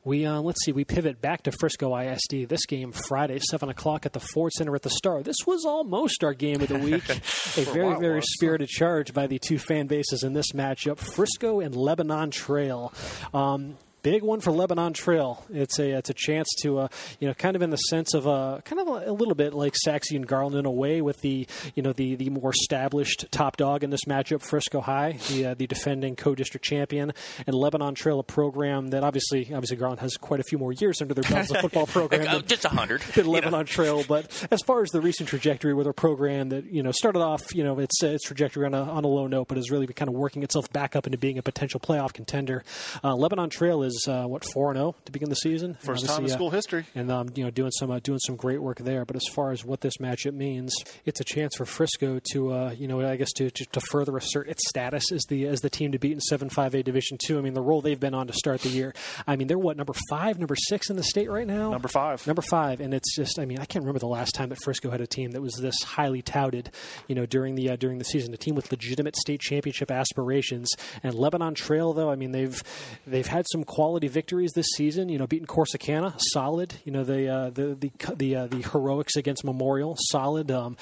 We 0.05 0.27
uh, 0.27 0.41
let's 0.41 0.65
see, 0.65 0.73
we 0.73 0.85
pivot 0.85 1.21
back 1.21 1.43
to 1.45 1.53
Frisco 1.53 1.97
ISD. 1.97 2.49
This 2.49 2.67
game 2.67 2.93
Friday, 3.09 3.39
seven 3.39 3.69
o'clock 3.69 4.07
at 4.07 4.13
the 4.13 4.21
Ford 4.21 4.53
Center 4.53 4.75
at 4.75 4.83
the 4.83 4.91
Star. 4.91 5.23
This 5.23 5.37
was 5.47 5.65
almost 5.65 6.25
our 6.25 6.35
game 6.35 6.61
of 6.61 6.69
the 6.69 6.79
week. 6.79 7.09
a 7.11 7.65
very 7.73 7.95
it 7.95 8.01
very 8.01 8.23
spirited 8.23 8.69
charge 8.69 9.13
by 9.13 9.27
the 9.27 9.39
two 9.39 9.59
fan 9.59 9.87
bases 9.87 10.23
in 10.23 10.33
this 10.33 10.53
matchup: 10.53 10.99
Frisco 10.99 11.61
and 11.61 11.77
Lebanon 11.77 12.31
Trail. 12.31 12.93
Um, 13.35 13.77
big 14.03 14.23
one 14.23 14.41
for 14.41 14.51
Lebanon 14.51 14.93
Trail. 14.93 15.45
It's 15.51 15.79
a 15.79 15.91
it's 15.91 16.11
a 16.11 16.15
chance 16.15 16.49
to 16.63 16.81
uh, 16.81 16.89
you 17.19 17.29
know 17.29 17.35
kind 17.35 17.57
of 17.57 17.63
in 17.63 17.71
the 17.71 17.77
sense 17.77 18.15
of 18.15 18.27
uh, 18.27 18.61
kind 18.65 18.81
of 18.81 18.89
a, 18.89 19.11
a, 19.11 19.13
little 19.13 19.35
bit 19.35 19.55
like 19.55 19.75
Sachse 19.77 20.11
and 20.13 20.27
Garland 20.27 20.57
in 20.57 20.67
a 20.67 20.71
way 20.71 21.01
with 21.03 21.21
the 21.21 21.47
you 21.75 21.83
know 21.83 21.93
the 21.93 22.15
the 22.17 22.31
more 22.31 22.51
established 22.51 23.27
top 23.31 23.57
dog 23.57 23.85
in 23.85 23.91
this 23.91 24.05
matchup, 24.07 24.43
Frisco 24.43 24.81
High, 24.81 25.19
the 25.29 25.47
uh, 25.47 25.55
the 25.55 25.67
defending 25.67 26.17
co-district 26.17 26.65
champion, 26.65 27.13
and 27.47 27.55
Lebanon 27.55 27.95
Trail, 27.95 28.19
a 28.21 28.25
program 28.25 28.89
that 28.89 29.05
obviously 29.05 29.53
obviously 29.53 29.77
Garland 29.77 30.01
has 30.01 30.17
quite 30.17 30.41
a 30.41 30.45
few 30.45 30.59
more 30.59 30.73
years 30.73 31.01
under 31.01 31.15
their 31.15 31.25
belt 31.25 31.45
as 31.45 31.51
a 31.51 31.61
football 31.61 31.87
program, 31.87 32.25
than, 32.25 32.47
just 32.47 32.65
a 32.65 32.69
hundred 32.69 33.03
than 33.15 33.27
Lebanon 33.27 33.61
know. 33.61 33.65
Trail. 33.65 34.05
But 34.07 34.47
as 34.51 34.61
far 34.63 34.83
as 34.83 34.91
the 34.91 35.01
recent 35.01 35.29
trajectory 35.29 35.75
with 35.75 35.87
a 35.87 35.93
program 35.93 36.51
that 36.51 36.65
you 36.67 36.83
know 36.83 36.93
started 36.93 37.21
off 37.21 37.55
you 37.55 37.65
know 37.65 37.79
its 37.79 38.03
its 38.03 38.25
trajectory 38.25 38.67
on 38.67 38.75
a 38.75 38.83
on 38.83 39.05
a 39.05 39.09
low 39.09 39.27
note, 39.27 39.49
but 39.49 39.57
has 39.57 39.71
really 39.71 39.87
been 39.87 39.95
kind 39.95 40.09
of 40.09 40.15
working 40.15 40.43
itself 40.43 40.71
back 40.73 40.97
up 40.97 41.07
into 41.07 41.19
being 41.19 41.39
a 41.39 41.43
potential 41.43 41.81
playoff 41.81 42.13
contender. 42.13 42.65
Uh, 43.03 43.15
Lebanon 43.15 43.51
Trail 43.51 43.83
is 43.83 43.90
uh, 44.09 44.25
what 44.25 44.45
four 44.53 44.71
and 44.71 44.77
zero 44.77 44.89
oh 44.89 45.03
to 45.05 45.13
begin 45.13 45.29
the 45.29 45.37
season. 45.37 45.77
First 45.81 46.07
time 46.07 46.25
in 46.25 46.31
uh, 46.31 46.35
school 46.35 46.51
history, 46.51 46.87
and 46.95 47.11
um, 47.11 47.29
you 47.35 47.45
know 47.45 47.51
doing 47.51 47.71
some 47.73 47.91
uh, 47.91 48.01
doing 48.01 48.19
some 48.19 48.37
great 48.37 48.61
work 48.61 48.79
there. 48.79 49.05
But 49.05 49.17
as 49.17 49.27
far 49.33 49.51
as 49.51 49.65
what 49.65 49.81
this 49.81 49.97
matchup 49.99 50.35
means, 50.35 50.75
it's 51.05 51.21
a 51.21 51.25
chance 51.25 51.57
for 51.57 51.65
Frisco 51.65 52.21
to 52.33 52.53
uh, 52.53 52.71
you 52.71 52.89
know 52.89 53.01
I 53.07 53.17
guess 53.17 53.33
to, 53.33 53.51
to, 53.51 53.65
to 53.67 53.81
further 53.91 54.17
assert 54.17 54.49
its 54.49 54.69
status 54.69 55.13
as 55.13 55.23
the 55.29 55.47
as 55.47 55.61
the 55.61 55.71
team 55.71 55.93
to 55.93 55.99
beat 55.99 56.13
in 56.13 56.21
seven 56.21 56.49
five 56.49 56.75
A 56.75 56.83
Division 56.83 57.19
two. 57.25 57.39
I 57.39 57.41
mean 57.41 57.55
the 57.55 57.63
role 57.63 57.81
they've 57.81 57.99
been 57.99 58.15
on 58.15 58.27
to 58.27 58.33
start 58.33 58.61
the 58.61 58.69
year. 58.69 58.95
I 59.27 59.37
mean 59.37 59.49
they're 59.49 59.59
what 59.59 59.77
number 59.77 59.95
five, 60.09 60.39
number 60.39 60.57
six 60.57 60.91
in 60.91 60.97
the 60.97 61.03
state 61.03 61.31
right 61.31 61.47
now. 61.47 61.71
Number 61.71 61.89
five, 61.89 62.27
number 62.27 62.43
five, 62.43 62.81
and 62.81 62.95
it's 62.95 63.15
just 63.15 63.39
I 63.39 63.45
mean 63.45 63.59
I 63.59 63.65
can't 63.65 63.85
remember 63.85 64.01
the 64.01 64.07
last 64.07 64.35
time 64.35 64.49
that 64.51 64.63
Frisco 64.63 64.91
had 64.91 65.01
a 65.01 65.07
team 65.07 65.33
that 65.33 65.43
was 65.43 65.55
this 65.55 65.83
highly 65.83 66.23
touted. 66.23 66.71
You 67.09 67.15
know 67.15 67.27
during 67.27 67.55
the 67.55 67.71
uh, 67.71 67.77
during 67.77 67.99
the 67.99 68.05
season, 68.05 68.33
a 68.35 68.37
team 68.37 68.55
with 68.55 68.71
legitimate 68.71 69.17
state 69.17 69.41
championship 69.41 69.91
aspirations. 69.91 70.69
And 71.03 71.15
Lebanon 71.15 71.55
Trail 71.55 71.93
though 71.93 72.11
I 72.11 72.17
mean 72.17 72.33
they've 72.33 72.63
they've 73.07 73.27
had 73.27 73.47
some 73.51 73.65
quality 73.65 73.80
victories 74.09 74.53
this 74.53 74.67
season. 74.77 75.09
You 75.09 75.19
know, 75.19 75.27
beating 75.27 75.47
Corsicana, 75.47 76.15
solid. 76.19 76.75
You 76.85 76.93
know, 76.93 77.05
the 77.05 77.29
uh, 77.29 77.51
the 77.51 77.75
the 77.75 77.91
the, 78.15 78.37
uh, 78.37 78.47
the 78.47 78.63
heroics 78.63 79.17
against 79.17 79.45
Memorial, 79.45 79.97
solid. 79.99 80.51
Um, 80.51 80.77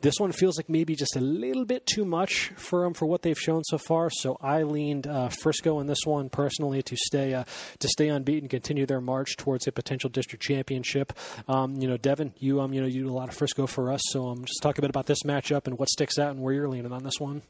this 0.00 0.14
one 0.18 0.30
feels 0.30 0.56
like 0.56 0.68
maybe 0.68 0.94
just 0.94 1.16
a 1.16 1.20
little 1.20 1.64
bit 1.64 1.84
too 1.84 2.04
much 2.04 2.52
for 2.56 2.84
them 2.84 2.94
for 2.94 3.06
what 3.06 3.22
they've 3.22 3.38
shown 3.38 3.64
so 3.64 3.78
far. 3.78 4.10
So 4.10 4.38
I 4.40 4.62
leaned 4.62 5.06
uh, 5.06 5.28
Frisco 5.28 5.80
in 5.80 5.88
this 5.88 6.04
one 6.04 6.28
personally 6.28 6.82
to 6.82 6.96
stay 6.96 7.34
uh, 7.34 7.44
to 7.80 7.88
stay 7.88 8.08
unbeaten, 8.08 8.48
continue 8.48 8.86
their 8.86 9.00
march 9.00 9.36
towards 9.36 9.66
a 9.66 9.72
potential 9.72 10.08
district 10.08 10.42
championship. 10.44 11.12
Um, 11.48 11.76
you 11.76 11.88
know, 11.88 11.96
Devin, 11.96 12.32
you 12.38 12.60
um, 12.60 12.72
you 12.72 12.80
know, 12.80 12.86
you 12.86 13.04
do 13.04 13.10
a 13.10 13.12
lot 13.12 13.28
of 13.28 13.34
Frisco 13.34 13.66
for 13.66 13.92
us. 13.92 14.00
So 14.10 14.28
um, 14.28 14.44
just 14.44 14.62
talk 14.62 14.78
a 14.78 14.80
bit 14.80 14.90
about 14.90 15.06
this 15.06 15.22
matchup 15.24 15.66
and 15.66 15.78
what 15.78 15.88
sticks 15.88 16.18
out 16.18 16.30
and 16.30 16.40
where 16.40 16.54
you're 16.54 16.68
leaning 16.68 16.92
on 16.92 17.02
this 17.02 17.18
one. 17.18 17.42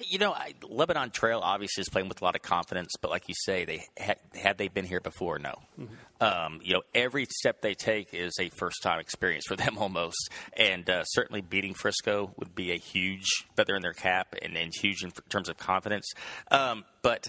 You 0.00 0.18
know, 0.18 0.34
Lebanon 0.66 1.10
Trail 1.10 1.40
obviously 1.42 1.82
is 1.82 1.88
playing 1.90 2.08
with 2.08 2.22
a 2.22 2.24
lot 2.24 2.34
of 2.34 2.40
confidence, 2.40 2.92
but 3.00 3.10
like 3.10 3.28
you 3.28 3.34
say, 3.36 3.66
they 3.66 3.84
had, 3.96 4.16
had 4.34 4.56
they 4.56 4.68
been 4.68 4.86
here 4.86 5.00
before? 5.00 5.38
No. 5.38 5.54
Mm-hmm. 5.78 5.94
Um, 6.22 6.60
you 6.62 6.72
know, 6.72 6.82
every 6.94 7.26
step 7.28 7.60
they 7.60 7.74
take 7.74 8.14
is 8.14 8.32
a 8.40 8.48
first 8.48 8.82
time 8.82 9.00
experience 9.00 9.44
for 9.46 9.56
them 9.62 9.76
almost, 9.76 10.30
and 10.56 10.88
uh, 10.88 11.04
certainly 11.04 11.42
beating 11.42 11.74
Frisco 11.74 12.32
would 12.38 12.54
be 12.54 12.72
a 12.72 12.78
huge 12.78 13.26
feather 13.54 13.74
in 13.74 13.82
their 13.82 13.92
cap 13.92 14.34
and, 14.40 14.56
and 14.56 14.72
huge 14.74 15.04
in 15.04 15.10
terms 15.28 15.50
of 15.50 15.58
confidence. 15.58 16.10
Um, 16.50 16.84
but 17.02 17.28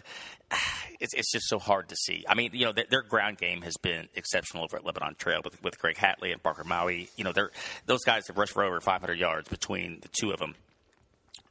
it's, 1.02 1.14
it's 1.14 1.32
just 1.32 1.50
so 1.50 1.60
hard 1.60 1.90
to 1.90 1.96
see. 1.96 2.24
I 2.30 2.36
mean, 2.36 2.52
you 2.54 2.66
know, 2.66 2.72
their, 2.72 2.86
their, 2.90 3.02
ground 3.02 3.38
game 3.38 3.62
has 3.64 3.76
been 3.82 4.08
exceptional 4.16 4.64
over 4.64 4.78
at 4.78 4.86
Lebanon 4.86 5.16
Trail 5.16 5.42
with, 5.44 5.62
with 5.62 5.78
Greg 5.78 5.98
Hatley 5.98 6.32
and 6.32 6.42
Parker 6.42 6.64
Maui. 6.64 7.10
You 7.18 7.26
know, 7.26 7.34
they're, 7.34 7.52
those 7.86 8.04
guys 8.06 8.28
have 8.28 8.38
rushed 8.38 8.54
for 8.54 8.64
over 8.64 8.80
500 8.80 9.20
yards 9.20 9.50
between 9.50 10.00
the 10.02 10.08
two 10.08 10.32
of 10.32 10.40
them. 10.40 10.56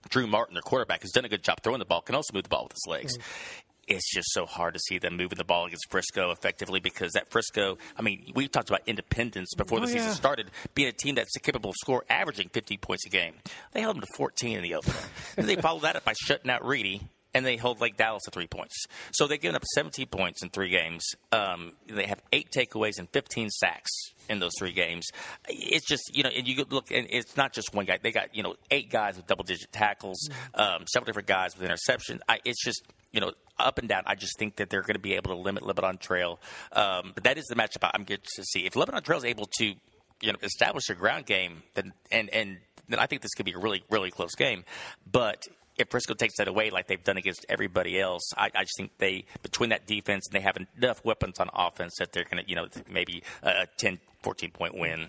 Drew 0.08 0.26
Martin, 0.26 0.54
their 0.54 0.62
quarterback, 0.62 1.02
has 1.02 1.10
done 1.10 1.24
a 1.24 1.28
good 1.28 1.42
job 1.42 1.60
throwing 1.62 1.78
the 1.78 1.84
ball, 1.84 2.00
can 2.02 2.14
also 2.14 2.32
move 2.34 2.44
the 2.44 2.48
ball 2.48 2.64
with 2.64 2.72
his 2.72 2.86
legs. 2.88 3.16
Mm-hmm 3.16 3.68
it's 3.88 4.12
just 4.12 4.32
so 4.32 4.46
hard 4.46 4.74
to 4.74 4.80
see 4.80 4.98
them 4.98 5.16
moving 5.16 5.36
the 5.36 5.44
ball 5.44 5.66
against 5.66 5.90
Frisco 5.90 6.30
effectively 6.30 6.80
because 6.80 7.12
that 7.12 7.30
Frisco, 7.30 7.78
I 7.96 8.02
mean, 8.02 8.32
we 8.34 8.48
talked 8.48 8.68
about 8.70 8.82
independence 8.86 9.54
before 9.56 9.80
the 9.80 9.86
oh, 9.86 9.88
season 9.88 10.08
yeah. 10.08 10.14
started, 10.14 10.50
being 10.74 10.88
a 10.88 10.92
team 10.92 11.16
that's 11.16 11.36
capable 11.38 11.70
of 11.70 11.76
score 11.76 12.04
averaging 12.08 12.48
50 12.48 12.76
points 12.78 13.06
a 13.06 13.08
game. 13.08 13.34
They 13.72 13.80
held 13.80 13.96
them 13.96 14.02
to 14.02 14.08
14 14.16 14.56
in 14.56 14.62
the 14.62 14.74
opener. 14.76 14.94
they 15.36 15.56
followed 15.56 15.82
that 15.82 15.96
up 15.96 16.04
by 16.04 16.14
shutting 16.16 16.50
out 16.50 16.64
Reedy 16.64 17.02
and 17.34 17.46
they 17.46 17.56
hold 17.56 17.80
Lake 17.80 17.96
Dallas 17.96 18.22
to 18.24 18.30
three 18.30 18.46
points. 18.46 18.86
So 19.12 19.26
they've 19.26 19.40
given 19.40 19.56
up 19.56 19.64
17 19.74 20.06
points 20.06 20.42
in 20.42 20.50
three 20.50 20.68
games. 20.68 21.04
Um, 21.30 21.72
they 21.88 22.06
have 22.06 22.20
eight 22.32 22.50
takeaways 22.50 22.98
and 22.98 23.08
15 23.10 23.50
sacks 23.50 23.90
in 24.28 24.38
those 24.38 24.52
three 24.58 24.72
games. 24.72 25.08
It's 25.48 25.86
just 25.86 26.14
you 26.14 26.22
know, 26.22 26.30
and 26.30 26.46
you 26.46 26.64
look, 26.70 26.90
and 26.90 27.06
it's 27.10 27.36
not 27.36 27.52
just 27.52 27.74
one 27.74 27.84
guy. 27.84 27.98
They 28.02 28.12
got 28.12 28.34
you 28.34 28.42
know 28.42 28.56
eight 28.70 28.90
guys 28.90 29.16
with 29.16 29.26
double 29.26 29.44
digit 29.44 29.72
tackles, 29.72 30.28
um, 30.54 30.84
several 30.92 31.06
different 31.06 31.28
guys 31.28 31.56
with 31.56 31.64
interception. 31.64 32.20
I, 32.28 32.40
it's 32.44 32.62
just 32.62 32.82
you 33.12 33.20
know 33.20 33.32
up 33.58 33.78
and 33.78 33.88
down. 33.88 34.02
I 34.06 34.14
just 34.14 34.38
think 34.38 34.56
that 34.56 34.70
they're 34.70 34.82
going 34.82 34.94
to 34.94 35.00
be 35.00 35.14
able 35.14 35.34
to 35.34 35.40
limit 35.40 35.64
Lebanon 35.64 35.98
Trail. 35.98 36.40
Um, 36.72 37.12
but 37.14 37.24
that 37.24 37.38
is 37.38 37.44
the 37.46 37.54
matchup 37.54 37.88
I'm 37.94 38.04
getting 38.04 38.24
to 38.36 38.44
see. 38.44 38.66
If 38.66 38.76
Lebanon 38.76 39.02
Trail 39.02 39.18
is 39.18 39.24
able 39.24 39.48
to 39.58 39.64
you 39.64 40.32
know 40.32 40.38
establish 40.42 40.88
a 40.90 40.94
ground 40.94 41.26
game, 41.26 41.62
then 41.74 41.92
and 42.10 42.30
and 42.30 42.58
then 42.88 42.98
I 42.98 43.06
think 43.06 43.22
this 43.22 43.34
could 43.34 43.46
be 43.46 43.52
a 43.52 43.58
really 43.58 43.82
really 43.90 44.10
close 44.10 44.34
game. 44.34 44.64
But 45.10 45.46
if 45.76 45.88
Frisco 45.88 46.14
takes 46.14 46.36
that 46.36 46.48
away 46.48 46.70
like 46.70 46.86
they've 46.86 47.02
done 47.02 47.16
against 47.16 47.46
everybody 47.48 48.00
else, 48.00 48.22
I, 48.36 48.50
I, 48.54 48.62
just 48.62 48.76
think 48.76 48.92
they 48.98 49.24
between 49.42 49.70
that 49.70 49.86
defense 49.86 50.26
and 50.26 50.34
they 50.34 50.44
have 50.44 50.56
enough 50.76 51.04
weapons 51.04 51.38
on 51.40 51.48
offense 51.54 51.96
that 51.98 52.12
they're 52.12 52.24
going 52.24 52.44
to, 52.44 52.48
you 52.48 52.56
know, 52.56 52.66
maybe 52.90 53.22
a 53.42 53.66
10, 53.78 53.98
14 54.22 54.50
point 54.50 54.76
win. 54.76 55.08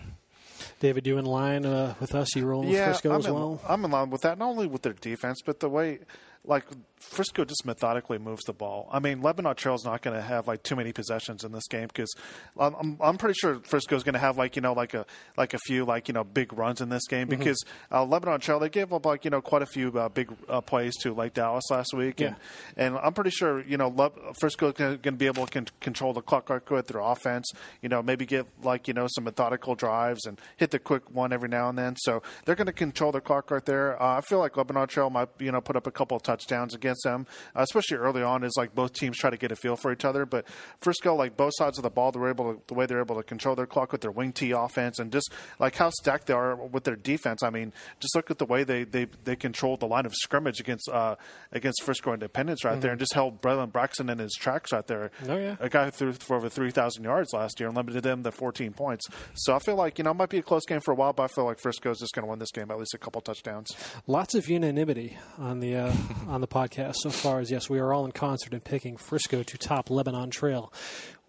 David, 0.80 1.06
you 1.06 1.18
in 1.18 1.26
line 1.26 1.66
uh, 1.66 1.94
with 2.00 2.14
us? 2.14 2.34
You 2.34 2.46
rolling 2.46 2.70
yeah, 2.70 2.88
with 2.88 3.00
Frisco 3.00 3.12
I'm 3.12 3.20
as 3.20 3.26
in, 3.26 3.34
well? 3.34 3.60
I'm 3.68 3.84
in 3.84 3.90
line 3.90 4.10
with 4.10 4.22
that. 4.22 4.38
Not 4.38 4.48
only 4.48 4.66
with 4.66 4.82
their 4.82 4.92
defense, 4.94 5.42
but 5.44 5.60
the 5.60 5.68
way 5.68 6.00
like 6.44 6.64
Frisco 7.10 7.44
just 7.44 7.64
methodically 7.64 8.18
moves 8.18 8.44
the 8.44 8.52
ball. 8.52 8.88
I 8.92 8.98
mean, 8.98 9.22
Lebanon 9.22 9.54
Trail's 9.54 9.84
not 9.84 10.02
going 10.02 10.16
to 10.16 10.22
have 10.22 10.48
like 10.48 10.62
too 10.62 10.76
many 10.76 10.92
possessions 10.92 11.44
in 11.44 11.52
this 11.52 11.66
game 11.68 11.86
because 11.86 12.12
I'm, 12.58 12.96
I'm 13.00 13.16
pretty 13.16 13.34
sure 13.34 13.60
Frisco's 13.64 14.02
going 14.02 14.14
to 14.14 14.18
have 14.20 14.36
like 14.36 14.56
you 14.56 14.62
know 14.62 14.72
like 14.72 14.94
a 14.94 15.06
like 15.36 15.54
a 15.54 15.58
few 15.58 15.84
like 15.84 16.08
you 16.08 16.14
know 16.14 16.24
big 16.24 16.52
runs 16.52 16.80
in 16.80 16.88
this 16.88 17.06
game 17.06 17.28
mm-hmm. 17.28 17.38
because 17.38 17.62
uh, 17.90 18.04
Lebanon 18.04 18.40
Trail 18.40 18.58
they 18.58 18.68
gave 18.68 18.92
up 18.92 19.06
like 19.06 19.24
you 19.24 19.30
know 19.30 19.40
quite 19.40 19.62
a 19.62 19.66
few 19.66 19.96
uh, 19.98 20.08
big 20.08 20.30
uh, 20.48 20.60
plays 20.60 20.94
to 20.96 21.12
like 21.12 21.34
Dallas 21.34 21.64
last 21.70 21.94
week 21.94 22.20
yeah. 22.20 22.28
and 22.28 22.36
and 22.76 22.98
I'm 22.98 23.12
pretty 23.12 23.30
sure 23.30 23.64
you 23.64 23.76
know 23.76 23.88
Le- 23.88 24.34
Frisco's 24.40 24.74
going 24.74 25.00
to 25.00 25.12
be 25.12 25.26
able 25.26 25.46
to 25.46 25.52
con- 25.52 25.68
control 25.80 26.12
the 26.12 26.22
clock 26.22 26.50
with 26.70 26.86
their 26.86 27.00
offense. 27.00 27.50
You 27.82 27.88
know, 27.88 28.02
maybe 28.02 28.26
get 28.26 28.46
like 28.62 28.88
you 28.88 28.94
know 28.94 29.06
some 29.08 29.24
methodical 29.24 29.74
drives 29.74 30.26
and 30.26 30.40
hit 30.56 30.70
the 30.70 30.78
quick 30.78 31.10
one 31.10 31.32
every 31.32 31.48
now 31.48 31.68
and 31.68 31.78
then. 31.78 31.96
So 31.96 32.22
they're 32.44 32.54
going 32.54 32.66
to 32.66 32.72
control 32.72 33.12
the 33.12 33.20
clock 33.20 33.50
right 33.50 33.64
there. 33.64 34.00
Uh, 34.00 34.18
I 34.18 34.20
feel 34.22 34.38
like 34.38 34.56
Lebanon 34.56 34.88
Trail 34.88 35.10
might 35.10 35.28
you 35.38 35.52
know 35.52 35.60
put 35.60 35.76
up 35.76 35.86
a 35.86 35.90
couple 35.90 36.16
of 36.16 36.22
touchdowns 36.22 36.44
touchdowns 36.44 36.74
against 36.94 37.04
them, 37.04 37.26
uh, 37.56 37.62
especially 37.62 37.96
early 37.96 38.22
on. 38.22 38.44
Is 38.44 38.54
like 38.56 38.74
both 38.74 38.92
teams 38.92 39.18
try 39.18 39.30
to 39.30 39.36
get 39.36 39.52
a 39.52 39.56
feel 39.56 39.76
for 39.76 39.92
each 39.92 40.04
other. 40.04 40.26
But 40.26 40.46
Frisco, 40.80 41.14
like 41.14 41.36
both 41.36 41.52
sides 41.56 41.78
of 41.78 41.82
the 41.82 41.90
ball, 41.90 42.12
they're 42.12 42.28
able 42.28 42.54
to, 42.54 42.60
the 42.66 42.74
way 42.74 42.86
they're 42.86 43.00
able 43.00 43.16
to 43.16 43.22
control 43.22 43.54
their 43.54 43.66
clock 43.66 43.92
with 43.92 44.00
their 44.00 44.10
wing 44.10 44.32
T 44.32 44.52
offense 44.52 44.98
and 44.98 45.12
just 45.12 45.32
like 45.58 45.76
how 45.76 45.90
stacked 45.90 46.26
they 46.26 46.34
are 46.34 46.56
with 46.56 46.84
their 46.84 46.96
defense. 46.96 47.42
I 47.42 47.50
mean, 47.50 47.72
just 48.00 48.14
look 48.14 48.30
at 48.30 48.38
the 48.38 48.46
way 48.46 48.64
they 48.64 48.84
they 48.84 49.06
they 49.24 49.36
controlled 49.36 49.80
the 49.80 49.86
line 49.86 50.06
of 50.06 50.14
scrimmage 50.14 50.60
against 50.60 50.88
uh, 50.88 51.16
against 51.52 51.82
Frisco 51.82 52.12
Independence 52.12 52.64
right 52.64 52.72
mm-hmm. 52.72 52.80
there, 52.80 52.90
and 52.92 53.00
just 53.00 53.14
held 53.14 53.40
Braylon 53.40 53.72
Braxton 53.72 54.08
in 54.08 54.18
his 54.18 54.32
tracks 54.32 54.72
right 54.72 54.86
there. 54.86 55.10
Oh 55.28 55.36
yeah, 55.36 55.56
a 55.60 55.68
guy 55.68 55.86
who 55.86 55.90
threw 55.90 56.12
for 56.12 56.36
over 56.36 56.48
three 56.48 56.70
thousand 56.70 57.04
yards 57.04 57.32
last 57.32 57.60
year 57.60 57.68
and 57.68 57.76
limited 57.76 58.02
them 58.02 58.22
to 58.22 58.32
fourteen 58.32 58.72
points. 58.72 59.06
So 59.34 59.54
I 59.54 59.58
feel 59.58 59.76
like 59.76 59.98
you 59.98 60.04
know 60.04 60.10
it 60.10 60.14
might 60.14 60.30
be 60.30 60.38
a 60.38 60.42
close 60.42 60.64
game 60.66 60.80
for 60.80 60.92
a 60.92 60.94
while, 60.94 61.12
but 61.12 61.24
I 61.24 61.28
feel 61.28 61.44
like 61.44 61.58
Frisco 61.58 61.90
is 61.90 61.98
just 61.98 62.14
going 62.14 62.24
to 62.24 62.30
win 62.30 62.38
this 62.38 62.50
game 62.50 62.70
at 62.70 62.78
least 62.78 62.94
a 62.94 62.98
couple 62.98 63.20
touchdowns. 63.20 63.74
Lots 64.06 64.34
of 64.34 64.48
unanimity 64.48 65.16
on 65.38 65.60
the 65.60 65.76
uh, 65.76 65.92
on 66.28 66.40
the 66.40 66.48
podcast 66.48 66.83
so 66.92 67.10
far 67.10 67.40
as 67.40 67.50
yes, 67.50 67.68
we 67.68 67.78
are 67.78 67.92
all 67.92 68.04
in 68.04 68.12
concert 68.12 68.52
in 68.52 68.60
picking 68.60 68.96
Frisco 68.96 69.42
to 69.42 69.58
top 69.58 69.90
Lebanon 69.90 70.30
Trail. 70.30 70.72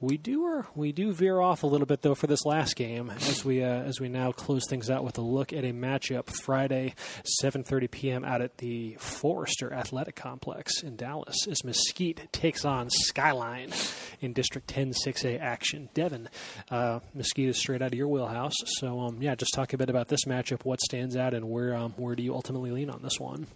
We 0.02 0.18
do 0.18 0.66
we 0.76 0.92
do 0.92 1.14
veer 1.14 1.40
off 1.40 1.64
a 1.64 1.68
little 1.68 1.88
bit 1.88 2.02
though 2.02 2.16
for 2.16 2.28
this 2.28 2.46
last 2.46 2.76
game 2.76 3.10
as 3.10 3.46
we 3.46 3.64
uh, 3.64 3.82
as 3.84 4.02
we 4.02 4.10
now 4.10 4.34
close 4.34 4.68
things 4.70 4.90
out 4.90 5.06
with 5.06 5.18
a 5.18 5.22
look 5.22 5.54
at 5.54 5.64
a 5.64 5.72
matchup 5.72 6.30
Friday 6.44 6.96
7:30 7.42 7.90
p.m. 7.90 8.26
out 8.26 8.42
at 8.42 8.58
the 8.58 8.98
Forester 9.00 9.74
Athletic 9.74 10.16
Complex 10.16 10.84
in 10.84 10.98
Dallas 10.98 11.48
as 11.50 11.64
Mesquite 11.64 12.32
takes 12.34 12.66
on 12.66 12.90
Skyline 12.90 13.72
in 14.20 14.34
District 14.34 14.68
10 14.68 14.92
6A 15.06 15.40
action. 15.40 15.90
Devin, 15.94 16.30
uh, 16.70 17.00
Mesquite 17.14 17.50
is 17.50 17.58
straight 17.58 17.82
out 17.82 17.94
of 17.94 17.98
your 17.98 18.10
wheelhouse, 18.10 18.56
so 18.80 19.00
um, 19.00 19.22
yeah, 19.22 19.34
just 19.34 19.54
talk 19.54 19.72
a 19.72 19.78
bit 19.78 19.90
about 19.90 20.10
this 20.10 20.26
matchup, 20.26 20.66
what 20.66 20.82
stands 20.82 21.16
out, 21.16 21.34
and 21.34 21.50
where 21.50 21.74
um, 21.74 21.94
where 21.96 22.16
do 22.16 22.22
you 22.22 22.34
ultimately 22.34 22.72
lean 22.72 22.90
on 22.90 23.02
this 23.02 23.18
one? 23.18 23.48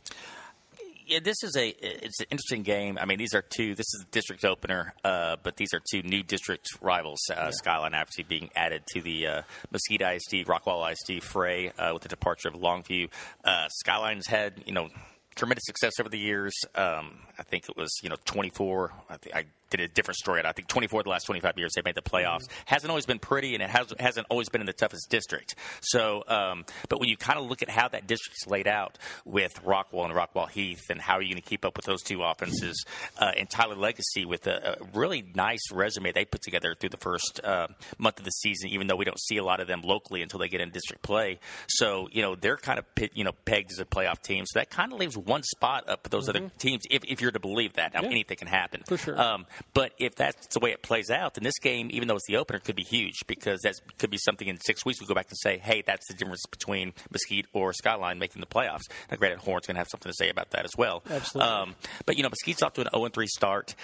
Yeah, 1.10 1.20
this 1.24 1.44
is 1.44 1.56
a 1.58 1.70
it's 1.70 2.20
an 2.20 2.28
interesting 2.30 2.64
game. 2.64 2.98
I 3.00 3.06
mean, 3.06 3.18
these 3.18 3.34
are 3.34 3.42
two. 3.42 3.76
This 3.76 3.88
is 3.94 4.06
the 4.06 4.12
district 4.12 4.46
opener, 4.46 4.94
uh, 5.04 5.38
but 5.42 5.58
these 5.58 5.74
are 5.74 5.82
two 5.92 6.04
new 6.04 6.22
district 6.24 6.68
rivals. 6.82 7.20
Uh, 7.30 7.36
yeah. 7.36 7.50
Skyline 7.52 7.94
actually 7.94 8.26
being 8.26 8.50
added 8.56 8.84
to 8.94 9.02
the 9.02 9.28
uh, 9.28 9.42
Mesquite 9.72 10.02
ISD 10.02 10.46
Rockwall 10.46 10.90
ISD 10.92 11.24
fray 11.24 11.70
uh, 11.72 11.94
with 11.94 12.04
the 12.04 12.10
departure 12.10 12.48
of 12.48 12.54
Longview. 12.54 13.10
Uh, 13.44 13.68
Skyline's 13.70 14.28
had 14.28 14.62
you 14.66 14.74
know 14.74 14.90
tremendous 15.36 15.66
success 15.66 15.94
over 16.00 16.10
the 16.10 16.20
years. 16.20 16.54
Um, 16.76 17.20
I 17.38 17.44
think 17.44 17.68
it 17.68 17.76
was 17.76 17.92
you 18.04 18.10
know 18.10 18.18
24. 18.26 18.94
I, 19.10 19.18
th- 19.18 19.36
I 19.36 19.46
did 19.70 19.80
a 19.80 19.88
different 19.88 20.18
story. 20.18 20.42
I 20.44 20.52
think 20.52 20.68
24 20.68 21.02
of 21.02 21.04
the 21.06 21.10
last 21.10 21.26
25 21.26 21.58
years 21.58 21.74
they've 21.76 21.86
made 21.86 21.96
the 21.96 22.02
playoffs. 22.02 22.44
Mm-hmm. 22.44 22.64
Hasn't 22.66 22.90
always 22.90 23.06
been 23.06 23.20
pretty, 23.20 23.54
and 23.54 23.64
it 23.64 23.70
has, 23.70 23.94
hasn't 24.00 24.28
always 24.30 24.50
been 24.50 24.62
in 24.62 24.68
the 24.68 24.74
toughest 24.74 25.10
district. 25.10 25.56
So, 25.82 26.24
um, 26.28 26.66
but 26.88 27.00
when 27.00 27.10
you 27.10 27.18
kind 27.18 27.40
of 27.40 27.46
look 27.46 27.62
at 27.62 27.70
how 27.70 27.88
that 27.90 28.08
district's 28.08 28.48
laid 28.48 28.68
out 28.68 28.98
with 29.26 29.64
Rockwall 29.64 30.06
and 30.06 30.14
Rockwall 30.14 30.50
Heath, 30.50 30.90
and 30.90 31.02
how 31.02 31.16
are 31.16 31.22
you 31.22 31.34
going 31.34 31.42
to 31.42 31.48
keep 31.48 31.66
up 31.66 31.76
with 31.76 31.86
those 31.86 32.02
two 32.02 32.24
offenses, 32.24 32.86
uh, 33.18 33.32
and 33.38 33.50
Tyler 33.50 33.76
Legacy 33.76 34.26
with 34.26 34.48
a, 34.48 34.78
a, 34.82 34.98
really 34.98 35.24
nice 35.36 35.72
resume 35.72 36.12
they 36.12 36.26
put 36.26 36.42
together 36.42 36.76
through 36.80 36.90
the 36.90 36.98
first 36.98 37.40
uh, 37.44 37.68
month 37.98 38.20
of 38.20 38.26
the 38.26 38.32
season, 38.32 38.70
even 38.70 38.88
though 38.88 38.96
we 38.96 39.06
don't 39.06 39.20
see 39.20 39.38
a 39.38 39.44
lot 39.44 39.60
of 39.60 39.68
them 39.68 39.82
locally 39.84 40.22
until 40.22 40.40
they 40.40 40.48
get 40.48 40.62
in 40.62 40.72
district 40.72 41.02
play. 41.04 41.40
So, 41.68 42.08
you 42.12 42.22
know, 42.22 42.36
they're 42.36 42.58
kind 42.58 42.80
of 42.80 42.86
you 43.14 43.24
know 43.24 43.32
pegged 43.46 43.72
as 43.72 43.80
a 43.80 43.86
playoff 43.86 44.22
team. 44.22 44.46
So 44.46 44.60
that 44.60 44.70
kind 44.70 44.94
of 44.94 45.00
leaves 45.00 45.18
one 45.18 45.44
spot 45.44 45.88
up 45.90 46.04
for 46.04 46.10
those 46.10 46.28
mm-hmm. 46.28 46.46
other 46.46 46.52
teams, 46.58 46.84
if, 46.90 47.04
if 47.08 47.22
you're 47.22 47.32
to 47.32 47.40
believe 47.40 47.74
that. 47.74 47.94
Now, 47.94 48.02
yeah. 48.02 48.10
anything 48.10 48.38
can 48.38 48.48
happen. 48.48 48.84
For 48.88 48.98
sure. 48.98 49.20
Um, 49.20 49.46
but 49.74 49.92
if 50.00 50.16
that's 50.16 50.48
the 50.48 50.60
way 50.60 50.72
it 50.72 50.82
plays 50.82 51.10
out, 51.10 51.36
then 51.36 51.44
this 51.44 51.60
game, 51.60 51.90
even 51.92 52.08
though 52.08 52.16
it's 52.16 52.28
the 52.28 52.38
opener, 52.38 52.60
could 52.60 52.76
be 52.76 52.84
huge 52.84 53.26
because 53.28 53.62
that 53.62 53.76
could 53.98 54.10
be 54.10 54.18
something 54.18 54.48
in 54.48 54.60
six 54.60 54.86
weeks 54.86 55.02
we 55.02 55.08
go 55.08 55.14
back 55.14 55.28
and 55.30 55.38
say, 55.38 55.58
hey, 55.58 55.84
that's 55.86 56.08
the 56.08 56.14
difference 56.14 56.46
between 56.50 56.94
Mesquite 57.12 57.48
or 57.54 57.74
Skyline 57.74 58.20
making 58.20 58.40
the 58.40 58.48
playoffs. 58.48 58.84
Now, 59.10 59.18
granted, 59.18 59.40
Horn's 59.40 59.68
going 59.68 59.76
to 59.76 59.80
have 59.80 59.90
something 59.90 60.10
to 60.12 60.16
say 60.16 60.30
about 60.30 60.52
that 60.52 60.66
as 60.66 60.72
well. 60.78 61.04
Absolutely. 61.10 61.52
Um, 61.52 61.76
but, 62.06 62.18
you 62.18 62.24
know, 62.24 62.30
Mesquite's 62.30 62.64
off 62.64 62.74
to 62.74 62.82
an 62.82 62.90
0 62.94 63.10
3 63.10 63.28
start 63.28 63.76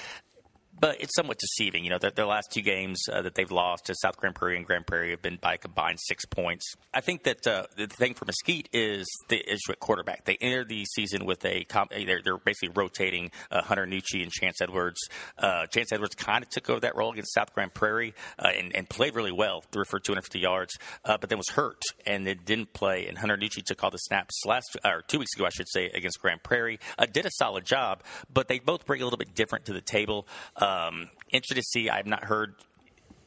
but 0.79 1.01
it's 1.01 1.15
somewhat 1.15 1.39
deceiving. 1.39 1.83
You 1.83 1.91
know, 1.91 1.99
the, 1.99 2.11
the 2.11 2.25
last 2.25 2.51
two 2.51 2.61
games 2.61 3.01
uh, 3.11 3.21
that 3.21 3.35
they've 3.35 3.51
lost 3.51 3.85
to 3.85 3.95
South 3.95 4.17
Grand 4.17 4.35
Prairie 4.35 4.57
and 4.57 4.65
Grand 4.65 4.85
Prairie 4.85 5.11
have 5.11 5.21
been 5.21 5.37
by 5.37 5.55
a 5.55 5.57
combined 5.57 5.99
six 6.01 6.25
points. 6.25 6.75
I 6.93 7.01
think 7.01 7.23
that 7.23 7.45
uh, 7.47 7.65
the 7.75 7.87
thing 7.87 8.13
for 8.13 8.25
Mesquite 8.25 8.69
is 8.73 9.05
the 9.29 9.37
issue 9.37 9.71
at 9.71 9.79
quarterback. 9.79 10.25
They 10.25 10.37
entered 10.39 10.69
the 10.69 10.85
season 10.85 11.25
with 11.25 11.45
a 11.45 11.65
they're, 11.91 12.21
they're 12.23 12.37
basically 12.37 12.69
rotating 12.75 13.31
uh, 13.51 13.61
Hunter 13.61 13.85
Nucci 13.85 14.21
and 14.21 14.31
Chance 14.31 14.61
Edwards. 14.61 14.99
Uh, 15.37 15.65
Chance 15.67 15.91
Edwards 15.91 16.15
kind 16.15 16.43
of 16.43 16.49
took 16.49 16.69
over 16.69 16.81
that 16.81 16.95
role 16.95 17.11
against 17.11 17.33
South 17.33 17.53
Grand 17.53 17.73
Prairie 17.73 18.13
uh, 18.39 18.47
and, 18.47 18.75
and, 18.75 18.89
played 18.89 19.15
really 19.15 19.31
well, 19.31 19.63
threw 19.71 19.83
for 19.83 19.99
250 19.99 20.39
yards, 20.39 20.77
uh, 21.03 21.17
but 21.17 21.29
then 21.29 21.37
was 21.37 21.49
hurt 21.49 21.81
and 22.05 22.27
it 22.27 22.45
didn't 22.45 22.71
play. 22.73 23.07
And 23.07 23.17
Hunter 23.17 23.35
Nucci 23.35 23.63
took 23.63 23.83
all 23.83 23.89
the 23.89 23.97
snaps 23.97 24.45
last 24.45 24.77
or 24.85 25.01
two 25.07 25.19
weeks 25.19 25.35
ago, 25.35 25.45
I 25.45 25.49
should 25.49 25.67
say, 25.67 25.87
against 25.87 26.19
Grand 26.19 26.43
Prairie. 26.43 26.79
did 27.11 27.25
a 27.25 27.31
solid 27.31 27.65
job, 27.65 28.03
but 28.31 28.47
they 28.47 28.59
both 28.59 28.85
bring 28.85 29.01
a 29.01 29.03
little 29.03 29.17
bit 29.17 29.33
different 29.35 29.65
to 29.65 29.73
the 29.73 29.81
table. 29.81 30.27
Um, 30.65 31.09
interested 31.31 31.55
to 31.55 31.63
see. 31.63 31.89
I've 31.89 32.07
not 32.07 32.23
heard 32.23 32.55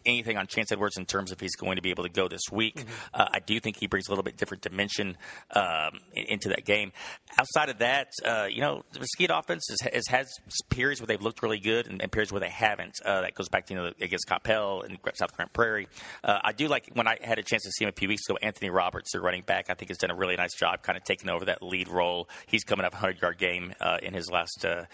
anything 0.08 0.36
on 0.36 0.46
Chance 0.46 0.72
Edwards 0.72 0.96
in 0.96 1.06
terms 1.06 1.32
of 1.32 1.40
he's 1.40 1.56
going 1.56 1.76
to 1.76 1.82
be 1.82 1.90
able 1.90 2.04
to 2.04 2.10
go 2.10 2.28
this 2.28 2.42
week. 2.50 2.76
Mm-hmm. 2.76 2.88
Uh, 3.14 3.26
I 3.32 3.40
do 3.40 3.60
think 3.60 3.76
he 3.78 3.86
brings 3.86 4.08
a 4.08 4.10
little 4.10 4.24
bit 4.24 4.36
different 4.36 4.62
dimension 4.62 5.16
um, 5.52 6.00
into 6.14 6.48
that 6.50 6.64
game. 6.64 6.92
Outside 7.38 7.68
of 7.68 7.78
that, 7.78 8.08
uh, 8.24 8.46
you 8.50 8.60
know, 8.60 8.82
the 8.92 9.00
Mesquite 9.00 9.30
offense 9.32 9.66
has, 9.68 9.92
has, 9.92 10.06
had 10.08 10.26
periods 10.70 11.00
where 11.00 11.06
they've 11.06 11.20
looked 11.20 11.42
really 11.42 11.58
good 11.58 11.86
and, 11.86 12.00
and 12.02 12.10
periods 12.10 12.32
where 12.32 12.40
they 12.40 12.48
haven't. 12.48 12.94
Uh, 13.04 13.22
that 13.22 13.34
goes 13.34 13.48
back 13.48 13.66
to 13.66 13.74
you 13.74 13.80
know 13.80 13.92
against 14.00 14.26
Coppell 14.26 14.84
and 14.84 14.98
South 15.14 15.34
Grand 15.36 15.52
Prairie. 15.52 15.88
Uh, 16.24 16.38
I 16.42 16.52
do 16.52 16.68
like 16.68 16.88
when 16.94 17.06
I 17.06 17.18
had 17.22 17.38
a 17.38 17.42
chance 17.42 17.62
to 17.64 17.70
see 17.70 17.84
him 17.84 17.90
a 17.90 17.98
few 17.98 18.08
weeks 18.08 18.28
ago. 18.28 18.38
Anthony 18.42 18.70
Roberts, 18.70 19.12
their 19.12 19.20
running 19.20 19.42
back, 19.42 19.66
I 19.68 19.74
think 19.74 19.90
has 19.90 19.98
done 19.98 20.10
a 20.10 20.16
really 20.16 20.36
nice 20.36 20.54
job, 20.54 20.82
kind 20.82 20.96
of 20.96 21.04
taking 21.04 21.28
over 21.28 21.44
that 21.46 21.62
lead 21.62 21.88
role. 21.88 22.28
He's 22.46 22.64
coming 22.64 22.84
up 22.84 22.94
a 22.94 22.96
hundred 22.96 23.20
yard 23.20 23.38
game 23.38 23.74
uh, 23.80 23.98
in 24.02 24.14
his 24.14 24.30
last 24.30 24.64
uh, 24.64 24.84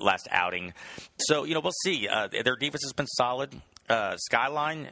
last 0.00 0.28
outing. 0.30 0.72
So 1.18 1.44
you 1.44 1.54
know 1.54 1.60
we'll 1.60 1.72
see. 1.84 2.08
their 2.08 2.56
defense 2.56 2.82
has 2.84 2.92
been 2.92 3.06
solid 3.06 3.60
uh, 3.88 4.16
Skyline, 4.16 4.88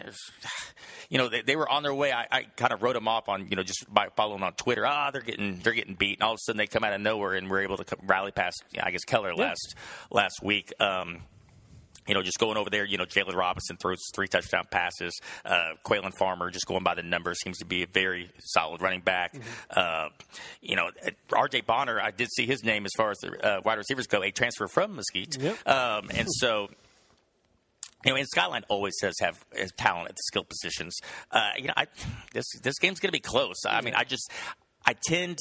you 1.11 1.19
know, 1.19 1.29
they, 1.29 1.43
they, 1.43 1.57
were 1.57 1.69
on 1.69 1.83
their 1.83 1.95
way. 1.95 2.13
I, 2.13 2.27
I 2.31 2.43
kind 2.57 2.73
of 2.73 2.83
wrote 2.83 2.95
them 2.95 3.09
off 3.09 3.29
on, 3.29 3.49
you 3.49 3.57
know, 3.57 3.63
just 3.63 3.85
by 3.93 4.09
following 4.17 4.43
on 4.43 4.53
Twitter. 4.55 4.87
Ah, 4.87 5.07
oh, 5.07 5.11
they're 5.13 5.23
getting 5.23 5.61
they're 5.61 5.73
getting 5.73 5.95
beat, 5.95 6.19
and 6.19 6.23
all 6.23 6.33
of 6.33 6.37
a 6.37 6.41
sudden 6.41 6.59
they 6.59 6.67
come 6.67 6.85
out 6.85 6.93
of 6.93 7.01
nowhere 7.01 7.35
and 7.35 7.51
we're 7.51 7.63
able 7.63 7.77
to 7.77 7.97
rally 8.05 8.33
past, 8.33 8.63
you 8.73 8.79
know, 8.79 8.85
I 8.87 8.91
guess 8.91 9.05
Keller 9.05 9.33
yeah. 9.37 9.43
last 9.43 9.75
last 10.11 10.43
week. 10.43 10.73
Um, 10.81 11.23
you 12.09 12.15
know, 12.15 12.23
just 12.23 12.41
going 12.41 12.57
over 12.57 12.71
there, 12.71 12.85
you 12.85 12.99
know, 12.99 13.05
Jalen 13.05 13.37
Robinson 13.37 13.77
throws 13.77 14.01
three 14.13 14.27
touchdown 14.27 14.65
passes. 14.69 15.21
Uh, 15.45 15.75
Quaylen 15.85 16.13
Farmer, 16.19 16.51
just 16.51 16.67
going 16.67 16.83
by 16.83 16.95
the 16.95 17.05
numbers, 17.05 17.39
seems 17.41 17.59
to 17.59 17.65
be 17.67 17.85
a 17.85 17.87
very 17.87 18.31
solid 18.39 18.81
running 18.81 19.01
back. 19.01 19.33
Mm-hmm. 19.33 19.43
Uh, 19.71 20.09
you 20.61 20.75
know, 20.75 20.91
R.J. 21.33 21.61
Bonner, 21.61 22.01
I 22.01 22.11
did 22.11 22.29
see 22.33 22.47
his 22.47 22.65
name 22.65 22.85
as 22.85 22.91
far 22.97 23.13
as 23.13 23.19
the 23.19 23.47
uh, 23.47 23.61
wide 23.65 23.79
receivers 23.79 24.09
go, 24.09 24.25
a 24.25 24.33
transfer 24.33 24.67
from 24.67 24.97
Mesquite. 24.97 25.37
Yep. 25.39 25.69
Um, 25.69 26.11
and 26.13 26.27
so 26.29 26.69
you 28.05 28.13
know, 28.13 28.17
and 28.17 28.27
Skyline 28.29 28.65
always 28.69 28.95
does 29.01 29.19
have, 29.21 29.45
have 29.57 29.75
talent 29.77 30.09
at 30.09 30.17
the 30.17 30.23
skill 30.25 30.45
positions. 30.45 30.99
Uh, 31.31 31.51
you 31.57 31.67
know, 31.67 31.75
I, 31.77 31.87
this 32.33 32.47
this 32.63 32.79
game's 32.79 33.01
going 33.01 33.09
to 33.09 33.13
be 33.13 33.21
close. 33.21 33.65
I 33.67 33.81
mean, 33.83 33.95
I 33.95 34.05
just 34.05 34.31
I 34.87 34.95
tend 34.95 35.39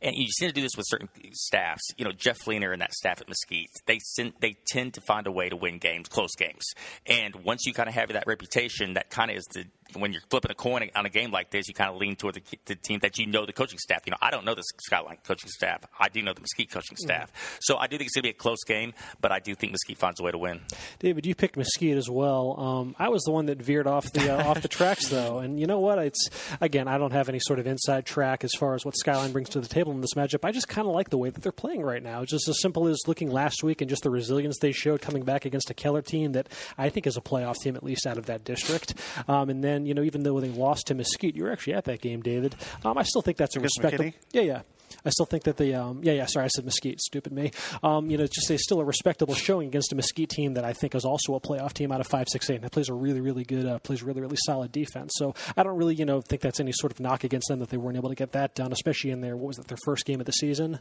and 0.00 0.14
you 0.16 0.26
tend 0.38 0.50
to 0.50 0.54
do 0.54 0.62
this 0.62 0.76
with 0.76 0.86
certain 0.88 1.08
staffs. 1.32 1.82
You 1.96 2.04
know, 2.04 2.12
Jeff 2.12 2.38
Fleener 2.38 2.72
and 2.72 2.82
that 2.82 2.92
staff 2.92 3.20
at 3.20 3.28
Mesquite, 3.28 3.70
they 3.86 3.98
they 4.40 4.56
tend 4.66 4.94
to 4.94 5.00
find 5.00 5.26
a 5.26 5.32
way 5.32 5.48
to 5.48 5.56
win 5.56 5.78
games, 5.78 6.08
close 6.08 6.34
games. 6.36 6.64
And 7.06 7.34
once 7.36 7.66
you 7.66 7.72
kind 7.72 7.88
of 7.88 7.94
have 7.94 8.12
that 8.12 8.26
reputation, 8.26 8.94
that 8.94 9.10
kind 9.10 9.30
of 9.30 9.36
is 9.36 9.44
the 9.52 9.64
when 9.96 10.12
you're 10.12 10.22
flipping 10.30 10.50
a 10.50 10.54
coin 10.54 10.88
on 10.94 11.06
a 11.06 11.10
game 11.10 11.30
like 11.30 11.50
this, 11.50 11.68
you 11.68 11.74
kind 11.74 11.90
of 11.90 11.96
lean 11.96 12.16
toward 12.16 12.34
the, 12.34 12.42
the, 12.66 12.74
team 12.74 12.98
that 13.00 13.18
you 13.18 13.26
know 13.26 13.46
the 13.46 13.52
coaching 13.52 13.78
staff. 13.78 14.02
You 14.06 14.10
know, 14.12 14.16
I 14.20 14.30
don't 14.30 14.44
know 14.44 14.54
the 14.54 14.62
Skyline 14.84 15.18
coaching 15.24 15.50
staff. 15.50 15.84
I 15.98 16.08
do 16.08 16.22
know 16.22 16.32
the 16.32 16.40
Mesquite 16.40 16.70
coaching 16.70 16.96
mm-hmm. 16.96 17.06
staff. 17.06 17.32
Mm-hmm. 17.32 17.56
So 17.60 17.76
I 17.76 17.86
do 17.86 17.96
think 17.96 18.08
it's 18.08 18.16
going 18.16 18.22
to 18.22 18.28
be 18.28 18.30
a 18.30 18.32
close 18.34 18.64
game, 18.64 18.94
but 19.20 19.32
I 19.32 19.38
do 19.38 19.54
think 19.54 19.72
Mesquite 19.72 19.98
finds 19.98 20.20
a 20.20 20.22
way 20.22 20.32
to 20.32 20.38
win. 20.38 20.60
David, 20.98 21.26
you 21.26 21.34
picked 21.34 21.56
Mesquite 21.56 21.96
as 21.96 22.10
well. 22.10 22.58
Um, 22.58 22.96
I 22.98 23.08
was 23.08 23.22
the 23.22 23.32
one 23.32 23.46
that 23.46 23.62
veered 23.62 23.86
off 23.86 24.12
the 24.12 24.30
uh, 24.30 24.48
off 24.48 24.62
the 24.62 24.68
tracks 24.68 25.08
though, 25.08 25.38
and 25.38 25.60
you 25.60 25.66
know 25.66 25.80
what? 25.80 25.98
It's 25.98 26.30
again, 26.60 26.88
I 26.88 26.98
don't 26.98 27.12
have 27.12 27.28
any 27.28 27.40
sort 27.40 27.58
of 27.58 27.66
inside 27.66 28.06
track 28.06 28.44
as 28.44 28.52
far 28.58 28.74
as 28.74 28.84
what 28.84 28.96
Skyline 28.96 29.32
brings 29.32 29.50
to 29.50 29.60
the 29.60 29.63
table 29.68 29.92
in 29.92 30.00
this 30.00 30.14
matchup. 30.14 30.44
I 30.44 30.52
just 30.52 30.68
kind 30.68 30.86
of 30.86 30.94
like 30.94 31.10
the 31.10 31.18
way 31.18 31.30
that 31.30 31.42
they're 31.42 31.52
playing 31.52 31.82
right 31.82 32.02
now. 32.02 32.22
It's 32.22 32.30
just 32.30 32.48
as 32.48 32.60
simple 32.60 32.86
as 32.88 32.98
looking 33.06 33.30
last 33.30 33.62
week 33.62 33.80
and 33.80 33.88
just 33.88 34.02
the 34.02 34.10
resilience 34.10 34.58
they 34.58 34.72
showed 34.72 35.00
coming 35.00 35.24
back 35.24 35.44
against 35.44 35.70
a 35.70 35.74
Keller 35.74 36.02
team 36.02 36.32
that 36.32 36.48
I 36.78 36.88
think 36.88 37.06
is 37.06 37.16
a 37.16 37.20
playoff 37.20 37.56
team 37.60 37.76
at 37.76 37.82
least 37.82 38.06
out 38.06 38.18
of 38.18 38.26
that 38.26 38.44
district. 38.44 38.94
Um, 39.28 39.50
and 39.50 39.62
then 39.62 39.86
you 39.86 39.94
know 39.94 40.02
even 40.02 40.22
though 40.22 40.40
they 40.40 40.48
lost 40.48 40.86
to 40.88 40.94
Mesquite. 40.94 41.34
You 41.36 41.44
were 41.44 41.52
actually 41.52 41.74
at 41.74 41.84
that 41.84 42.00
game, 42.00 42.20
David. 42.22 42.54
Um, 42.84 42.98
I 42.98 43.02
still 43.02 43.22
think 43.22 43.36
that's 43.36 43.56
a 43.56 43.60
respectable. 43.60 44.04
Yeah, 44.32 44.42
yeah. 44.42 44.62
I 45.04 45.10
still 45.10 45.26
think 45.26 45.44
that 45.44 45.56
the 45.56 45.74
um, 45.74 46.00
yeah 46.02 46.12
yeah 46.12 46.26
sorry 46.26 46.44
I 46.44 46.48
said 46.48 46.64
Mesquite 46.64 47.00
stupid 47.00 47.32
me. 47.32 47.52
Um, 47.82 48.10
you 48.10 48.16
know 48.16 48.24
it's 48.24 48.34
just 48.34 48.50
a 48.50 48.58
still 48.58 48.80
a 48.80 48.84
respectable 48.84 49.34
showing 49.34 49.68
against 49.68 49.92
a 49.92 49.96
Mesquite 49.96 50.30
team 50.30 50.54
that 50.54 50.64
I 50.64 50.72
think 50.72 50.94
is 50.94 51.04
also 51.04 51.34
a 51.34 51.40
playoff 51.40 51.72
team 51.72 51.92
out 51.92 52.00
of 52.00 52.06
five 52.06 52.26
six 52.28 52.48
eight 52.50 52.62
that 52.62 52.72
plays 52.72 52.88
a 52.88 52.94
really 52.94 53.20
really 53.20 53.44
good 53.44 53.66
uh, 53.66 53.78
plays 53.78 54.02
a 54.02 54.04
really 54.04 54.20
really 54.20 54.36
solid 54.44 54.72
defense. 54.72 55.12
So 55.16 55.34
I 55.56 55.62
don't 55.62 55.76
really 55.76 55.94
you 55.94 56.04
know 56.04 56.20
think 56.20 56.42
that's 56.42 56.60
any 56.60 56.72
sort 56.72 56.92
of 56.92 57.00
knock 57.00 57.24
against 57.24 57.48
them 57.48 57.58
that 57.60 57.70
they 57.70 57.76
weren't 57.76 57.96
able 57.96 58.08
to 58.08 58.14
get 58.14 58.32
that 58.32 58.54
done 58.54 58.72
especially 58.72 59.10
in 59.10 59.20
their 59.20 59.36
what 59.36 59.48
was 59.48 59.58
it 59.58 59.68
their 59.68 59.78
first 59.84 60.04
game 60.04 60.20
of 60.20 60.26
the 60.26 60.32
season? 60.32 60.80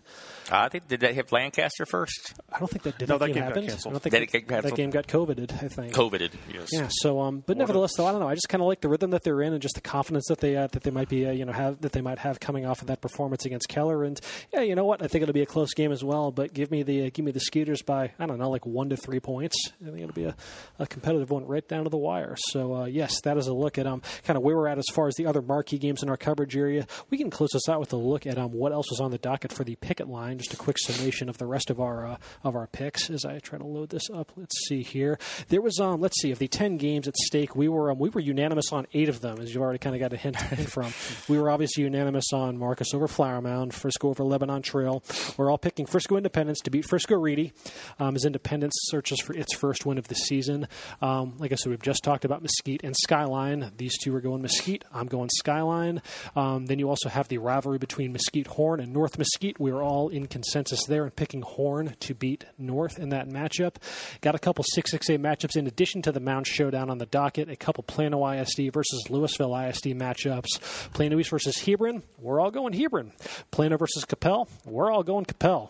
Uh, 0.52 0.58
I 0.58 0.70
think 0.70 0.88
did 0.88 1.00
they 1.00 1.14
have 1.14 1.32
Lancaster 1.32 1.86
first? 1.86 2.34
I 2.52 2.60
don't 2.60 2.70
think 2.70 2.84
that 2.84 2.98
did. 2.98 3.10
No, 3.10 3.18
that, 3.18 3.28
game, 3.28 3.36
game 3.36 3.44
happened. 3.44 3.70
I 3.70 3.90
don't 3.90 4.02
think 4.02 4.14
that, 4.32 4.48
that, 4.48 4.64
that, 4.64 4.76
game 4.76 4.90
got 4.90 5.08
coveted 5.08 5.52
I 5.62 5.68
think. 5.68 5.94
Coveted 5.94 6.32
yes. 6.54 6.70
Yeah 6.72 6.88
so 6.90 7.22
um 7.22 7.44
but 7.46 7.58
nevertheless 7.58 7.92
though 7.98 8.06
I 8.06 8.12
don't 8.12 8.22
know. 8.22 8.28
I 8.28 8.36
just 8.36 8.50
kind 8.50 8.62
of 8.62 8.68
like 8.68 8.82
the 8.82 8.90
rhythm 8.90 9.12
that 9.12 9.24
they're 9.24 9.42
in 9.42 9.54
and 9.54 9.62
just 9.62 9.76
the 9.76 9.82
confidence 9.82 10.28
that 10.28 10.40
they 10.40 10.56
uh, 10.56 10.68
that 10.68 10.84
they 10.84 10.92
might 10.92 11.10
be 11.10 11.26
uh, 11.26 11.32
you 11.32 11.46
know 11.46 11.52
have 11.52 11.82
that 11.82 11.92
they 11.92 12.02
might 12.02 12.20
have 12.20 12.40
coming 12.40 12.66
off 12.66 12.82
of 12.82 12.88
that 12.88 13.02
performance 13.02 13.46
against 13.46 13.68
Keller 13.70 14.03
and 14.04 14.20
yeah 14.54 14.62
you 14.62 14.76
know 14.76 14.86
what? 14.86 15.02
I 15.02 15.08
think 15.08 15.24
it'll 15.24 15.34
be 15.34 15.42
a 15.42 15.46
close 15.46 15.74
game 15.74 15.92
as 15.92 16.04
well. 16.04 16.32
But 16.32 16.54
give 16.54 16.72
me 16.72 16.84
the 16.84 17.08
uh, 17.08 17.10
give 17.14 17.26
me 17.26 17.32
the 17.32 17.40
Skeeters 17.40 17.82
by 17.82 18.12
I 18.20 18.26
don't 18.26 18.40
know, 18.40 18.50
like 18.50 18.66
one 18.66 18.90
to 18.90 18.98
three 18.98 19.20
points. 19.20 19.56
I 19.82 19.86
think 19.86 20.00
it'll 20.00 20.14
be 20.14 20.26
a, 20.26 20.36
a 20.80 20.88
competitive 20.88 21.30
one 21.30 21.46
right 21.46 21.68
down 21.68 21.84
to 21.84 21.90
the 21.90 21.98
wire. 21.98 22.36
So 22.38 22.76
uh, 22.76 22.86
yes, 22.86 23.22
that 23.22 23.38
is 23.38 23.48
a 23.48 23.54
look 23.54 23.78
at 23.78 23.88
um 23.88 24.02
kind 24.24 24.38
of 24.38 24.44
where 24.44 24.56
we're 24.56 24.68
at 24.68 24.78
as 24.78 24.86
far 24.92 25.08
as 25.08 25.16
the 25.16 25.26
other 25.26 25.42
marquee 25.42 25.78
games 25.78 26.04
in 26.04 26.10
our 26.10 26.18
coverage 26.18 26.56
area. 26.56 26.88
We 27.10 27.18
can 27.18 27.30
close 27.30 27.52
this 27.54 27.70
out 27.70 27.80
with 27.80 27.94
a 27.94 27.98
look 27.98 28.26
at 28.26 28.38
um 28.38 28.52
what 28.52 28.72
else 28.72 28.90
was 28.90 29.00
on 29.00 29.12
the 29.12 29.18
docket 29.18 29.52
for 29.52 29.64
the 29.64 29.76
picket 29.76 30.08
line. 30.08 30.38
Just 30.38 30.54
a 30.54 30.58
quick 30.58 30.78
summation 30.80 31.30
of 31.30 31.38
the 31.38 31.46
rest 31.46 31.70
of 31.70 31.80
our 31.80 32.06
uh, 32.06 32.18
of 32.44 32.56
our 32.56 32.68
picks 32.68 33.10
as 33.10 33.26
I 33.26 33.40
try 33.40 33.58
to 33.58 33.66
load 33.66 33.90
this 33.90 34.10
up. 34.14 34.32
Let's 34.36 34.68
see 34.68 34.84
here. 34.84 35.20
There 35.50 35.62
was 35.62 35.80
um 35.80 36.02
let's 36.02 36.22
see 36.22 36.32
of 36.32 36.40
the 36.40 36.48
ten 36.48 36.78
games 36.78 37.08
at 37.08 37.16
stake. 37.16 37.56
We 37.56 37.68
were 37.68 37.92
um, 37.92 38.00
we 38.00 38.10
were 38.10 38.22
unanimous 38.22 38.72
on 38.72 38.88
eight 38.94 39.10
of 39.10 39.22
them, 39.22 39.40
as 39.40 39.54
you've 39.54 39.62
already 39.62 39.80
kind 39.80 39.96
of 39.96 40.00
got 40.00 40.14
a 40.14 40.18
hint 40.18 40.38
from. 40.70 40.94
We 41.30 41.40
were 41.40 41.50
obviously 41.50 41.84
unanimous 41.84 42.34
on 42.34 42.58
Marcus 42.58 42.94
over 42.94 43.08
Flower 43.08 43.42
Mound, 43.42 43.74
Frisco 43.84 44.08
over 44.08 44.24
Lebanon 44.24 44.62
Trail. 44.62 45.04
We're 45.36 45.52
all 45.52 45.58
picking 45.58 45.86
Frisco 45.86 46.16
Independence 46.16 46.62
to 46.62 46.72
beat 46.72 46.86
Frisco 46.88 47.16
Reedy 47.16 47.52
um, 48.00 48.16
as 48.16 48.24
Independence 48.24 48.74
searches 48.84 49.20
for 49.20 49.34
its 49.34 49.54
first 49.54 49.86
win 49.86 49.98
of 49.98 50.08
the 50.08 50.16
season. 50.16 50.70
Um, 51.02 51.34
like 51.38 51.52
I 51.52 51.56
said, 51.56 51.70
we've 51.70 51.82
just 51.82 52.02
talked 52.02 52.24
about 52.24 52.42
Mesquite 52.42 52.80
and 52.86 52.96
Skyline. 52.96 53.74
These 53.76 53.98
two 53.98 54.16
are 54.16 54.22
going 54.22 54.42
Mesquite. 54.42 54.86
I'm 54.94 55.08
going 55.08 55.30
Skyline. 55.38 56.02
Um, 56.34 56.66
then 56.68 56.80
you 56.80 56.88
also 56.88 57.10
have 57.10 57.28
the 57.28 57.40
rivalry 57.40 57.78
between 57.78 58.14
Mesquite 58.14 58.48
Horn 58.48 58.80
and 58.80 58.94
North 58.94 59.18
Mesquite. 59.18 59.60
We 59.60 59.72
are 59.72 59.84
all 59.84 60.08
in 60.08 60.28
consensus 60.28 60.86
there 60.86 61.04
and 61.04 61.14
picking 61.14 61.42
Horn 61.42 61.98
to 62.00 62.14
beat 62.14 62.46
North 62.58 62.98
in 63.00 63.10
that 63.10 63.28
matchup. 63.28 63.76
Got 64.22 64.36
a 64.36 64.40
couple 64.40 64.64
6-6A 64.78 65.20
matchups 65.20 65.58
in 65.58 65.68
addition 65.68 66.02
to 66.04 66.14
the 66.14 66.22
Mound 66.22 66.48
Showdown 66.48 66.90
on 66.90 67.00
the 67.00 67.06
docket. 67.06 67.50
A 67.50 67.58
couple 67.58 67.84
Plano 67.84 68.26
ISD 68.26 68.72
versus 68.72 69.04
Lewisville 69.10 69.70
ISD 69.70 69.88
matchups. 69.88 70.62
Plano 70.94 71.20
East 71.20 71.32
versus 71.32 71.58
Hebron. 71.58 72.02
We're 72.18 72.40
all 72.40 72.50
going 72.50 72.72
Hebron. 72.72 73.12
Plano 73.52 73.73
versus 73.78 74.06
Coppell. 74.06 74.48
We're 74.66 74.92
all 74.92 75.04
going 75.04 75.26
Coppell. 75.26 75.70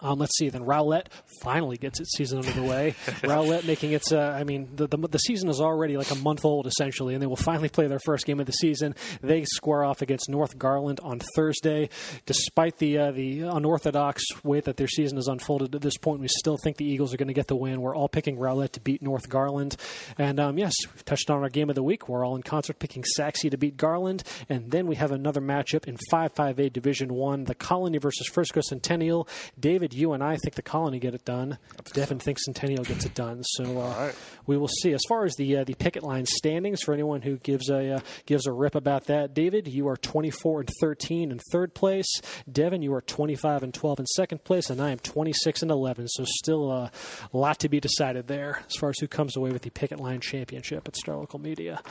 Um, 0.00 0.18
let's 0.18 0.36
see. 0.36 0.48
Then 0.48 0.62
Rowlett 0.62 1.08
finally 1.42 1.76
gets 1.76 1.98
its 1.98 2.16
season 2.16 2.38
under 2.38 2.52
the 2.52 2.62
way. 2.62 2.94
Rowlett 3.24 3.66
making 3.66 3.92
its. 3.92 4.12
Uh, 4.12 4.36
I 4.38 4.44
mean, 4.44 4.68
the, 4.74 4.86
the, 4.86 4.96
the 4.96 5.18
season 5.18 5.48
is 5.48 5.60
already 5.60 5.96
like 5.96 6.10
a 6.12 6.14
month 6.16 6.44
old 6.44 6.66
essentially, 6.66 7.14
and 7.14 7.22
they 7.22 7.26
will 7.26 7.36
finally 7.36 7.68
play 7.68 7.88
their 7.88 7.98
first 7.98 8.24
game 8.24 8.38
of 8.38 8.46
the 8.46 8.52
season. 8.52 8.94
They 9.22 9.44
square 9.44 9.84
off 9.84 10.00
against 10.00 10.28
North 10.28 10.56
Garland 10.56 11.00
on 11.02 11.18
Thursday. 11.34 11.88
Despite 12.26 12.78
the 12.78 12.98
uh, 12.98 13.10
the 13.10 13.40
unorthodox 13.40 14.22
way 14.44 14.60
that 14.60 14.76
their 14.76 14.86
season 14.86 15.16
has 15.16 15.26
unfolded 15.26 15.74
at 15.74 15.80
this 15.80 15.98
point, 15.98 16.20
we 16.20 16.28
still 16.28 16.58
think 16.62 16.76
the 16.76 16.86
Eagles 16.86 17.12
are 17.12 17.16
going 17.16 17.28
to 17.28 17.34
get 17.34 17.48
the 17.48 17.56
win. 17.56 17.80
We're 17.80 17.96
all 17.96 18.08
picking 18.08 18.38
Rowlett 18.38 18.72
to 18.72 18.80
beat 18.80 19.02
North 19.02 19.28
Garland, 19.28 19.76
and 20.16 20.38
um, 20.38 20.58
yes, 20.58 20.74
we've 20.92 21.04
touched 21.04 21.28
on 21.28 21.42
our 21.42 21.48
game 21.48 21.70
of 21.70 21.74
the 21.74 21.82
week. 21.82 22.08
We're 22.08 22.24
all 22.24 22.36
in 22.36 22.42
concert 22.42 22.78
picking 22.78 23.02
Sachse 23.04 23.40
to 23.50 23.56
beat 23.56 23.76
Garland, 23.76 24.22
and 24.48 24.70
then 24.70 24.86
we 24.86 24.94
have 24.94 25.10
another 25.10 25.40
matchup 25.40 25.86
in 25.88 25.96
5-5A 26.12 26.72
Division 26.72 27.12
One: 27.12 27.44
the 27.44 27.54
Colony 27.56 27.98
versus 27.98 28.28
Frisco 28.28 28.60
Centennial. 28.60 29.26
David 29.58 29.87
you 29.92 30.12
and 30.12 30.22
I 30.22 30.36
think 30.36 30.54
the 30.54 30.62
Colony 30.62 30.98
get 30.98 31.14
it 31.14 31.24
done. 31.24 31.58
Devin 31.92 32.18
thinks 32.18 32.44
Centennial 32.44 32.84
gets 32.84 33.04
it 33.04 33.14
done. 33.14 33.42
So 33.42 33.80
uh, 33.80 33.94
right. 33.98 34.14
we 34.46 34.56
will 34.56 34.68
see. 34.68 34.92
As 34.92 35.02
far 35.08 35.24
as 35.24 35.34
the 35.36 35.58
uh, 35.58 35.64
the 35.64 35.74
picket 35.74 36.02
line 36.02 36.26
standings, 36.26 36.82
for 36.82 36.94
anyone 36.94 37.22
who 37.22 37.36
gives 37.38 37.68
a 37.68 37.96
uh, 37.96 38.00
gives 38.26 38.46
a 38.46 38.52
rip 38.52 38.74
about 38.74 39.04
that, 39.04 39.34
David, 39.34 39.68
you 39.68 39.88
are 39.88 39.96
24 39.96 40.60
and 40.60 40.70
13 40.80 41.30
in 41.30 41.38
third 41.52 41.74
place. 41.74 42.20
Devin, 42.50 42.82
you 42.82 42.94
are 42.94 43.02
25 43.02 43.62
and 43.62 43.74
12 43.74 44.00
in 44.00 44.06
second 44.06 44.44
place, 44.44 44.70
and 44.70 44.80
I 44.80 44.90
am 44.90 44.98
26 44.98 45.62
and 45.62 45.70
11. 45.70 46.08
So 46.08 46.24
still 46.26 46.72
a 46.72 46.90
lot 47.32 47.58
to 47.60 47.68
be 47.68 47.80
decided 47.80 48.26
there 48.26 48.62
as 48.68 48.76
far 48.76 48.90
as 48.90 48.98
who 48.98 49.08
comes 49.08 49.36
away 49.36 49.50
with 49.50 49.62
the 49.62 49.70
picket 49.70 50.00
line 50.00 50.20
championship 50.20 50.88
at 50.88 50.96
Star 50.96 51.16
Local 51.16 51.38
Media. 51.38 51.82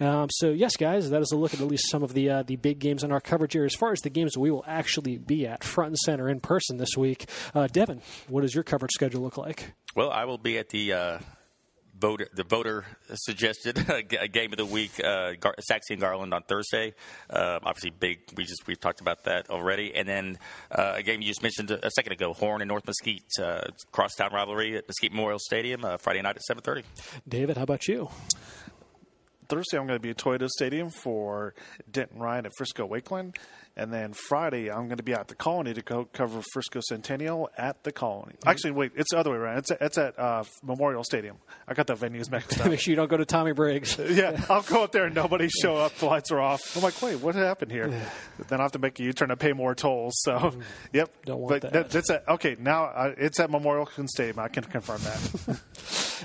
Um, 0.00 0.28
so 0.30 0.50
yes, 0.50 0.76
guys, 0.76 1.10
that 1.10 1.22
is 1.22 1.32
a 1.32 1.36
look 1.36 1.54
at 1.54 1.60
at 1.62 1.68
least 1.68 1.90
some 1.90 2.02
of 2.02 2.12
the 2.12 2.28
uh, 2.28 2.42
the 2.42 2.56
big 2.56 2.78
games 2.78 3.02
in 3.02 3.12
our 3.12 3.20
coverage 3.20 3.54
here. 3.54 3.64
As 3.64 3.74
far 3.74 3.92
as 3.92 4.00
the 4.00 4.10
games 4.10 4.36
we 4.36 4.50
will 4.50 4.64
actually 4.66 5.16
be 5.16 5.46
at 5.46 5.64
front 5.64 5.88
and 5.88 5.98
center 5.98 6.28
in 6.28 6.40
person 6.40 6.76
this 6.76 6.96
week, 6.96 7.28
uh, 7.54 7.66
Devin, 7.66 8.00
what 8.28 8.42
does 8.42 8.54
your 8.54 8.64
coverage 8.64 8.92
schedule 8.92 9.22
look 9.22 9.36
like? 9.36 9.72
Well, 9.94 10.10
I 10.10 10.24
will 10.24 10.38
be 10.38 10.58
at 10.58 10.68
the 10.70 10.92
uh, 10.92 11.18
voter 11.98 12.26
the 12.34 12.44
voter 12.44 12.84
suggested 13.14 13.76
game 14.32 14.52
of 14.52 14.58
the 14.58 14.66
week, 14.66 14.92
uh, 15.02 15.32
Gar- 15.38 15.54
Sachse 15.60 15.90
and 15.90 16.00
Garland 16.00 16.34
on 16.34 16.42
Thursday. 16.42 16.94
Uh, 17.30 17.58
obviously, 17.62 17.90
big. 17.90 18.20
We 18.36 18.44
just 18.44 18.66
we've 18.66 18.80
talked 18.80 19.00
about 19.00 19.24
that 19.24 19.50
already, 19.50 19.94
and 19.94 20.08
then 20.08 20.38
uh, 20.70 20.94
a 20.96 21.02
game 21.02 21.20
you 21.20 21.28
just 21.28 21.42
mentioned 21.42 21.70
a 21.70 21.90
second 21.90 22.12
ago, 22.12 22.32
Horn 22.32 22.60
and 22.60 22.68
North 22.68 22.86
Mesquite 22.86 23.24
uh, 23.40 23.62
crosstown 23.92 24.32
rivalry 24.32 24.76
at 24.76 24.88
Mesquite 24.88 25.12
Memorial 25.12 25.38
Stadium 25.38 25.84
uh, 25.84 25.96
Friday 25.96 26.22
night 26.22 26.36
at 26.36 26.42
seven 26.42 26.62
thirty. 26.62 26.82
David, 27.28 27.56
how 27.56 27.62
about 27.62 27.86
you? 27.88 28.08
Thursday, 29.48 29.76
I'm 29.76 29.86
going 29.86 29.98
to 29.98 30.02
be 30.02 30.10
at 30.10 30.16
Toyota 30.16 30.48
Stadium 30.48 30.88
for 30.88 31.54
Denton 31.90 32.18
Ryan 32.18 32.46
at 32.46 32.52
Frisco 32.56 32.88
Wakeland. 32.88 33.36
And 33.74 33.90
then 33.90 34.12
Friday, 34.12 34.70
I'm 34.70 34.86
going 34.86 34.98
to 34.98 35.02
be 35.02 35.14
at 35.14 35.28
the 35.28 35.34
Colony 35.34 35.72
to 35.72 35.80
go 35.80 36.06
cover 36.12 36.42
Frisco 36.52 36.80
Centennial 36.82 37.48
at 37.56 37.82
the 37.84 37.92
Colony. 37.92 38.34
Mm-hmm. 38.34 38.48
Actually, 38.48 38.72
wait, 38.72 38.92
it's 38.96 39.12
the 39.12 39.18
other 39.18 39.30
way 39.30 39.38
around. 39.38 39.58
It's 39.58 39.70
at, 39.70 39.80
it's 39.80 39.98
at 39.98 40.18
uh, 40.18 40.44
Memorial 40.62 41.02
Stadium. 41.04 41.36
I 41.66 41.72
got 41.72 41.86
the 41.86 41.94
venues 41.94 42.30
mixed 42.30 42.60
up. 42.60 42.68
Make 42.68 42.80
sure 42.80 42.92
you 42.92 42.96
don't 42.96 43.08
go 43.08 43.16
to 43.16 43.24
Tommy 43.24 43.52
Briggs. 43.52 43.98
yeah, 44.10 44.44
I'll 44.50 44.62
go 44.62 44.84
up 44.84 44.92
there 44.92 45.04
and 45.04 45.14
nobody 45.14 45.48
show 45.48 45.76
up. 45.76 45.94
The 45.96 46.06
lights 46.06 46.30
are 46.30 46.40
off. 46.40 46.76
I'm 46.76 46.82
like, 46.82 47.00
wait, 47.00 47.20
what 47.20 47.34
happened 47.34 47.72
here? 47.72 47.88
Then 48.48 48.60
I 48.60 48.62
have 48.62 48.72
to 48.72 48.78
make 48.78 49.00
a 49.00 49.04
U-turn 49.04 49.30
to 49.30 49.36
pay 49.36 49.54
more 49.54 49.74
tolls. 49.74 50.12
So, 50.16 50.32
yep. 50.92 51.08
Mm-hmm. 51.08 51.22
Don't 51.24 51.40
want 51.40 51.62
but 51.62 51.72
that. 51.72 51.90
that's 51.90 52.10
at, 52.10 52.28
okay. 52.28 52.56
Now 52.58 52.84
uh, 52.84 53.14
it's 53.16 53.40
at 53.40 53.50
Memorial 53.50 53.88
Stadium. 54.06 54.38
I 54.38 54.48
can 54.48 54.64
confirm 54.64 55.00
that. 55.02 55.60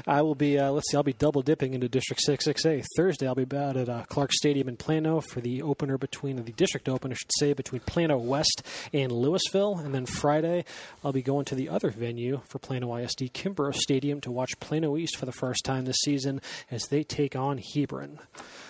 I 0.05 0.21
will 0.21 0.35
be. 0.35 0.59
Uh, 0.59 0.71
let's 0.71 0.91
see. 0.91 0.97
I'll 0.97 1.03
be 1.03 1.13
double 1.13 1.41
dipping 1.41 1.73
into 1.73 1.87
District 1.87 2.21
Six 2.21 2.43
Six 2.45 2.65
A 2.65 2.83
Thursday. 2.95 3.27
I'll 3.27 3.35
be 3.35 3.47
out 3.55 3.77
at 3.77 3.89
uh, 3.89 4.03
Clark 4.09 4.33
Stadium 4.33 4.67
in 4.67 4.75
Plano 4.75 5.21
for 5.21 5.41
the 5.41 5.61
opener 5.61 5.97
between 5.97 6.35
the 6.35 6.51
district 6.51 6.89
opener, 6.89 7.15
say, 7.39 7.53
between 7.53 7.81
Plano 7.81 8.17
West 8.17 8.63
and 8.93 9.11
Lewisville. 9.11 9.83
And 9.83 9.93
then 9.93 10.05
Friday, 10.05 10.65
I'll 11.03 11.13
be 11.13 11.21
going 11.21 11.45
to 11.45 11.55
the 11.55 11.69
other 11.69 11.89
venue 11.89 12.41
for 12.47 12.59
Plano 12.59 12.95
ISD, 12.95 13.33
Kimbrough 13.33 13.75
Stadium, 13.75 14.21
to 14.21 14.31
watch 14.31 14.59
Plano 14.59 14.97
East 14.97 15.17
for 15.17 15.25
the 15.25 15.31
first 15.31 15.63
time 15.63 15.85
this 15.85 16.01
season 16.03 16.41
as 16.71 16.83
they 16.87 17.03
take 17.03 17.35
on 17.35 17.59
Hebron. 17.59 18.19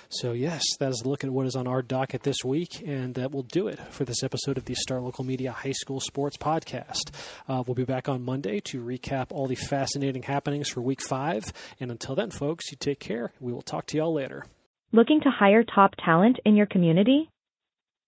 So, 0.09 0.31
yes, 0.31 0.63
that 0.79 0.89
is 0.89 1.01
a 1.03 1.09
look 1.09 1.25
at 1.25 1.29
what 1.29 1.47
is 1.47 1.55
on 1.55 1.67
our 1.67 1.81
docket 1.81 2.23
this 2.23 2.37
week, 2.45 2.81
and 2.85 3.15
that 3.15 3.31
will 3.31 3.43
do 3.43 3.67
it 3.67 3.77
for 3.91 4.05
this 4.05 4.23
episode 4.23 4.57
of 4.57 4.63
the 4.63 4.73
Star 4.75 5.01
Local 5.01 5.25
Media 5.25 5.51
High 5.51 5.73
School 5.73 5.99
Sports 5.99 6.37
Podcast. 6.37 7.13
Uh, 7.47 7.63
we'll 7.67 7.75
be 7.75 7.83
back 7.83 8.07
on 8.07 8.23
Monday 8.23 8.61
to 8.61 8.81
recap 8.81 9.27
all 9.31 9.47
the 9.47 9.55
fascinating 9.55 10.23
happenings 10.23 10.69
for 10.69 10.81
week 10.81 11.01
five. 11.01 11.51
And 11.81 11.91
until 11.91 12.15
then, 12.15 12.31
folks, 12.31 12.71
you 12.71 12.77
take 12.79 12.99
care. 12.99 13.33
We 13.41 13.51
will 13.51 13.61
talk 13.61 13.85
to 13.87 13.97
y'all 13.97 14.13
later. 14.13 14.45
Looking 14.93 15.19
to 15.21 15.29
hire 15.29 15.63
top 15.63 15.95
talent 16.03 16.39
in 16.45 16.55
your 16.55 16.67
community? 16.67 17.29